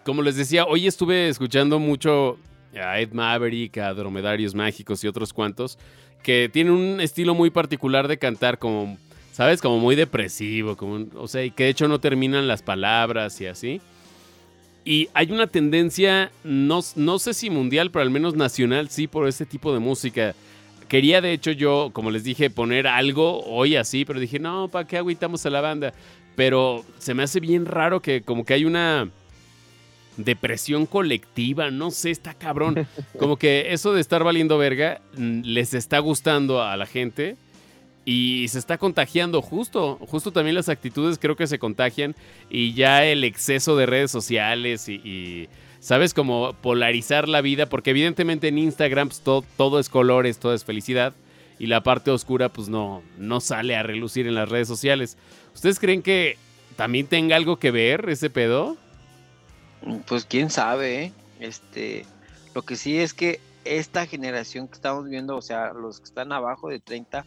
como 0.02 0.22
les 0.22 0.36
decía, 0.36 0.64
hoy 0.64 0.86
estuve 0.86 1.28
escuchando 1.28 1.78
mucho 1.78 2.38
a 2.74 3.00
Ed 3.00 3.12
Maverick, 3.12 3.76
a 3.76 3.92
Dromedarios 3.92 4.54
Mágicos 4.54 5.04
y 5.04 5.06
otros 5.06 5.34
cuantos, 5.34 5.78
que 6.22 6.48
tienen 6.50 6.72
un 6.72 7.02
estilo 7.02 7.34
muy 7.34 7.50
particular 7.50 8.08
de 8.08 8.16
cantar 8.16 8.58
como, 8.58 8.96
¿sabes? 9.30 9.60
Como 9.60 9.78
muy 9.78 9.94
depresivo, 9.94 10.74
como, 10.74 11.06
o 11.16 11.28
sea, 11.28 11.44
y 11.44 11.50
que 11.50 11.64
de 11.64 11.68
hecho 11.68 11.86
no 11.86 12.00
terminan 12.00 12.48
las 12.48 12.62
palabras 12.62 13.38
y 13.42 13.46
así. 13.46 13.82
Y 14.88 15.10
hay 15.12 15.30
una 15.32 15.46
tendencia, 15.46 16.32
no, 16.44 16.80
no 16.96 17.18
sé 17.18 17.34
si 17.34 17.50
mundial, 17.50 17.90
pero 17.90 18.04
al 18.04 18.10
menos 18.10 18.36
nacional, 18.36 18.88
sí, 18.88 19.06
por 19.06 19.28
este 19.28 19.44
tipo 19.44 19.74
de 19.74 19.80
música. 19.80 20.34
Quería, 20.88 21.20
de 21.20 21.34
hecho, 21.34 21.50
yo, 21.50 21.90
como 21.92 22.10
les 22.10 22.24
dije, 22.24 22.48
poner 22.48 22.86
algo 22.86 23.44
hoy 23.44 23.76
así, 23.76 24.06
pero 24.06 24.18
dije, 24.18 24.38
no, 24.38 24.68
¿para 24.68 24.86
qué 24.86 24.96
agüitamos 24.96 25.44
a 25.44 25.50
la 25.50 25.60
banda? 25.60 25.92
Pero 26.36 26.86
se 26.96 27.12
me 27.12 27.22
hace 27.22 27.38
bien 27.38 27.66
raro 27.66 28.00
que 28.00 28.22
como 28.22 28.46
que 28.46 28.54
hay 28.54 28.64
una 28.64 29.10
depresión 30.16 30.86
colectiva, 30.86 31.70
no 31.70 31.90
sé, 31.90 32.10
está 32.10 32.32
cabrón. 32.32 32.86
Como 33.18 33.36
que 33.36 33.74
eso 33.74 33.92
de 33.92 34.00
estar 34.00 34.24
valiendo 34.24 34.56
verga 34.56 35.02
mm, 35.18 35.42
les 35.42 35.74
está 35.74 35.98
gustando 35.98 36.62
a 36.62 36.78
la 36.78 36.86
gente 36.86 37.36
y 38.04 38.48
se 38.48 38.58
está 38.58 38.78
contagiando 38.78 39.42
justo, 39.42 39.98
justo 40.08 40.32
también 40.32 40.54
las 40.54 40.68
actitudes 40.68 41.18
creo 41.18 41.36
que 41.36 41.46
se 41.46 41.58
contagian 41.58 42.16
y 42.48 42.72
ya 42.74 43.04
el 43.04 43.24
exceso 43.24 43.76
de 43.76 43.86
redes 43.86 44.10
sociales 44.10 44.88
y, 44.88 45.48
sabes 45.80 46.12
como 46.12 46.54
polarizar 46.54 47.28
la 47.28 47.40
vida 47.40 47.66
porque 47.68 47.90
evidentemente 47.90 48.48
en 48.48 48.58
Instagram 48.58 49.08
pues, 49.08 49.20
todo, 49.20 49.44
todo, 49.56 49.78
es 49.78 49.88
colores, 49.88 50.38
todo 50.38 50.54
es 50.54 50.64
felicidad 50.64 51.14
y 51.58 51.66
la 51.66 51.82
parte 51.82 52.10
oscura 52.10 52.48
pues 52.48 52.68
no, 52.68 53.02
no 53.16 53.40
sale 53.40 53.76
a 53.76 53.82
relucir 53.82 54.26
en 54.26 54.34
las 54.34 54.48
redes 54.48 54.68
sociales. 54.68 55.16
¿Ustedes 55.54 55.78
creen 55.78 56.02
que 56.02 56.36
también 56.76 57.06
tenga 57.06 57.36
algo 57.36 57.58
que 57.58 57.70
ver 57.70 58.08
ese 58.08 58.30
pedo? 58.30 58.76
Pues 60.06 60.24
quién 60.24 60.50
sabe, 60.50 61.04
¿eh? 61.04 61.12
este, 61.40 62.06
lo 62.54 62.62
que 62.62 62.76
sí 62.76 62.98
es 62.98 63.14
que 63.14 63.40
esta 63.64 64.06
generación 64.06 64.68
que 64.68 64.74
estamos 64.74 65.08
viendo, 65.08 65.36
o 65.36 65.42
sea, 65.42 65.72
los 65.72 65.98
que 65.98 66.04
están 66.04 66.32
abajo 66.32 66.68
de 66.68 66.80
30, 66.80 67.26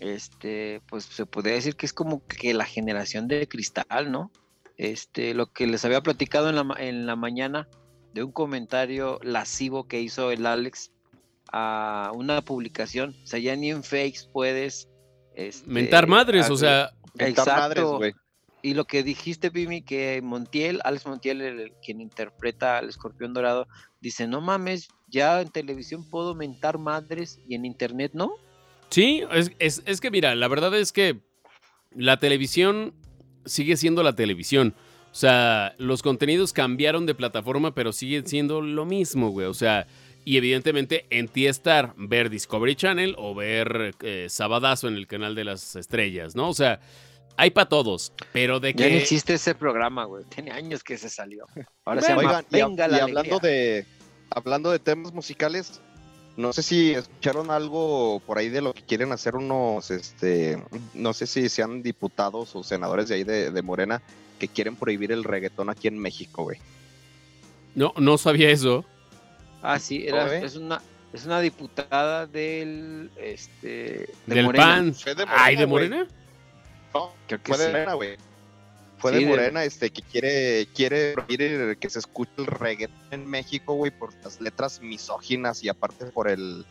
este, 0.00 0.82
pues 0.88 1.04
se 1.04 1.26
podría 1.26 1.54
decir 1.54 1.76
que 1.76 1.86
es 1.86 1.92
como 1.92 2.26
que 2.26 2.54
la 2.54 2.64
generación 2.64 3.28
de 3.28 3.48
cristal, 3.48 4.10
¿no? 4.10 4.30
Este, 4.76 5.34
lo 5.34 5.52
que 5.52 5.66
les 5.66 5.84
había 5.84 6.02
platicado 6.02 6.50
en 6.50 6.56
la, 6.56 6.74
en 6.78 7.06
la 7.06 7.16
mañana 7.16 7.68
de 8.12 8.22
un 8.22 8.32
comentario 8.32 9.18
lascivo 9.22 9.88
que 9.88 10.00
hizo 10.00 10.30
el 10.30 10.46
Alex 10.46 10.90
a 11.52 12.10
una 12.14 12.42
publicación, 12.42 13.14
o 13.22 13.26
sea, 13.26 13.38
ya 13.38 13.56
ni 13.56 13.70
en 13.70 13.82
fakes 13.82 14.28
puedes... 14.32 14.88
Este, 15.34 15.68
Mentar 15.68 16.06
madres, 16.06 16.50
o 16.50 16.56
sea... 16.56 16.90
Exacto. 17.18 18.00
y 18.60 18.74
lo 18.74 18.84
que 18.84 19.02
dijiste, 19.02 19.50
Pimi, 19.50 19.80
que 19.80 20.20
Montiel, 20.22 20.80
Alex 20.84 21.06
Montiel, 21.06 21.72
quien 21.82 22.02
interpreta 22.02 22.76
al 22.76 22.90
escorpión 22.90 23.32
dorado, 23.32 23.66
dice, 24.00 24.26
no 24.26 24.42
mames, 24.42 24.88
ya 25.08 25.40
en 25.40 25.50
televisión 25.50 26.08
puedo 26.08 26.34
mentar 26.34 26.76
madres 26.78 27.40
y 27.48 27.54
en 27.54 27.64
internet 27.64 28.12
no. 28.14 28.34
Sí, 28.90 29.22
es, 29.58 30.00
que 30.00 30.10
mira, 30.10 30.34
la 30.34 30.48
verdad 30.48 30.74
es 30.74 30.92
que 30.92 31.20
la 31.94 32.18
televisión 32.18 32.94
sigue 33.44 33.76
siendo 33.76 34.02
la 34.02 34.14
televisión. 34.14 34.74
O 35.10 35.14
sea, 35.14 35.74
los 35.78 36.02
contenidos 36.02 36.52
cambiaron 36.52 37.06
de 37.06 37.14
plataforma, 37.14 37.74
pero 37.74 37.92
siguen 37.92 38.26
siendo 38.26 38.60
lo 38.60 38.84
mismo, 38.84 39.30
güey. 39.30 39.46
O 39.46 39.54
sea, 39.54 39.86
y 40.24 40.36
evidentemente 40.36 41.06
en 41.10 41.28
ti 41.28 41.46
estar 41.46 41.94
ver 41.96 42.30
Discovery 42.30 42.76
Channel 42.76 43.14
o 43.18 43.34
ver 43.34 43.94
eh, 44.02 44.26
Sabadazo 44.28 44.88
en 44.88 44.94
el 44.94 45.06
canal 45.06 45.34
de 45.34 45.44
las 45.44 45.76
estrellas, 45.76 46.36
¿no? 46.36 46.48
O 46.48 46.54
sea, 46.54 46.80
hay 47.36 47.50
para 47.50 47.68
todos, 47.68 48.12
pero 48.32 48.60
de 48.60 48.74
que... 48.74 48.82
Ya 48.82 48.90
no 48.90 48.96
existe 48.96 49.34
ese 49.34 49.54
programa, 49.54 50.04
güey. 50.04 50.24
Tiene 50.24 50.50
años 50.50 50.82
que 50.82 50.98
se 50.98 51.08
salió. 51.08 51.46
Ahora 51.84 52.02
se 52.02 52.08
llama 52.08 52.44
Venga 52.50 52.88
y, 52.88 53.00
hablando 53.00 53.38
de 53.38 53.86
hablando 54.30 54.70
de 54.70 54.78
temas 54.78 55.12
musicales, 55.12 55.80
no 56.36 56.52
sé 56.52 56.62
si 56.62 56.92
escucharon 56.92 57.50
algo 57.50 58.20
por 58.26 58.38
ahí 58.38 58.48
de 58.48 58.60
lo 58.60 58.74
que 58.74 58.82
quieren 58.82 59.12
hacer 59.12 59.36
unos, 59.36 59.90
este, 59.90 60.62
no 60.94 61.12
sé 61.12 61.26
si 61.26 61.48
sean 61.48 61.82
diputados 61.82 62.54
o 62.54 62.62
senadores 62.62 63.08
de 63.08 63.14
ahí 63.14 63.24
de, 63.24 63.62
Morena 63.62 64.02
que 64.38 64.48
quieren 64.48 64.76
prohibir 64.76 65.12
el 65.12 65.24
reggaetón 65.24 65.70
aquí 65.70 65.88
en 65.88 65.98
México, 65.98 66.42
güey. 66.44 66.58
No, 67.74 67.94
no 67.96 68.18
sabía 68.18 68.50
eso. 68.50 68.84
Ah, 69.62 69.78
sí, 69.78 70.06
era, 70.06 70.36
es 70.36 70.56
una, 70.56 70.82
es 71.12 71.24
una 71.24 71.40
diputada 71.40 72.26
del, 72.26 73.10
este, 73.16 74.08
del 74.26 74.44
Morena. 74.44 74.64
PAN. 74.64 74.92
De 74.92 75.24
Ay, 75.28 75.56
¿de 75.56 75.66
Morena? 75.66 76.06
No, 76.94 77.12
fue 77.44 77.58
de 77.58 77.68
Morena, 77.68 77.94
güey 77.94 78.16
fue 78.98 79.12
de 79.12 79.26
Morena, 79.26 79.64
este, 79.64 79.90
que 79.90 80.02
quiere, 80.02 80.66
quiere 80.74 81.14
que 81.78 81.90
se 81.90 81.98
escuche 81.98 82.32
el 82.38 82.46
reggaetón 82.46 82.96
en 83.10 83.26
México, 83.26 83.74
güey, 83.74 83.90
por 83.90 84.14
las 84.24 84.40
letras 84.40 84.80
misóginas 84.80 85.62
y 85.62 85.68
aparte 85.68 86.06
por 86.06 86.28
el, 86.28 86.64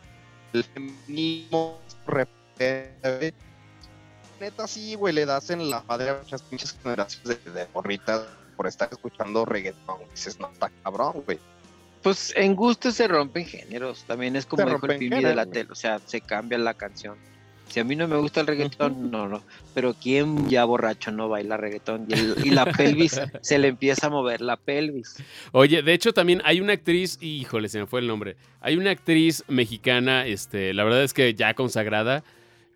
el 0.52 0.64
feminismo 0.64 1.80
Neta, 4.40 4.66
sí, 4.66 4.94
güey, 4.96 5.14
le 5.14 5.24
das 5.24 5.50
en 5.50 5.70
la 5.70 5.82
madre 5.82 6.10
a 6.10 6.18
muchas 6.22 6.42
pinches 6.42 6.76
generaciones 6.82 7.44
de, 7.44 7.50
de 7.52 7.66
por 7.66 8.66
estar 8.66 8.88
escuchando 8.90 9.44
reggaetón. 9.44 10.00
Dices, 10.10 10.38
no, 10.38 10.50
está 10.50 10.70
cabrón, 10.82 11.22
güey. 11.24 11.38
Pues 12.02 12.32
en 12.36 12.54
gusto 12.54 12.92
se 12.92 13.08
rompen 13.08 13.46
géneros. 13.46 14.04
También 14.04 14.36
es 14.36 14.46
como 14.46 14.62
el 14.62 14.98
dijo 14.98 15.16
de 15.16 15.34
la 15.34 15.46
tele. 15.46 15.70
O 15.72 15.74
sea, 15.74 15.98
se 16.04 16.20
cambia 16.20 16.58
la 16.58 16.74
canción. 16.74 17.16
Si 17.68 17.80
a 17.80 17.84
mí 17.84 17.96
no 17.96 18.06
me 18.08 18.16
gusta 18.16 18.40
el 18.40 18.46
reggaetón, 18.46 19.10
no, 19.10 19.28
no. 19.28 19.42
Pero 19.74 19.94
¿quién 19.94 20.48
ya 20.48 20.64
borracho 20.64 21.10
no 21.10 21.28
baila 21.28 21.56
reggaetón? 21.56 22.06
Y, 22.44 22.50
la 22.50 22.64
pelvis 22.66 23.20
se 23.42 23.58
le 23.58 23.68
empieza 23.68 24.06
a 24.06 24.10
mover, 24.10 24.40
la 24.40 24.56
pelvis. 24.56 25.16
Oye, 25.52 25.82
de 25.82 25.92
hecho 25.92 26.12
también 26.12 26.40
hay 26.44 26.60
una 26.60 26.74
actriz, 26.74 27.18
híjole, 27.20 27.68
se 27.68 27.80
me 27.80 27.86
fue 27.86 28.00
el 28.00 28.06
nombre. 28.06 28.36
Hay 28.60 28.76
una 28.76 28.90
actriz 28.90 29.44
mexicana, 29.48 30.26
este, 30.26 30.72
la 30.74 30.84
verdad 30.84 31.02
es 31.02 31.12
que 31.12 31.34
ya 31.34 31.54
consagrada. 31.54 32.24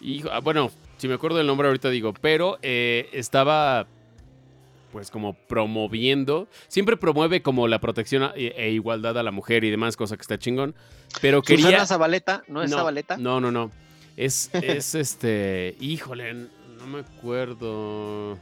Y, 0.00 0.24
ah, 0.30 0.40
bueno, 0.40 0.70
si 0.98 1.08
me 1.08 1.14
acuerdo 1.14 1.38
del 1.38 1.46
nombre 1.46 1.68
ahorita 1.68 1.88
digo, 1.88 2.12
pero 2.20 2.58
eh, 2.62 3.08
estaba 3.12 3.86
pues 4.92 5.10
como 5.10 5.34
promoviendo, 5.34 6.48
siempre 6.68 6.96
promueve 6.96 7.42
como 7.42 7.68
la 7.68 7.78
protección 7.78 8.32
e, 8.34 8.54
e, 8.56 8.70
igualdad 8.70 9.16
a 9.18 9.22
la 9.22 9.30
mujer 9.30 9.62
y 9.62 9.70
demás, 9.70 9.96
cosa 9.96 10.16
que 10.16 10.22
está 10.22 10.38
chingón. 10.38 10.74
Pero 11.20 11.42
quería... 11.42 11.66
¿Susana 11.66 11.86
Zabaleta? 11.86 12.42
¿No 12.48 12.62
es 12.62 12.70
Zabaleta? 12.70 13.16
No, 13.16 13.40
no, 13.40 13.50
no. 13.52 13.70
Es, 14.20 14.50
es 14.52 14.94
este. 14.94 15.76
Híjole, 15.80 16.34
no 16.34 16.86
me 16.86 17.00
acuerdo. 17.00 18.38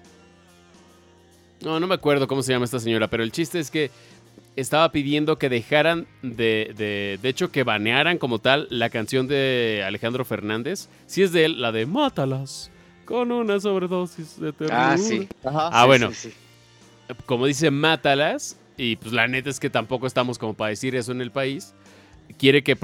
No, 1.61 1.81
no 1.81 1.87
me 1.87 1.95
acuerdo 1.95 2.27
cómo 2.27 2.43
se 2.43 2.53
llama 2.53 2.65
esta 2.65 2.79
señora, 2.79 3.09
pero 3.09 3.23
el 3.23 3.33
chiste 3.33 3.59
es 3.59 3.71
que 3.71 3.91
estaba 4.57 4.91
pidiendo 4.91 5.39
que 5.39 5.49
dejaran 5.49 6.07
de, 6.23 6.75
de, 6.77 7.19
de 7.21 7.29
hecho, 7.29 7.51
que 7.51 7.63
banearan 7.63 8.19
como 8.19 8.41
tal 8.41 8.67
la 8.71 8.91
canción 8.91 9.29
de 9.29 9.85
Alejandro 9.87 10.25
Fernández. 10.25 10.89
Si 11.07 11.23
es 11.23 11.33
de 11.33 11.45
él, 11.45 11.61
la 11.61 11.73
de 11.73 11.87
Mátalas 11.87 12.71
con 13.05 13.33
una 13.33 13.59
sobredosis 13.59 14.39
de 14.39 14.53
terror. 14.53 14.75
Ah, 14.75 14.99
sí. 14.99 15.29
ah, 15.45 15.87
bueno. 15.87 16.11
Como 17.25 17.47
dice, 17.47 17.71
mátalas. 17.71 18.59
Y 18.77 18.97
pues 18.97 19.13
la 19.13 19.27
neta 19.27 19.49
es 19.49 19.59
que 19.59 19.71
tampoco 19.71 20.07
estamos 20.07 20.39
como 20.39 20.55
para 20.55 20.69
decir 20.71 20.95
eso 20.95 21.13
en 21.13 21.23
el 21.23 21.31
país. 21.31 21.73
Quiere 22.37 22.63
que, 22.63 22.77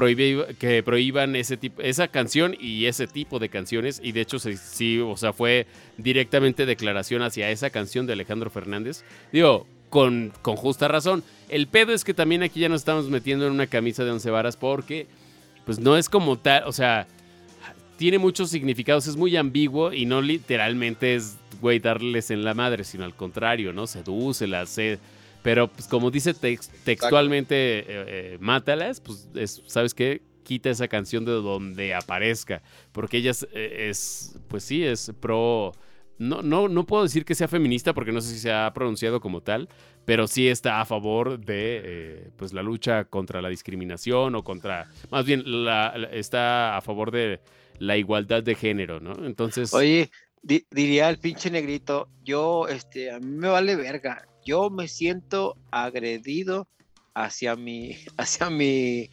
que 0.59 0.83
prohíban 0.83 1.37
ese 1.37 1.57
tipo, 1.57 1.83
esa 1.83 2.09
canción 2.09 2.57
y 2.59 2.87
ese 2.87 3.07
tipo 3.07 3.39
de 3.39 3.49
canciones. 3.49 4.01
Y 4.03 4.13
de 4.13 4.23
hecho, 4.23 4.39
sí, 4.39 4.99
o 5.01 5.17
sea, 5.17 5.33
fue 5.33 5.67
directamente 5.99 6.67
declaración 6.67 7.23
hacia 7.23 7.51
esa 7.51 7.71
canción 7.71 8.07
de 8.07 8.15
Alejandro 8.15 8.51
Fernández. 8.51 9.05
Digo, 9.33 9.67
con, 9.91 10.33
con 10.43 10.57
justa 10.57 10.89
razón. 10.89 11.23
El 11.49 11.69
pedo 11.69 11.93
es 11.93 12.03
que 12.03 12.15
también 12.15 12.43
aquí 12.43 12.59
ya 12.59 12.69
nos 12.69 12.81
estamos 12.81 13.09
metiendo 13.11 13.47
en 13.47 13.53
una 13.53 13.69
camisa 13.69 14.05
de 14.05 14.11
once 14.11 14.29
varas 14.29 14.57
porque, 14.57 15.07
pues 15.65 15.79
no 15.79 15.97
es 15.97 16.09
como 16.09 16.37
tal, 16.37 16.65
o 16.67 16.73
sea, 16.73 17.07
tiene 17.97 18.19
muchos 18.19 18.51
significados, 18.51 19.07
es 19.07 19.17
muy 19.17 19.37
ambiguo 19.37 19.93
y 19.93 20.05
no 20.05 20.21
literalmente 20.21 21.15
es, 21.15 21.37
güey, 21.61 21.79
darles 21.79 22.33
en 22.33 22.45
la 22.45 22.55
madre, 22.55 22.83
sino 22.83 23.05
al 23.05 23.15
contrario, 23.15 23.73
¿no? 23.73 23.87
Sedúcelas, 23.87 24.69
se... 24.71 24.99
pero 25.45 25.69
pues 25.69 25.87
como 25.87 26.11
dice 26.11 26.33
textualmente, 26.33 27.81
eh, 27.81 27.85
eh, 27.87 28.39
mátalas, 28.41 29.03
pues 29.03 29.29
¿sabes 29.67 29.93
qué? 29.93 30.23
Quita 30.43 30.71
esa 30.71 30.89
canción 30.89 31.27
de 31.27 31.33
donde 31.33 31.93
aparezca, 31.95 32.63
porque 32.93 33.19
ella 33.19 33.33
es, 33.33 33.47
eh, 33.53 33.91
es 33.91 34.39
pues 34.49 34.65
sí, 34.65 34.83
es 34.83 35.13
pro... 35.21 35.73
No, 36.17 36.41
no, 36.41 36.69
no 36.69 36.87
puedo 36.87 37.03
decir 37.03 37.27
que 37.27 37.35
sea 37.35 37.47
feminista 37.47 37.93
porque 37.93 38.11
no 38.11 38.23
sé 38.23 38.33
si 38.33 38.39
se 38.39 38.53
ha 38.53 38.73
pronunciado 38.73 39.21
como 39.21 39.43
tal, 39.43 39.69
pero 40.07 40.27
sí 40.29 40.49
está 40.49 40.81
a 40.81 40.87
favor 40.87 41.39
de 41.39 42.31
pues 42.37 42.55
la 42.55 42.63
lucha 42.63 43.05
contra 43.05 43.43
la 43.43 43.51
discriminación 43.51 44.35
o 44.37 44.45
contra, 44.45 44.89
más 45.11 45.27
bien 45.27 45.43
la, 45.67 46.09
está 46.11 46.79
a 46.79 46.81
favor 46.81 47.11
de 47.11 47.41
la 47.79 47.99
igualdad 47.99 48.43
de 48.43 48.55
género, 48.55 48.99
¿no? 48.99 49.27
Entonces. 49.27 49.75
Oye, 49.75 50.11
diría 50.43 51.11
el 51.11 51.19
pinche 51.19 51.51
negrito, 51.51 52.09
yo, 52.23 52.67
este, 52.67 53.11
a 53.11 53.21
mí 53.21 53.27
me 53.27 53.49
vale 53.49 53.77
verga. 53.77 54.27
Yo 54.45 54.71
me 54.71 54.89
siento 54.89 55.57
agredido 55.71 56.69
hacia 57.15 57.57
mi, 57.57 57.97
hacia 58.17 58.51
mi, 58.51 59.11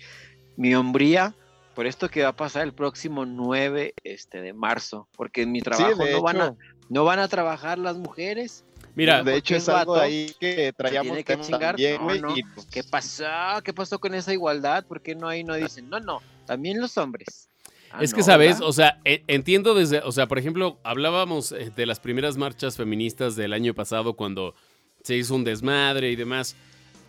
mi 0.58 0.76
hombría 0.76 1.36
por 1.76 1.88
esto 1.88 2.10
que 2.10 2.24
va 2.24 2.30
a 2.30 2.36
pasar 2.36 2.64
el 2.64 2.74
próximo 2.74 3.26
9 3.26 3.94
este, 4.04 4.42
de 4.42 4.54
marzo, 4.54 5.08
porque 5.16 5.44
en 5.44 5.52
mi 5.52 5.62
trabajo 5.62 6.06
no, 6.06 6.22
van 6.22 6.42
a, 6.42 6.56
no 6.90 7.06
van 7.06 7.20
a 7.20 7.28
trabajar 7.28 7.78
las 7.78 7.98
mujeres. 7.98 8.66
Mira, 8.94 9.24
de 9.24 9.38
hecho 9.38 9.56
es 9.56 9.70
algo 9.70 9.96
ahí 9.96 10.36
que 10.40 10.74
traíamos 10.76 11.18
que 11.24 11.40
chingar. 11.40 11.76
Pues 11.76 12.66
¿Qué 12.70 12.84
pasó? 12.84 13.26
¿Qué 13.64 13.74
pasó 13.74 14.00
con 14.00 14.14
esa 14.14 14.34
igualdad? 14.34 14.86
¿Por 14.86 15.02
qué 15.02 15.16
no 15.16 15.30
ahí 15.30 15.46
no 15.46 15.56
dicen? 15.56 15.90
No, 15.90 16.00
no, 16.02 16.22
también 16.46 16.82
los 16.82 16.98
hombres. 16.98 17.50
Ah, 17.94 18.00
es 18.02 18.14
que, 18.14 18.24
¿sabes? 18.24 18.62
O 18.62 18.72
sea, 18.72 19.00
e, 19.04 19.24
entiendo 19.28 19.74
desde, 19.74 20.00
o 20.00 20.12
sea, 20.12 20.28
por 20.28 20.40
ejemplo, 20.40 20.80
hablábamos 20.84 21.52
eh, 21.52 21.72
de 21.76 21.86
las 21.86 22.00
primeras 22.00 22.38
marchas 22.38 22.78
feministas 22.78 23.36
del 23.36 23.54
año 23.54 23.74
pasado 23.74 24.14
cuando 24.14 24.56
se 25.04 25.16
hizo 25.16 25.36
un 25.36 25.44
desmadre 25.44 26.12
y 26.12 26.16
demás. 26.16 26.56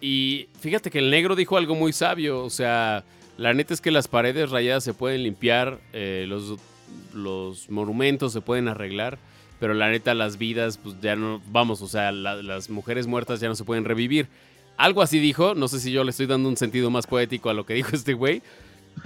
Y 0.01 0.49
fíjate 0.61 0.91
que 0.91 0.99
el 0.99 1.11
negro 1.11 1.37
dijo 1.37 1.57
algo 1.57 1.75
muy 1.75 1.93
sabio, 1.93 2.43
o 2.43 2.51
sea, 2.51 3.05
la 3.37 3.55
neta 3.55 3.73
es 3.73 3.81
que 3.81 3.91
las 3.91 4.09
paredes 4.09 4.51
rayadas 4.51 4.85
se 4.85 4.95
pueden 4.95 5.23
limpiar, 5.23 5.79
eh, 5.93 6.27
los, 6.29 6.59
los 7.15 7.71
monumentos 7.71 8.33
se 8.33 8.41
pueden 8.41 8.69
arreglar, 8.69 9.19
pero 9.61 9.75
la 9.75 9.91
neta 9.91 10.15
las 10.15 10.39
vidas, 10.39 10.79
pues 10.79 10.97
ya 11.01 11.15
no, 11.15 11.41
vamos, 11.51 11.83
o 11.83 11.89
sea, 11.89 12.11
las 12.11 12.69
mujeres 12.69 13.07
muertas 13.07 13.41
ya 13.41 13.49
no 13.49 13.55
se 13.55 13.65
pueden 13.65 13.85
revivir. 13.85 14.27
Algo 14.77 15.03
así 15.03 15.21
dijo, 15.21 15.55
no 15.55 15.69
sé 15.69 15.79
si 15.79 15.93
yo 15.93 16.03
le 16.03 16.11
estoy 16.11 16.27
dando 16.27 16.49
un 16.49 16.57
sentido 16.57 16.91
más 16.91 17.07
poético 17.07 17.51
a 17.51 17.55
lo 17.55 17.65
que 17.65 17.75
dijo 17.75 17.95
este 17.95 18.15
güey, 18.15 18.43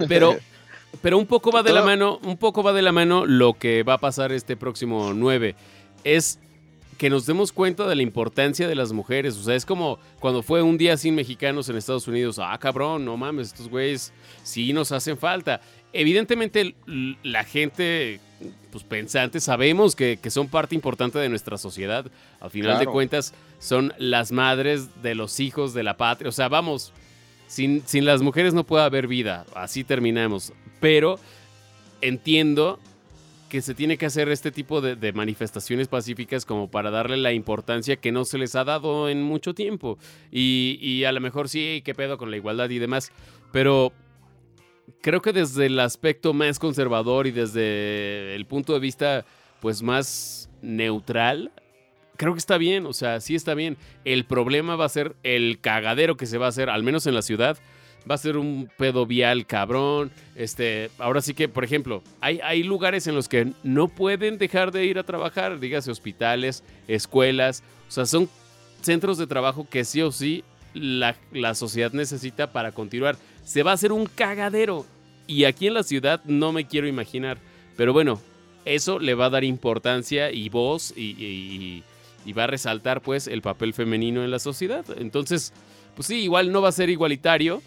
pero 0.07 0.37
Pero 1.01 1.17
un 1.17 1.25
poco 1.25 1.51
va 1.51 1.63
de 1.63 1.73
la 1.73 1.83
mano, 1.83 2.19
un 2.23 2.37
poco 2.37 2.63
va 2.63 2.73
de 2.73 2.81
la 2.81 2.91
mano 2.91 3.25
lo 3.25 3.53
que 3.53 3.83
va 3.83 3.93
a 3.93 3.97
pasar 3.97 4.31
este 4.31 4.55
próximo 4.55 5.13
9. 5.13 5.55
Es 6.03 6.39
que 6.97 7.09
nos 7.09 7.25
demos 7.25 7.51
cuenta 7.51 7.87
de 7.87 7.95
la 7.95 8.01
importancia 8.01 8.67
de 8.67 8.75
las 8.75 8.91
mujeres. 8.91 9.37
O 9.37 9.43
sea, 9.43 9.55
es 9.55 9.65
como 9.65 9.99
cuando 10.19 10.41
fue 10.41 10.61
un 10.61 10.77
día 10.77 10.97
sin 10.97 11.15
mexicanos 11.15 11.69
en 11.69 11.77
Estados 11.77 12.07
Unidos. 12.07 12.39
Ah, 12.39 12.57
cabrón, 12.59 13.05
no 13.05 13.17
mames, 13.17 13.47
estos 13.47 13.69
güeyes 13.69 14.11
sí 14.43 14.73
nos 14.73 14.91
hacen 14.91 15.17
falta. 15.17 15.61
Evidentemente, 15.93 16.75
la 17.23 17.43
gente, 17.43 18.19
pues 18.71 18.83
pensante, 18.83 19.39
sabemos 19.39 19.95
que, 19.95 20.19
son 20.29 20.47
parte 20.47 20.75
importante 20.75 21.19
de 21.19 21.29
nuestra 21.29 21.57
sociedad. 21.57 22.05
Al 22.39 22.49
final 22.49 22.79
de 22.79 22.87
cuentas, 22.87 23.33
son 23.59 23.93
las 23.97 24.31
madres 24.31 25.01
de 25.01 25.15
los 25.15 25.39
hijos 25.39 25.73
de 25.73 25.83
la 25.83 25.97
patria. 25.97 26.29
O 26.29 26.33
sea, 26.33 26.49
vamos, 26.49 26.93
sin, 27.47 27.83
sin 27.85 28.05
las 28.05 28.21
mujeres 28.21 28.53
no 28.53 28.63
puede 28.63 28.83
haber 28.83 29.07
vida. 29.07 29.45
Así 29.55 29.83
terminamos 29.83 30.51
pero 30.79 31.19
entiendo 32.01 32.79
que 33.49 33.61
se 33.61 33.73
tiene 33.73 33.97
que 33.97 34.05
hacer 34.05 34.29
este 34.29 34.51
tipo 34.51 34.81
de, 34.81 35.13
manifestaciones 35.13 35.87
pacíficas 35.87 36.45
como 36.45 36.69
para 36.69 36.91
darle 36.91 37.17
la 37.17 37.33
importancia 37.33 37.95
que 37.95 38.11
no 38.11 38.25
se 38.25 38.37
les 38.37 38.55
ha 38.55 38.63
dado 38.63 39.09
en 39.09 39.23
mucho 39.23 39.53
tiempo. 39.53 39.97
Y, 40.31 41.03
a 41.05 41.11
lo 41.11 41.21
mejor 41.21 41.49
sí, 41.49 41.81
qué 41.83 41.95
pedo 41.95 42.17
con 42.17 42.31
la 42.31 42.37
igualdad 42.37 42.69
y 42.69 42.79
demás, 42.79 43.11
pero 43.51 43.93
creo 45.01 45.21
que 45.21 45.33
desde 45.33 45.67
el 45.67 45.79
aspecto 45.79 46.33
más 46.33 46.59
conservador 46.59 47.27
y 47.27 47.31
desde 47.31 48.35
el 48.35 48.45
punto 48.45 48.73
de 48.73 48.79
vista 48.79 49.25
pues 49.59 49.81
más 49.81 50.49
neutral, 50.61 51.51
creo 52.17 52.33
que 52.33 52.39
está 52.39 52.57
bien, 52.57 52.85
o 52.85 52.93
sea, 52.93 53.19
sí 53.21 53.35
está 53.35 53.53
bien. 53.53 53.77
El 54.05 54.25
problema 54.25 54.75
va 54.75 54.85
a 54.85 54.89
ser 54.89 55.15
el 55.23 55.59
cagadero 55.61 56.17
que 56.17 56.25
se 56.25 56.37
va 56.37 56.47
a 56.47 56.49
hacer, 56.49 56.69
al 56.69 56.83
menos 56.83 57.07
en 57.07 57.15
la 57.15 57.21
ciudad, 57.21 57.57
va 58.09 58.15
a 58.15 58.19
ser 58.19 58.37
un 58.37 58.69
pedo 58.77 59.05
vial 59.05 59.45
cabrón. 59.45 60.11
Este, 60.35 60.89
ahora 60.97 61.21
sí 61.21 61.33
que, 61.33 61.47
por 61.47 61.63
ejemplo, 61.63 62.03
hay, 62.21 62.39
hay 62.43 62.63
lugares 62.63 63.07
en 63.07 63.15
los 63.15 63.27
que 63.27 63.51
no 63.63 63.87
pueden 63.87 64.37
dejar 64.37 64.71
de 64.71 64.85
ir 64.85 64.99
a 64.99 65.03
trabajar, 65.03 65.59
dígase 65.59 65.91
hospitales, 65.91 66.63
escuelas, 66.87 67.63
o 67.87 67.91
sea, 67.91 68.05
son 68.05 68.29
centros 68.81 69.17
de 69.17 69.27
trabajo 69.27 69.67
que 69.69 69.85
sí 69.85 70.01
o 70.01 70.11
sí 70.11 70.43
la, 70.73 71.15
la 71.31 71.55
sociedad 71.55 71.91
necesita 71.91 72.51
para 72.51 72.71
continuar. 72.71 73.17
Se 73.43 73.63
va 73.63 73.71
a 73.71 73.75
hacer 73.75 73.91
un 73.91 74.05
cagadero. 74.05 74.85
Y 75.25 75.43
aquí 75.43 75.67
en 75.67 75.73
la 75.73 75.83
ciudad 75.83 76.23
no 76.25 76.51
me 76.51 76.67
quiero 76.67 76.87
imaginar. 76.87 77.37
Pero 77.75 77.91
bueno, 77.91 78.21
eso 78.65 78.99
le 78.99 79.13
va 79.13 79.25
a 79.25 79.29
dar 79.29 79.43
importancia 79.43 80.31
y 80.31 80.47
voz 80.49 80.93
y, 80.95 81.83
y 82.27 82.33
va 82.33 82.43
a 82.43 82.47
resaltar 82.47 83.01
pues 83.01 83.27
el 83.27 83.41
papel 83.41 83.73
femenino 83.73 84.23
en 84.23 84.31
la 84.31 84.39
sociedad. 84.39 84.85
Entonces, 84.97 85.53
pues 85.95 86.07
sí, 86.07 86.21
igual 86.21 86.51
no 86.51 86.61
va 86.61 86.69
a 86.69 86.73
ser 86.73 86.89
igualitario, 86.89 87.63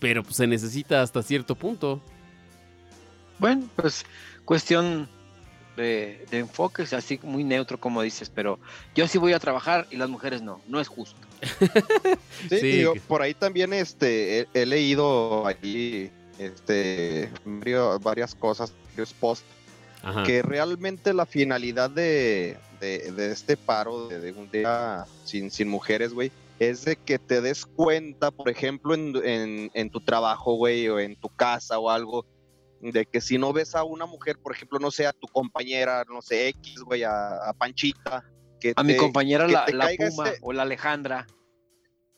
pero 0.00 0.24
pues, 0.24 0.36
se 0.36 0.46
necesita 0.46 1.02
hasta 1.02 1.22
cierto 1.22 1.54
punto. 1.54 2.00
Bueno, 3.38 3.68
pues 3.76 4.04
cuestión 4.44 5.08
de, 5.76 6.26
de 6.30 6.38
enfoque, 6.38 6.82
así 6.94 7.20
muy 7.22 7.44
neutro 7.44 7.78
como 7.78 8.02
dices, 8.02 8.30
pero 8.34 8.58
yo 8.94 9.06
sí 9.06 9.18
voy 9.18 9.32
a 9.32 9.38
trabajar 9.38 9.86
y 9.90 9.96
las 9.96 10.08
mujeres 10.08 10.42
no, 10.42 10.60
no 10.66 10.80
es 10.80 10.88
justo. 10.88 11.20
sí, 12.50 12.84
por 13.06 13.22
ahí 13.22 13.34
también 13.34 13.72
este, 13.72 14.46
he, 14.52 14.66
leído 14.66 15.46
allí 15.46 16.10
este, 16.38 17.30
varias 18.00 18.34
cosas, 18.34 18.72
varios 18.90 19.12
posts, 19.14 19.46
que 20.24 20.42
realmente 20.42 21.12
la 21.12 21.26
finalidad 21.26 21.90
de, 21.90 22.56
de, 22.80 23.30
este 23.30 23.56
paro 23.56 24.08
de, 24.08 24.32
un 24.32 24.50
día 24.50 25.04
sin, 25.24 25.50
sin 25.50 25.68
mujeres, 25.68 26.12
güey, 26.12 26.32
es 26.60 26.84
de 26.84 26.96
que 26.96 27.18
te 27.18 27.40
des 27.40 27.64
cuenta, 27.64 28.30
por 28.30 28.50
ejemplo, 28.50 28.94
en, 28.94 29.90
tu 29.90 30.00
trabajo, 30.04 30.56
güey, 30.56 30.86
o 30.88 31.00
en 31.00 31.18
tu 31.18 31.30
casa 31.30 31.78
o 31.78 31.88
algo, 31.88 32.26
de 32.82 33.06
que 33.06 33.22
si 33.22 33.38
no 33.38 33.54
ves 33.54 33.74
a 33.74 33.82
una 33.82 34.04
mujer, 34.04 34.38
por 34.38 34.54
ejemplo, 34.54 34.78
no 34.78 34.90
sé, 34.90 35.06
a 35.06 35.14
tu 35.14 35.26
compañera, 35.26 36.04
no 36.06 36.20
sé, 36.20 36.48
X, 36.48 36.82
güey, 36.82 37.02
a, 37.02 37.54
Panchita. 37.58 38.30
Que 38.60 38.74
a 38.76 38.82
mi 38.82 38.94
compañera 38.94 39.48
la, 39.48 39.64
Puma 39.64 40.32
o 40.42 40.52
la 40.52 40.62
Alejandra. 40.62 41.26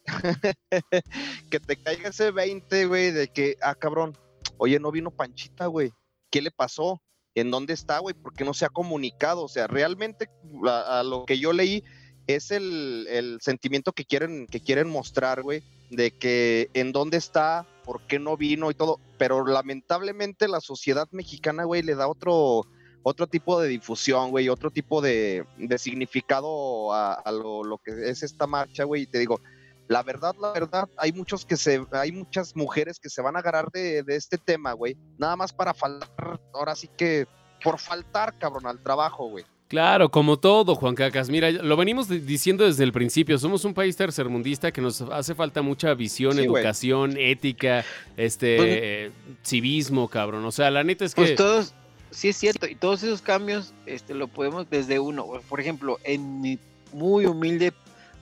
que 1.50 1.60
te 1.60 1.76
caiga 1.76 2.08
ese 2.08 2.32
20, 2.32 2.86
güey, 2.86 3.12
de 3.12 3.28
que, 3.28 3.56
ah, 3.62 3.76
cabrón, 3.76 4.18
oye, 4.58 4.80
no 4.80 4.90
vino 4.90 5.12
Panchita, 5.12 5.66
güey, 5.66 5.92
¿qué 6.32 6.42
le 6.42 6.50
pasó? 6.50 7.00
¿En 7.36 7.52
dónde 7.52 7.74
está, 7.74 8.00
güey? 8.00 8.16
¿Por 8.16 8.34
qué 8.34 8.44
no 8.44 8.54
se 8.54 8.64
ha 8.64 8.70
comunicado? 8.70 9.44
O 9.44 9.48
sea, 9.48 9.68
realmente 9.68 10.28
a 10.66 11.04
lo 11.04 11.26
que 11.26 11.38
yo 11.38 11.52
leí, 11.52 11.84
es 12.26 12.50
el, 12.50 13.38
sentimiento 13.40 13.92
que 13.92 14.04
quieren, 14.04 14.46
que 14.46 14.60
quieren 14.60 14.88
mostrar, 14.88 15.42
güey, 15.42 15.62
de 15.90 16.10
que 16.10 16.70
en 16.74 16.92
dónde 16.92 17.16
está, 17.16 17.66
por 17.84 18.06
qué 18.06 18.18
no 18.18 18.36
vino 18.36 18.70
y 18.70 18.74
todo, 18.74 19.00
pero 19.18 19.44
lamentablemente 19.46 20.48
la 20.48 20.60
sociedad 20.60 21.08
mexicana, 21.10 21.64
güey, 21.64 21.82
le 21.82 21.94
da 21.94 22.08
otro, 22.08 22.66
otro 23.02 23.26
tipo 23.26 23.60
de 23.60 23.68
difusión, 23.68 24.30
güey, 24.30 24.48
otro 24.48 24.70
tipo 24.70 25.00
de, 25.00 25.44
significado 25.78 26.92
a, 26.92 27.22
lo, 27.30 27.78
que 27.84 28.10
es 28.10 28.22
esta 28.22 28.46
marcha, 28.46 28.84
güey, 28.84 29.02
y 29.02 29.06
te 29.06 29.18
digo, 29.18 29.40
la 29.88 30.02
verdad, 30.02 30.34
la 30.40 30.52
verdad, 30.52 30.88
hay 30.96 31.12
muchos 31.12 31.44
que 31.44 31.56
se, 31.56 31.84
hay 31.90 32.12
muchas 32.12 32.56
mujeres 32.56 32.98
que 32.98 33.10
se 33.10 33.20
van 33.20 33.36
a 33.36 33.40
agarrar 33.40 33.70
de, 33.72 34.02
de 34.02 34.16
este 34.16 34.38
tema, 34.38 34.72
güey, 34.72 34.96
nada 35.18 35.36
más 35.36 35.52
para 35.52 35.74
faltar, 35.74 36.40
ahora 36.54 36.74
sí 36.74 36.88
que, 36.96 37.26
por 37.62 37.78
faltar, 37.78 38.38
cabrón, 38.38 38.66
al 38.66 38.82
trabajo, 38.82 39.28
güey. 39.28 39.44
Claro, 39.72 40.10
como 40.10 40.38
todo, 40.38 40.74
Juan 40.74 40.94
Cacas. 40.94 41.30
Mira, 41.30 41.50
lo 41.50 41.78
venimos 41.78 42.06
diciendo 42.06 42.66
desde 42.66 42.84
el 42.84 42.92
principio. 42.92 43.38
Somos 43.38 43.64
un 43.64 43.72
país 43.72 43.96
tercermundista 43.96 44.70
que 44.70 44.82
nos 44.82 45.00
hace 45.00 45.34
falta 45.34 45.62
mucha 45.62 45.94
visión, 45.94 46.38
educación, 46.38 47.16
ética, 47.16 47.82
este, 48.18 48.56
pues, 48.58 49.38
civismo, 49.42 50.08
cabrón. 50.08 50.44
O 50.44 50.52
sea, 50.52 50.70
la 50.70 50.84
neta 50.84 51.06
es 51.06 51.14
pues 51.14 51.30
que. 51.30 51.36
Pues 51.36 51.48
todos, 51.48 51.74
sí 52.10 52.28
es 52.28 52.36
cierto, 52.36 52.66
y 52.66 52.74
todos 52.74 53.02
esos 53.02 53.22
cambios, 53.22 53.72
este, 53.86 54.12
lo 54.12 54.28
podemos 54.28 54.68
desde 54.68 54.98
uno. 54.98 55.26
Por 55.48 55.58
ejemplo, 55.58 55.98
en 56.04 56.42
mi 56.42 56.58
muy 56.92 57.24
humilde 57.24 57.72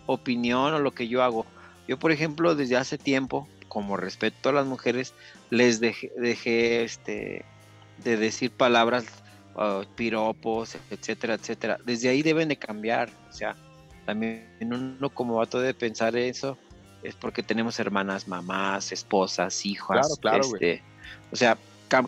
opinión 0.07 0.73
o 0.73 0.79
lo 0.79 0.93
que 0.93 1.09
yo 1.09 1.21
hago, 1.25 1.47
yo, 1.89 1.99
por 1.99 2.13
ejemplo, 2.13 2.55
desde 2.55 2.77
hace 2.77 2.97
tiempo, 2.97 3.49
como 3.67 3.97
respeto 3.97 4.51
a 4.51 4.53
las 4.53 4.67
mujeres, 4.67 5.15
les 5.51 5.81
dejé, 5.81 6.13
dejé 6.17 6.85
este, 6.85 7.45
de 8.05 8.17
decir 8.17 8.53
palabras 8.53 9.07
piropos, 9.97 10.77
etcétera, 10.91 11.35
etcétera. 11.35 11.79
Desde 11.85 12.09
ahí 12.09 12.23
deben 12.23 12.49
de 12.49 12.57
cambiar. 12.57 13.11
O 13.29 13.33
sea, 13.33 13.57
también 14.07 14.47
uno 14.61 15.11
como 15.11 15.37
vato 15.37 15.61
de 15.61 15.75
pensar 15.75 16.17
eso 16.17 16.57
es 17.03 17.15
porque 17.15 17.43
tenemos 17.43 17.79
hermanas, 17.81 18.29
mamás, 18.29 18.93
esposas, 18.93 19.65
hijas. 19.65 20.19
Claro, 20.21 20.45
este, 20.45 20.83
o 21.31 21.37
sea, 21.37 21.57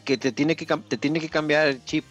que 0.05 0.17
te 0.19 0.33
tiene 0.33 0.57
que 0.57 0.67
te 0.67 0.97
tiene 0.97 1.21
que 1.21 1.29
cambiar 1.29 1.69
el 1.69 1.85
chip. 1.85 2.05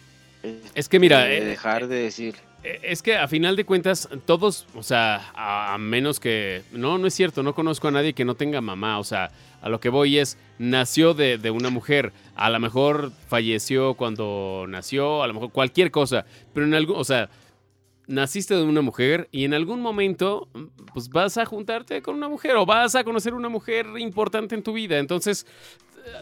Es 0.74 0.88
que 0.88 0.98
mira, 0.98 1.20
de 1.24 1.38
eh, 1.38 1.44
dejar 1.44 1.86
de 1.86 1.96
decir. 1.96 2.34
Eh, 2.64 2.80
es 2.82 3.02
que 3.02 3.16
a 3.16 3.28
final 3.28 3.56
de 3.56 3.64
cuentas, 3.64 4.08
todos, 4.24 4.66
o 4.74 4.82
sea, 4.82 5.32
a 5.34 5.76
menos 5.78 6.20
que. 6.20 6.62
No, 6.72 6.98
no 6.98 7.06
es 7.06 7.14
cierto, 7.14 7.42
no 7.42 7.54
conozco 7.54 7.88
a 7.88 7.90
nadie 7.90 8.12
que 8.12 8.24
no 8.24 8.34
tenga 8.34 8.60
mamá. 8.60 8.98
O 8.98 9.04
sea, 9.04 9.30
a 9.60 9.68
lo 9.68 9.80
que 9.80 9.88
voy 9.88 10.18
es, 10.18 10.38
nació 10.58 11.14
de, 11.14 11.38
de, 11.38 11.50
una 11.50 11.70
mujer, 11.70 12.12
a 12.34 12.50
lo 12.50 12.60
mejor 12.60 13.12
falleció 13.28 13.94
cuando 13.94 14.66
nació, 14.68 15.22
a 15.22 15.26
lo 15.26 15.34
mejor 15.34 15.52
cualquier 15.52 15.90
cosa, 15.90 16.24
pero 16.52 16.66
en 16.66 16.74
algún, 16.74 16.96
o 16.96 17.04
sea, 17.04 17.30
naciste 18.06 18.54
de 18.54 18.62
una 18.62 18.82
mujer 18.82 19.28
y 19.32 19.44
en 19.44 19.54
algún 19.54 19.80
momento, 19.80 20.48
pues 20.92 21.08
vas 21.08 21.38
a 21.38 21.46
juntarte 21.46 22.02
con 22.02 22.16
una 22.16 22.28
mujer 22.28 22.56
o 22.56 22.66
vas 22.66 22.94
a 22.94 23.04
conocer 23.04 23.34
una 23.34 23.48
mujer 23.48 23.86
importante 23.98 24.54
en 24.54 24.62
tu 24.62 24.72
vida. 24.72 24.98
Entonces, 24.98 25.46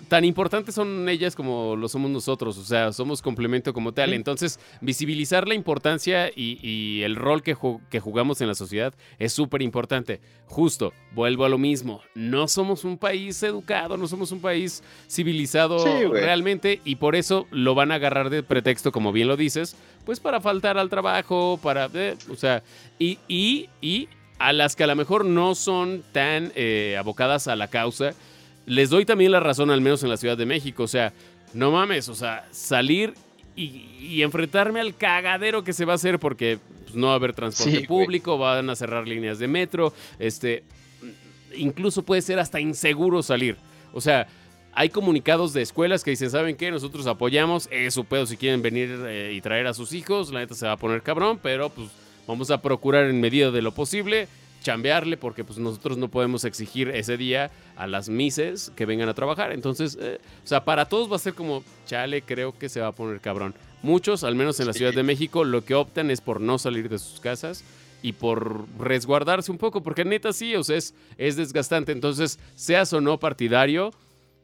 tan 0.08 0.24
importantes 0.24 0.74
son 0.74 1.08
ellas 1.08 1.34
como 1.34 1.76
lo 1.76 1.88
somos 1.88 2.10
nosotros, 2.10 2.58
o 2.58 2.64
sea, 2.64 2.92
somos 2.92 3.22
complemento 3.22 3.72
como 3.72 3.92
tal. 3.92 4.12
Entonces, 4.12 4.58
visibilizar 4.80 5.48
la 5.48 5.54
importancia 5.54 6.30
y, 6.34 7.02
el 7.02 7.16
rol 7.16 7.42
que, 7.42 7.56
que, 7.88 8.00
jugamos 8.00 8.40
en 8.40 8.48
la 8.48 8.54
sociedad 8.54 8.94
es 9.18 9.32
súper 9.32 9.62
importante. 9.62 10.20
Justo, 10.46 10.92
vuelvo 11.12 11.44
a 11.44 11.48
lo 11.48 11.58
mismo, 11.58 12.02
no 12.14 12.48
somos 12.48 12.84
un 12.84 12.98
país 12.98 13.42
educado, 13.42 13.96
no 13.96 14.06
somos 14.06 14.32
un 14.32 14.40
país 14.40 14.82
civilizado 15.08 15.84
realmente 16.12 16.80
y 16.84 16.96
por 16.96 17.16
eso 17.16 17.46
lo 17.50 17.74
van 17.74 17.92
a 17.92 17.96
agarrar 17.96 18.30
de 18.30 18.42
pretexto, 18.42 18.92
como 18.92 19.12
bien 19.12 19.28
lo 19.28 19.36
dices, 19.36 19.76
pues 20.04 20.20
para 20.20 20.40
faltar 20.40 20.78
al 20.78 20.90
trabajo, 20.90 21.58
para, 21.62 21.88
eh, 21.94 22.16
o 22.30 22.36
sea, 22.36 22.62
y, 22.98 23.18
y, 23.28 23.68
y 23.80 24.08
a 24.38 24.52
las 24.52 24.74
que 24.74 24.84
a 24.84 24.86
lo 24.86 24.96
mejor 24.96 25.24
no 25.24 25.54
son 25.54 26.02
tan 26.12 26.50
eh, 26.56 26.96
abocadas 26.98 27.46
a 27.46 27.56
la 27.56 27.68
causa, 27.68 28.14
les 28.70 28.88
doy 28.88 29.04
también 29.04 29.32
la 29.32 29.40
razón, 29.40 29.70
al 29.70 29.80
menos 29.80 30.02
en 30.04 30.10
la 30.10 30.16
Ciudad 30.16 30.38
de 30.38 30.46
México. 30.46 30.84
O 30.84 30.88
sea, 30.88 31.12
no 31.54 31.72
mames, 31.72 32.08
o 32.08 32.14
sea, 32.14 32.46
salir 32.52 33.14
y, 33.56 34.22
enfrentarme 34.22 34.80
al 34.80 34.96
cagadero 34.96 35.64
que 35.64 35.72
se 35.72 35.84
va 35.84 35.94
a 35.94 35.96
hacer 35.96 36.20
porque 36.20 36.58
pues, 36.84 36.94
no 36.94 37.08
va 37.08 37.14
a 37.14 37.16
haber 37.16 37.32
transporte 37.32 37.80
público, 37.88 38.38
van 38.38 38.70
a 38.70 38.76
cerrar 38.76 39.08
líneas 39.08 39.40
de 39.40 39.48
metro, 39.48 39.92
este, 40.20 40.62
incluso 41.56 42.04
puede 42.04 42.22
ser 42.22 42.38
hasta 42.38 42.60
inseguro 42.60 43.24
salir. 43.24 43.56
O 43.92 44.00
sea, 44.00 44.28
hay 44.72 44.88
comunicados 44.88 45.52
de 45.52 45.62
escuelas 45.62 46.04
que 46.04 46.10
dicen, 46.10 46.30
¿saben 46.30 46.54
qué? 46.54 46.70
Nosotros 46.70 47.08
apoyamos, 47.08 47.68
es 47.72 47.92
su 47.92 48.04
pedo 48.04 48.24
si 48.24 48.36
quieren 48.36 48.62
venir 48.62 48.88
eh, 49.04 49.32
y 49.34 49.40
traer 49.40 49.66
a 49.66 49.74
sus 49.74 49.92
hijos, 49.92 50.30
la 50.30 50.40
neta 50.40 50.54
se 50.54 50.66
va 50.66 50.72
a 50.72 50.76
poner 50.76 51.02
cabrón, 51.02 51.40
pero 51.42 51.70
pues 51.70 51.88
vamos 52.28 52.52
a 52.52 52.62
procurar 52.62 53.06
en 53.06 53.20
medida 53.20 53.50
de 53.50 53.62
lo 53.62 53.72
posible 53.72 54.28
chambearle 54.60 55.16
porque 55.16 55.44
pues 55.44 55.58
nosotros 55.58 55.98
no 55.98 56.08
podemos 56.08 56.44
exigir 56.44 56.88
ese 56.88 57.16
día 57.16 57.50
a 57.76 57.86
las 57.86 58.08
mises 58.08 58.72
que 58.76 58.86
vengan 58.86 59.08
a 59.08 59.14
trabajar. 59.14 59.52
Entonces, 59.52 59.98
eh, 60.00 60.18
o 60.44 60.46
sea, 60.46 60.64
para 60.64 60.86
todos 60.86 61.10
va 61.10 61.16
a 61.16 61.18
ser 61.20 61.34
como, 61.34 61.64
chale, 61.86 62.22
creo 62.22 62.56
que 62.56 62.68
se 62.68 62.80
va 62.80 62.88
a 62.88 62.92
poner 62.92 63.20
cabrón. 63.20 63.54
Muchos, 63.82 64.24
al 64.24 64.34
menos 64.34 64.60
en 64.60 64.66
la 64.66 64.72
Ciudad 64.72 64.92
de 64.92 65.02
México, 65.02 65.44
lo 65.44 65.64
que 65.64 65.74
optan 65.74 66.10
es 66.10 66.20
por 66.20 66.40
no 66.40 66.58
salir 66.58 66.88
de 66.88 66.98
sus 66.98 67.20
casas 67.20 67.64
y 68.02 68.12
por 68.12 68.66
resguardarse 68.78 69.50
un 69.50 69.58
poco, 69.58 69.82
porque 69.82 70.04
neta 70.04 70.32
sí, 70.32 70.54
o 70.54 70.64
sea, 70.64 70.76
es, 70.76 70.94
es 71.18 71.36
desgastante. 71.36 71.92
Entonces, 71.92 72.38
seas 72.54 72.92
o 72.92 73.00
no 73.00 73.18
partidario, 73.18 73.92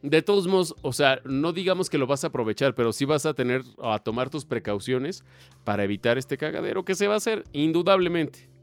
de 0.01 0.21
todos 0.21 0.47
modos, 0.47 0.75
o 0.81 0.93
sea, 0.93 1.19
no 1.25 1.53
digamos 1.53 1.89
que 1.89 1.97
lo 1.97 2.07
vas 2.07 2.23
a 2.23 2.27
aprovechar, 2.27 2.75
pero 2.75 2.93
sí 2.93 3.05
vas 3.05 3.25
a 3.25 3.33
tener 3.33 3.63
a 3.81 3.99
tomar 3.99 4.29
tus 4.29 4.45
precauciones 4.45 5.23
para 5.63 5.83
evitar 5.83 6.17
este 6.17 6.37
cagadero 6.37 6.85
que 6.85 6.95
se 6.95 7.07
va 7.07 7.15
a 7.15 7.17
hacer, 7.17 7.43
indudablemente. 7.51 8.56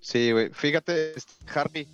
Sí, 0.00 0.32
güey. 0.32 0.50
Fíjate, 0.50 1.16
este, 1.16 1.32
Harvey, 1.52 1.88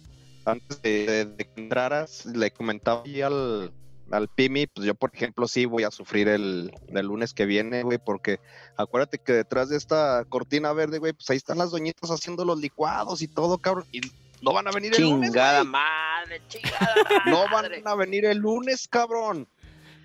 antes 0.45 0.83
de, 0.83 1.35
que 1.37 1.61
entraras, 1.61 2.27
le 2.27 2.51
comentaba 2.51 3.03
ahí 3.05 3.23
al, 3.23 3.73
al 4.11 4.29
Pimi, 4.29 4.67
pues 4.67 4.87
yo, 4.87 4.95
por 4.95 5.11
ejemplo, 5.15 5.49
sí 5.49 5.65
voy 5.65 5.85
a 5.85 5.91
sufrir 5.91 6.29
el, 6.29 6.71
lunes 6.91 7.33
que 7.33 7.47
viene, 7.47 7.83
güey, 7.83 7.99
porque 7.99 8.41
acuérdate 8.77 9.19
que 9.19 9.33
detrás 9.33 9.69
de 9.69 9.77
esta 9.77 10.25
cortina 10.29 10.73
verde, 10.73 10.99
güey, 10.99 11.13
pues 11.13 11.29
ahí 11.31 11.37
están 11.37 11.59
las 11.59 11.71
doñitas 11.71 12.11
haciendo 12.11 12.45
los 12.45 12.61
licuados 12.61 13.23
y 13.23 13.29
todo, 13.29 13.59
cabrón. 13.59 13.87
Y 13.93 14.01
no 14.43 14.53
van 14.53 14.69
a 14.69 14.71
venir 14.71 14.95
el 14.95 15.03
lunes. 15.03 15.31
Chingada 15.31 15.65
madre, 15.65 16.43
chingada 16.49 16.95
No 17.27 17.45
van 17.51 17.67
a 17.85 17.95
venir 17.95 18.27
el 18.27 18.39
lunes, 18.39 18.87
cabrón. 18.89 19.49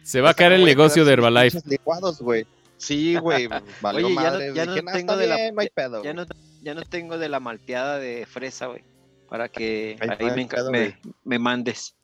Se 0.04 0.22
va 0.22 0.32
a 0.32 0.34
caer 0.34 0.54
el 0.54 0.64
negocio 0.64 1.04
de 1.04 1.14
Herbalife. 1.14 1.60
Licuados, 1.66 2.22
güey. 2.22 2.48
Sí, 2.78 3.18
güey, 3.18 3.48
vale 3.82 4.04
Oye, 4.04 4.16
madre. 4.16 4.54
Ya 4.54 4.66
no, 4.66 4.76
ya 4.76 4.82
no 4.82 4.92
tengo 4.94 5.18
de 5.18 5.28
la... 5.28 5.52
no 5.52 5.60
hay 5.60 5.70
pedo, 5.70 6.02
ya 6.02 6.14
no 6.14 6.26
ya 6.62 6.74
no 6.74 6.84
tengo 6.84 7.18
de 7.18 7.30
la 7.30 7.40
malteada 7.40 8.00
de 8.00 8.26
fresa, 8.26 8.68
güey. 8.68 8.84
Para 9.30 9.48
que 9.48 9.98
ahí, 10.00 10.96
me, 11.24 11.40
mandes. 11.40 11.96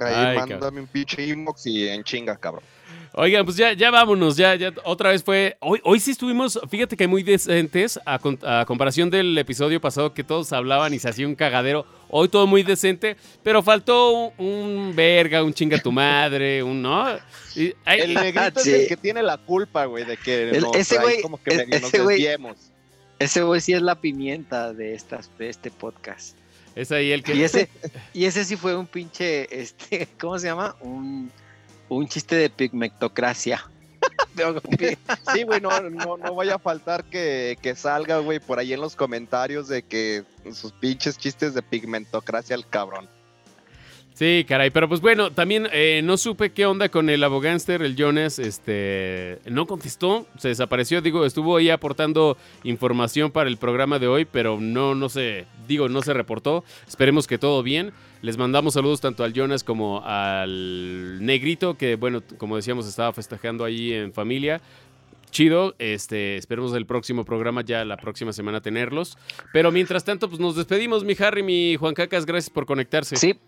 Ahí 0.00 0.36
mándame 0.36 0.80
un 0.80 0.86
pinche 0.86 1.26
inbox 1.26 1.66
y 1.66 1.88
en 1.88 2.04
chinga, 2.04 2.36
cabrón. 2.36 2.62
Oigan, 3.14 3.44
pues 3.44 3.56
ya, 3.56 3.72
ya 3.72 3.90
vámonos, 3.90 4.36
ya, 4.36 4.54
ya 4.54 4.72
otra 4.84 5.10
vez 5.10 5.24
fue. 5.24 5.56
Hoy, 5.60 5.80
hoy 5.82 5.98
sí 5.98 6.12
estuvimos, 6.12 6.60
fíjate 6.70 6.96
que 6.96 7.08
muy 7.08 7.24
decentes, 7.24 7.98
a, 8.04 8.64
comparación 8.64 9.10
del 9.10 9.36
episodio 9.36 9.80
pasado 9.80 10.14
que 10.14 10.22
todos 10.22 10.52
hablaban 10.52 10.94
y 10.94 11.00
se 11.00 11.08
hacía 11.08 11.26
un 11.26 11.34
cagadero. 11.34 11.84
Hoy 12.10 12.28
todo 12.28 12.46
muy 12.46 12.62
decente, 12.62 13.16
pero 13.42 13.62
faltó 13.62 14.32
un, 14.38 14.92
verga, 14.94 15.42
un 15.42 15.52
chinga 15.52 15.78
tu 15.78 15.90
madre, 15.90 16.62
un 16.62 16.80
no. 16.80 17.08
el 17.56 17.74
negrito 18.14 18.60
es 18.60 18.66
el 18.68 18.88
que 18.88 18.96
tiene 18.96 19.22
la 19.22 19.38
culpa, 19.38 19.86
güey, 19.86 20.04
de 20.04 20.16
que 20.16 20.50
ese 20.74 20.98
güey, 20.98 21.20
como 21.20 21.42
que 21.42 21.66
nos 21.66 21.90
desviemos. 21.90 22.56
Ese 23.18 23.42
güey 23.42 23.60
sí 23.60 23.72
es 23.72 23.82
la 23.82 24.00
pimienta 24.00 24.72
de, 24.72 24.94
estas, 24.94 25.30
de 25.38 25.48
este 25.48 25.70
podcast. 25.70 26.36
Es 26.74 26.92
ahí 26.92 27.10
el 27.10 27.24
que. 27.24 27.34
Y 27.34 27.42
ese, 27.42 27.68
y 28.14 28.24
ese 28.24 28.44
sí 28.44 28.56
fue 28.56 28.76
un 28.76 28.86
pinche, 28.86 29.60
este, 29.60 30.08
¿cómo 30.20 30.38
se 30.38 30.46
llama? 30.46 30.76
Un, 30.80 31.30
chiste 32.08 32.36
de 32.36 32.50
pigmentocracia. 32.50 33.68
sí, 35.34 35.42
güey, 35.42 35.60
no, 35.60 35.80
no, 35.80 36.34
vaya 36.34 36.54
a 36.54 36.58
faltar 36.60 37.04
que, 37.04 37.58
que 37.60 37.74
salga, 37.74 38.18
güey, 38.18 38.38
por 38.38 38.60
ahí 38.60 38.72
en 38.72 38.80
los 38.80 38.94
comentarios 38.94 39.66
de 39.66 39.82
que 39.82 40.22
sus 40.52 40.70
pinches 40.70 41.18
chistes 41.18 41.54
de 41.54 41.62
pigmentocracia 41.62 42.54
el 42.54 42.68
cabrón. 42.68 43.08
Sí, 44.18 44.44
caray, 44.48 44.70
pero 44.70 44.88
pues 44.88 45.00
bueno, 45.00 45.30
también 45.30 45.68
eh, 45.70 46.00
no 46.02 46.16
supe 46.16 46.50
qué 46.50 46.66
onda 46.66 46.88
con 46.88 47.08
el 47.08 47.22
abogánster, 47.22 47.82
el 47.82 47.94
Jonas, 47.94 48.40
este, 48.40 49.38
no 49.46 49.68
contestó, 49.68 50.26
se 50.38 50.48
desapareció, 50.48 51.00
digo, 51.00 51.24
estuvo 51.24 51.56
ahí 51.56 51.70
aportando 51.70 52.36
información 52.64 53.30
para 53.30 53.48
el 53.48 53.58
programa 53.58 54.00
de 54.00 54.08
hoy, 54.08 54.24
pero 54.24 54.58
no, 54.60 54.96
no 54.96 55.08
se, 55.08 55.46
digo, 55.68 55.88
no 55.88 56.02
se 56.02 56.14
reportó, 56.14 56.64
esperemos 56.88 57.28
que 57.28 57.38
todo 57.38 57.62
bien, 57.62 57.92
les 58.20 58.36
mandamos 58.36 58.74
saludos 58.74 59.00
tanto 59.00 59.22
al 59.22 59.34
Jonas 59.34 59.62
como 59.62 60.02
al 60.04 61.24
Negrito, 61.24 61.78
que 61.78 61.94
bueno, 61.94 62.20
como 62.38 62.56
decíamos, 62.56 62.88
estaba 62.88 63.12
festejando 63.12 63.64
ahí 63.64 63.92
en 63.92 64.12
familia, 64.12 64.60
chido. 65.30 65.76
Este, 65.78 66.36
esperemos 66.36 66.74
el 66.74 66.86
próximo 66.86 67.24
programa 67.24 67.62
ya 67.62 67.84
la 67.84 67.96
próxima 67.96 68.32
semana 68.32 68.60
tenerlos. 68.60 69.16
Pero 69.52 69.70
mientras 69.70 70.04
tanto, 70.04 70.28
pues 70.28 70.40
nos 70.40 70.56
despedimos, 70.56 71.04
mi 71.04 71.14
Harry, 71.20 71.44
mi 71.44 71.76
Juan 71.76 71.94
Cacas, 71.94 72.26
gracias 72.26 72.50
por 72.50 72.66
conectarse. 72.66 73.16
Sí, 73.16 73.38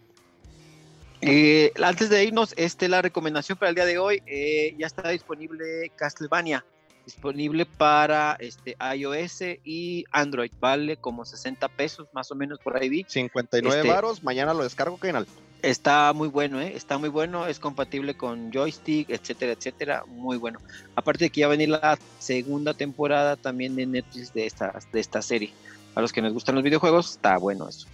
eh, 1.23 1.73
antes 1.83 2.09
de 2.09 2.25
irnos, 2.25 2.55
este, 2.57 2.89
la 2.89 3.03
recomendación 3.03 3.59
para 3.59 3.69
el 3.71 3.75
día 3.75 3.85
de 3.85 3.99
hoy, 3.99 4.23
eh, 4.27 4.75
ya 4.79 4.87
está 4.87 5.09
disponible 5.11 5.91
Castlevania, 5.97 6.65
disponible 7.05 7.67
para 7.67 8.37
este, 8.41 8.77
iOS 8.97 9.43
y 9.65 10.05
Android, 10.11 10.51
vale 10.61 10.97
como 10.97 11.25
60 11.25 11.69
pesos 11.69 12.09
más 12.13 12.31
o 12.31 12.35
menos 12.35 12.59
por 12.61 12.77
ahí 12.77 12.89
vi. 12.89 13.05
59 13.07 13.77
este, 13.77 13.89
varos, 13.89 14.23
mañana 14.23 14.55
lo 14.55 14.63
descargo, 14.63 14.97
canal. 14.97 15.27
Está 15.63 16.15
muy 16.15 16.29
bueno, 16.29 16.59
¿eh? 16.59 16.73
está 16.75 16.97
muy 16.97 17.11
bueno, 17.11 17.47
es 17.47 17.59
compatible 17.61 18.17
con 18.17 18.51
joystick, 18.51 19.11
etcétera, 19.11 19.53
etcétera, 19.53 20.05
muy 20.07 20.39
bueno. 20.39 20.59
Aparte 20.95 21.25
de 21.25 21.31
que 21.31 21.41
ya 21.41 21.49
va 21.49 21.53
a 21.53 21.57
venir 21.57 21.69
la 21.69 21.99
segunda 22.19 22.73
temporada 22.73 23.37
también 23.37 23.77
de 23.77 23.85
Netflix 23.85 24.33
de 24.33 24.47
esta, 24.47 24.79
de 24.91 25.01
esta 25.01 25.21
serie. 25.21 25.53
A 25.95 26.01
los 26.01 26.13
que 26.13 26.23
nos 26.23 26.33
gustan 26.33 26.55
los 26.55 26.65
videojuegos, 26.65 27.11
está 27.11 27.37
bueno 27.37 27.69
eso. 27.69 27.87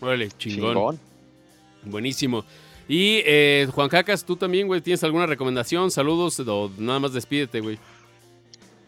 Órale, 0.00 0.30
chingón. 0.38 0.98
Buenísimo. 1.84 2.44
Y 2.88 3.22
eh, 3.24 3.68
Juan 3.72 3.88
Cacas, 3.88 4.24
tú 4.24 4.36
también, 4.36 4.66
güey, 4.66 4.80
¿tienes 4.80 5.02
alguna 5.04 5.26
recomendación? 5.26 5.90
Saludos 5.90 6.40
o 6.40 6.70
nada 6.78 6.98
más 6.98 7.12
despídete, 7.12 7.60
güey. 7.60 7.78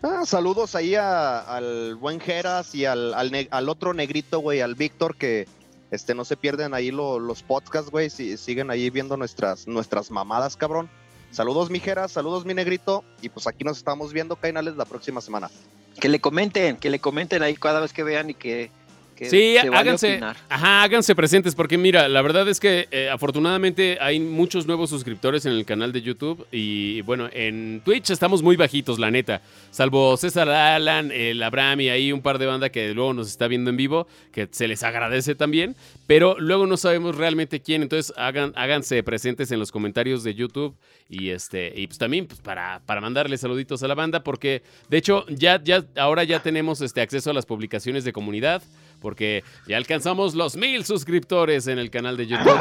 Ah, 0.02 0.24
saludos 0.26 0.74
ahí 0.74 0.94
al 0.94 1.94
buen 1.94 2.20
Geras 2.20 2.74
y 2.74 2.84
al, 2.84 3.14
al, 3.14 3.68
otro 3.70 3.94
negrito, 3.94 4.40
güey, 4.40 4.60
al 4.60 4.74
Víctor, 4.74 5.16
que 5.16 5.48
este, 5.90 6.14
no 6.14 6.26
se 6.26 6.36
pierden 6.36 6.74
ahí 6.74 6.90
los 6.90 7.42
podcasts, 7.42 7.90
güey, 7.90 8.10
si, 8.10 8.36
siguen 8.36 8.70
ahí 8.70 8.90
viendo 8.90 9.16
nuestras, 9.16 9.66
nuestras 9.66 10.10
mamadas, 10.10 10.58
cabrón. 10.58 10.90
Saludos, 11.30 11.70
mi 11.70 11.80
Geras, 11.80 12.12
saludos, 12.12 12.44
mi 12.44 12.52
negrito, 12.52 13.02
y 13.22 13.30
pues 13.30 13.46
aquí 13.46 13.64
nos 13.64 13.78
estamos 13.78 14.12
viendo, 14.12 14.36
Cainales, 14.36 14.76
la 14.76 14.84
próxima 14.84 15.22
semana. 15.22 15.50
Que 15.98 16.10
le 16.10 16.20
comenten, 16.20 16.76
que 16.76 16.90
le 16.90 16.98
comenten 16.98 17.42
ahí 17.42 17.54
cada 17.54 17.80
vez 17.80 17.94
que 17.94 18.02
vean 18.02 18.28
y 18.28 18.34
que 18.34 18.70
sí, 19.22 19.56
háganse, 19.56 20.20
ajá, 20.48 20.82
háganse 20.82 21.14
presentes 21.14 21.54
porque 21.54 21.78
mira, 21.78 22.08
la 22.08 22.22
verdad 22.22 22.48
es 22.48 22.60
que 22.60 22.88
eh, 22.90 23.08
afortunadamente 23.10 23.98
hay 24.00 24.20
muchos 24.20 24.66
nuevos 24.66 24.90
suscriptores 24.90 25.46
en 25.46 25.52
el 25.52 25.64
canal 25.64 25.92
de 25.92 26.02
YouTube 26.02 26.46
y 26.50 27.00
bueno, 27.02 27.28
en 27.32 27.80
Twitch 27.84 28.10
estamos 28.10 28.42
muy 28.42 28.56
bajitos, 28.56 28.98
la 28.98 29.10
neta, 29.10 29.42
salvo 29.70 30.16
César 30.16 30.48
Alan, 30.48 31.10
el 31.12 31.42
Abraham 31.42 31.82
y 31.82 31.88
ahí 31.88 32.12
un 32.12 32.22
par 32.22 32.38
de 32.38 32.46
bandas 32.46 32.70
que 32.70 32.94
luego 32.94 33.12
nos 33.14 33.28
está 33.28 33.48
viendo 33.48 33.70
en 33.70 33.76
vivo, 33.76 34.06
que 34.32 34.48
se 34.50 34.68
les 34.68 34.82
agradece 34.82 35.34
también, 35.34 35.76
pero 36.06 36.36
luego 36.38 36.66
no 36.66 36.76
sabemos 36.76 37.16
realmente 37.16 37.60
quién, 37.60 37.82
entonces 37.82 38.12
hagan, 38.16 38.52
háganse 38.56 39.02
presentes 39.02 39.50
en 39.50 39.58
los 39.58 39.72
comentarios 39.72 40.24
de 40.24 40.34
YouTube 40.34 40.74
y 41.08 41.30
este 41.30 41.72
y 41.74 41.86
pues 41.86 41.98
también 41.98 42.26
pues 42.26 42.40
para, 42.40 42.80
para 42.86 43.00
mandarle 43.00 43.36
saluditos 43.36 43.82
a 43.82 43.88
la 43.88 43.94
banda 43.94 44.24
porque 44.24 44.62
de 44.88 44.96
hecho 44.96 45.26
ya, 45.28 45.62
ya 45.62 45.84
ahora 45.96 46.24
ya 46.24 46.42
tenemos 46.42 46.80
este 46.80 47.00
acceso 47.00 47.30
a 47.30 47.34
las 47.34 47.46
publicaciones 47.46 48.04
de 48.04 48.12
comunidad 48.12 48.62
porque 49.04 49.44
ya 49.68 49.76
alcanzamos 49.76 50.34
los 50.34 50.56
mil 50.56 50.82
suscriptores 50.82 51.66
en 51.66 51.78
el 51.78 51.90
canal 51.90 52.16
de 52.16 52.26
YouTube. 52.26 52.58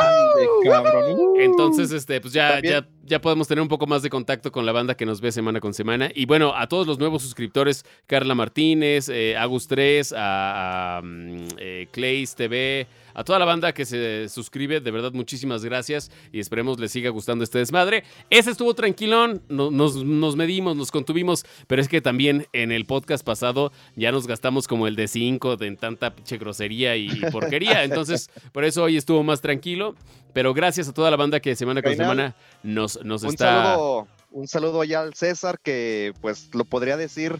Entonces, 1.40 1.94
este, 1.94 2.20
pues 2.20 2.34
ya, 2.34 2.62
ya, 2.62 2.86
ya 3.06 3.22
podemos 3.22 3.48
tener 3.48 3.62
un 3.62 3.70
poco 3.70 3.88
más 3.88 4.02
de 4.04 4.10
contacto 4.10 4.52
con 4.52 4.66
la 4.66 4.74
banda 4.74 4.96
que 4.96 5.06
nos 5.06 5.22
ve 5.22 5.32
semana 5.32 5.62
con 5.62 5.74
semana. 5.74 6.12
Y 6.14 6.26
bueno, 6.26 6.54
a 6.54 6.68
todos 6.68 6.86
los 6.86 7.00
nuevos 7.00 7.22
suscriptores, 7.22 7.86
Carla 8.08 8.36
Martínez, 8.36 9.08
eh, 9.08 9.38
Agus 9.38 9.70
3, 9.70 10.14
a, 10.18 11.00
mm, 11.02 11.38
eh, 11.60 11.88
Clays 11.92 12.36
TV, 12.36 12.88
a 13.14 13.24
toda 13.24 13.40
la 13.40 13.46
banda 13.46 13.74
que 13.74 13.86
se 13.86 14.30
suscribe, 14.30 14.80
de 14.80 14.92
verdad, 14.92 15.12
muchísimas 15.14 15.64
gracias 15.64 16.12
y 16.32 16.40
esperemos 16.40 16.80
les 16.80 16.92
siga 16.92 17.10
gustando 17.10 17.44
este 17.44 17.60
desmadre. 17.60 18.04
Ese 18.30 18.52
estuvo 18.52 18.74
tranquilón, 18.74 19.42
nos, 19.50 19.96
nos 20.04 20.36
medimos, 20.36 20.76
nos 20.76 20.92
contuvimos, 20.92 21.46
pero 21.68 21.82
es 21.82 21.88
que 21.88 22.02
también 22.02 22.48
en 22.54 22.72
el 22.72 22.86
podcast 22.86 23.26
pasado 23.26 23.72
ya 23.96 24.12
nos 24.12 24.28
gastamos 24.28 24.68
como 24.68 24.88
el 24.88 24.96
de 24.96 25.08
5 25.08 25.58
en 25.62 25.78
tanta 25.78 26.16
pinche 26.16 26.38
grosería 26.38 26.96
y, 26.96 27.10
porquería. 27.32 27.84
Entonces, 27.84 28.30
por 28.52 28.64
eso 28.64 28.84
hoy 28.84 28.98
estuvo 28.98 29.24
más 29.24 29.42
tranquilo. 29.42 29.96
Pero 30.34 30.54
gracias 30.56 30.90
a 30.90 30.94
toda 30.94 31.12
la 31.12 31.18
banda 31.18 31.40
que 31.40 31.56
semana 31.56 31.84
con 31.84 31.96
semana 31.96 32.36
nos, 32.64 33.04
nos 33.04 33.22
un 33.22 33.30
está. 33.30 33.76
Saludo, 33.76 34.08
un 34.32 34.48
saludo 34.48 34.82
allá 34.82 35.02
al 35.02 35.14
César, 35.14 35.60
que 35.62 36.14
pues 36.22 36.50
lo 36.54 36.66
podría 36.66 36.98
decir 36.98 37.40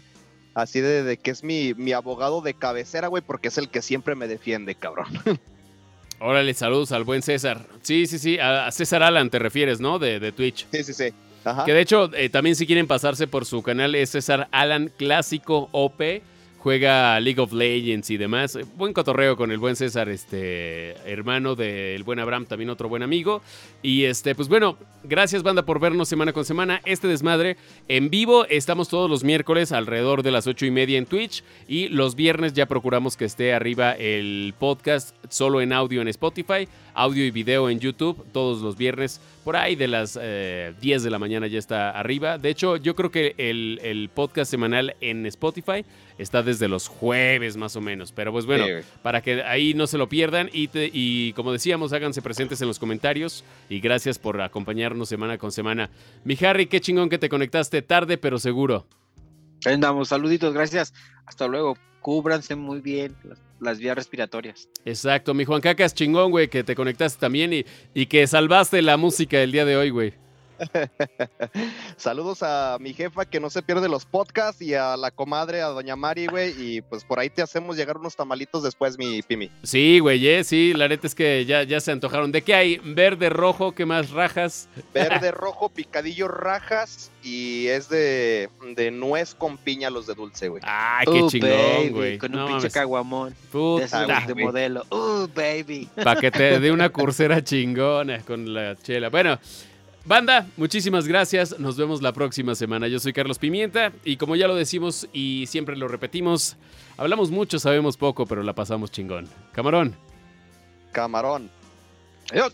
así 0.54 0.80
de, 0.80 1.02
de 1.02 1.16
que 1.16 1.32
es 1.32 1.42
mi, 1.42 1.74
mi 1.74 1.92
abogado 1.92 2.40
de 2.40 2.54
cabecera, 2.54 3.08
güey, 3.08 3.22
porque 3.22 3.48
es 3.48 3.58
el 3.58 3.68
que 3.68 3.82
siempre 3.82 4.14
me 4.14 4.28
defiende, 4.28 4.76
cabrón. 4.76 5.08
Órale, 6.26 6.54
saludos 6.54 6.90
al 6.92 7.04
buen 7.04 7.20
César. 7.20 7.66
Sí, 7.82 8.06
sí, 8.06 8.18
sí, 8.18 8.38
a 8.38 8.70
César 8.70 9.02
Alan 9.02 9.28
te 9.28 9.38
refieres, 9.38 9.78
¿no? 9.78 9.98
De, 9.98 10.18
de 10.20 10.32
Twitch. 10.32 10.66
Sí, 10.72 10.82
sí, 10.82 10.94
sí. 10.94 11.04
Que 11.66 11.74
de 11.74 11.80
hecho, 11.82 12.10
eh, 12.14 12.30
también 12.30 12.56
si 12.56 12.66
quieren 12.66 12.86
pasarse 12.86 13.26
por 13.26 13.44
su 13.44 13.62
canal 13.62 13.94
es 13.94 14.08
César 14.08 14.48
Alan 14.50 14.90
Clásico 14.96 15.68
OP 15.72 16.00
juega 16.64 17.20
League 17.20 17.42
of 17.42 17.52
Legends 17.52 18.08
y 18.08 18.16
demás. 18.16 18.58
Buen 18.74 18.94
cotorreo 18.94 19.36
con 19.36 19.52
el 19.52 19.58
buen 19.58 19.76
César, 19.76 20.08
este 20.08 20.96
hermano 21.04 21.54
del 21.54 22.02
buen 22.04 22.18
Abraham, 22.18 22.46
también 22.46 22.70
otro 22.70 22.88
buen 22.88 23.02
amigo. 23.02 23.42
Y 23.82 24.04
este, 24.04 24.34
pues 24.34 24.48
bueno, 24.48 24.78
gracias 25.02 25.42
banda 25.42 25.66
por 25.66 25.78
vernos 25.78 26.08
semana 26.08 26.32
con 26.32 26.46
semana. 26.46 26.80
Este 26.86 27.06
desmadre 27.06 27.58
en 27.86 28.08
vivo, 28.08 28.46
estamos 28.46 28.88
todos 28.88 29.10
los 29.10 29.24
miércoles 29.24 29.72
alrededor 29.72 30.22
de 30.22 30.30
las 30.30 30.46
ocho 30.46 30.64
y 30.64 30.70
media 30.70 30.96
en 30.96 31.04
Twitch. 31.04 31.44
Y 31.68 31.88
los 31.88 32.14
viernes 32.14 32.54
ya 32.54 32.64
procuramos 32.64 33.18
que 33.18 33.26
esté 33.26 33.52
arriba 33.52 33.92
el 33.92 34.54
podcast 34.58 35.14
solo 35.28 35.60
en 35.60 35.70
audio 35.70 36.00
en 36.00 36.08
Spotify, 36.08 36.66
audio 36.94 37.26
y 37.26 37.30
video 37.30 37.68
en 37.68 37.78
YouTube, 37.78 38.24
todos 38.32 38.62
los 38.62 38.78
viernes. 38.78 39.20
Por 39.44 39.56
ahí 39.56 39.76
de 39.76 39.88
las 39.88 40.14
10 40.14 40.22
eh, 40.24 40.74
de 40.80 41.10
la 41.10 41.18
mañana 41.18 41.46
ya 41.46 41.58
está 41.58 41.90
arriba. 41.90 42.38
De 42.38 42.48
hecho, 42.48 42.78
yo 42.78 42.96
creo 42.96 43.10
que 43.10 43.34
el, 43.36 43.78
el 43.82 44.08
podcast 44.08 44.50
semanal 44.50 44.96
en 45.02 45.26
Spotify 45.26 45.84
está 46.16 46.42
desde 46.42 46.53
los 46.68 46.88
jueves 46.88 47.56
más 47.56 47.76
o 47.76 47.80
menos. 47.80 48.12
Pero 48.12 48.32
pues 48.32 48.46
bueno, 48.46 48.66
para 49.02 49.22
que 49.22 49.42
ahí 49.42 49.74
no 49.74 49.86
se 49.86 49.98
lo 49.98 50.08
pierdan 50.08 50.50
y, 50.52 50.68
y 50.74 51.32
como 51.34 51.52
decíamos, 51.52 51.92
háganse 51.92 52.22
presentes 52.22 52.60
en 52.60 52.68
los 52.68 52.78
comentarios 52.78 53.44
y 53.68 53.80
gracias 53.80 54.18
por 54.18 54.40
acompañarnos 54.40 55.08
semana 55.08 55.38
con 55.38 55.52
semana. 55.52 55.90
Mi 56.24 56.36
Harry, 56.44 56.66
qué 56.66 56.80
chingón 56.80 57.08
que 57.08 57.18
te 57.18 57.28
conectaste 57.28 57.82
tarde 57.82 58.18
pero 58.18 58.38
seguro. 58.38 58.86
Andamos, 59.64 60.08
saluditos, 60.08 60.52
gracias. 60.52 60.92
Hasta 61.26 61.46
luego. 61.46 61.76
Cúbranse 62.00 62.54
muy 62.54 62.80
bien 62.80 63.16
las, 63.60 63.78
vías 63.78 63.96
respiratorias. 63.96 64.68
Exacto, 64.84 65.32
mi 65.32 65.46
Juan 65.46 65.62
Cacas 65.62 65.94
chingón, 65.94 66.30
güey, 66.30 66.48
que 66.48 66.62
te 66.62 66.74
conectaste 66.74 67.18
también 67.18 67.54
y, 67.54 67.64
y 67.94 68.06
que 68.06 68.26
salvaste 68.26 68.82
la 68.82 68.98
música 68.98 69.40
el 69.40 69.52
día 69.52 69.64
de 69.64 69.78
hoy, 69.78 69.88
güey. 69.88 70.23
Saludos 71.96 72.42
a 72.42 72.78
mi 72.80 72.92
jefa 72.92 73.24
que 73.24 73.40
no 73.40 73.50
se 73.50 73.62
pierde 73.62 73.88
los 73.88 74.04
podcasts 74.04 74.60
y 74.62 74.74
a 74.74 74.96
la 74.96 75.10
comadre, 75.10 75.62
a 75.62 75.66
doña 75.66 75.96
Mari, 75.96 76.26
güey. 76.26 76.54
Y 76.58 76.80
pues 76.82 77.04
por 77.04 77.18
ahí 77.18 77.30
te 77.30 77.42
hacemos 77.42 77.76
llegar 77.76 77.96
unos 77.96 78.16
tamalitos 78.16 78.62
después, 78.62 78.98
mi 78.98 79.22
Pimi. 79.22 79.50
Sí, 79.62 79.98
güey, 79.98 80.26
eh, 80.26 80.44
sí, 80.44 80.72
la 80.74 80.88
neta 80.88 81.06
es 81.06 81.14
que 81.14 81.44
ya, 81.44 81.62
ya 81.62 81.80
se 81.80 81.92
antojaron. 81.92 82.32
¿De 82.32 82.42
qué 82.42 82.54
hay? 82.54 82.80
Verde, 82.84 83.28
rojo, 83.28 83.72
¿qué 83.72 83.86
más? 83.86 84.10
Rajas. 84.10 84.68
Verde, 84.92 85.30
rojo, 85.32 85.68
picadillo, 85.68 86.28
rajas. 86.28 87.10
Y 87.22 87.68
es 87.68 87.88
de, 87.88 88.50
de 88.76 88.90
nuez 88.90 89.34
con 89.34 89.56
piña 89.56 89.88
los 89.88 90.06
de 90.06 90.14
dulce, 90.14 90.48
güey. 90.48 90.62
Ay, 90.66 91.06
qué 91.10 91.26
chingón, 91.28 91.92
güey. 91.92 92.18
Con 92.18 92.36
un 92.36 92.46
pinche 92.46 92.70
caguamón. 92.70 93.34
Puta, 93.50 94.26
de, 94.26 94.34
modelo. 94.34 94.84
Uh, 94.90 95.26
baby. 95.34 95.88
Para 95.94 96.20
que 96.20 96.30
te 96.30 96.60
dé 96.60 96.70
una 96.70 96.90
cursera 96.90 97.42
chingona 97.42 98.20
con 98.20 98.52
la 98.52 98.76
chela. 98.76 99.08
Bueno. 99.08 99.38
Banda, 100.06 100.46
muchísimas 100.58 101.08
gracias. 101.08 101.58
Nos 101.58 101.78
vemos 101.78 102.02
la 102.02 102.12
próxima 102.12 102.54
semana. 102.54 102.88
Yo 102.88 103.00
soy 103.00 103.14
Carlos 103.14 103.38
Pimienta 103.38 103.90
y 104.04 104.18
como 104.18 104.36
ya 104.36 104.46
lo 104.46 104.54
decimos 104.54 105.08
y 105.14 105.46
siempre 105.46 105.76
lo 105.76 105.88
repetimos, 105.88 106.56
hablamos 106.98 107.30
mucho, 107.30 107.58
sabemos 107.58 107.96
poco, 107.96 108.26
pero 108.26 108.42
la 108.42 108.54
pasamos 108.54 108.90
chingón. 108.90 109.28
Camarón. 109.52 109.96
Camarón. 110.92 111.50
Adiós. 112.30 112.52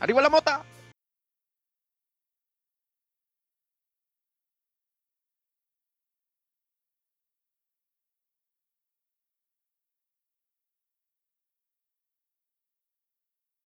Arriba 0.00 0.22
la 0.22 0.30
mota. 0.30 0.64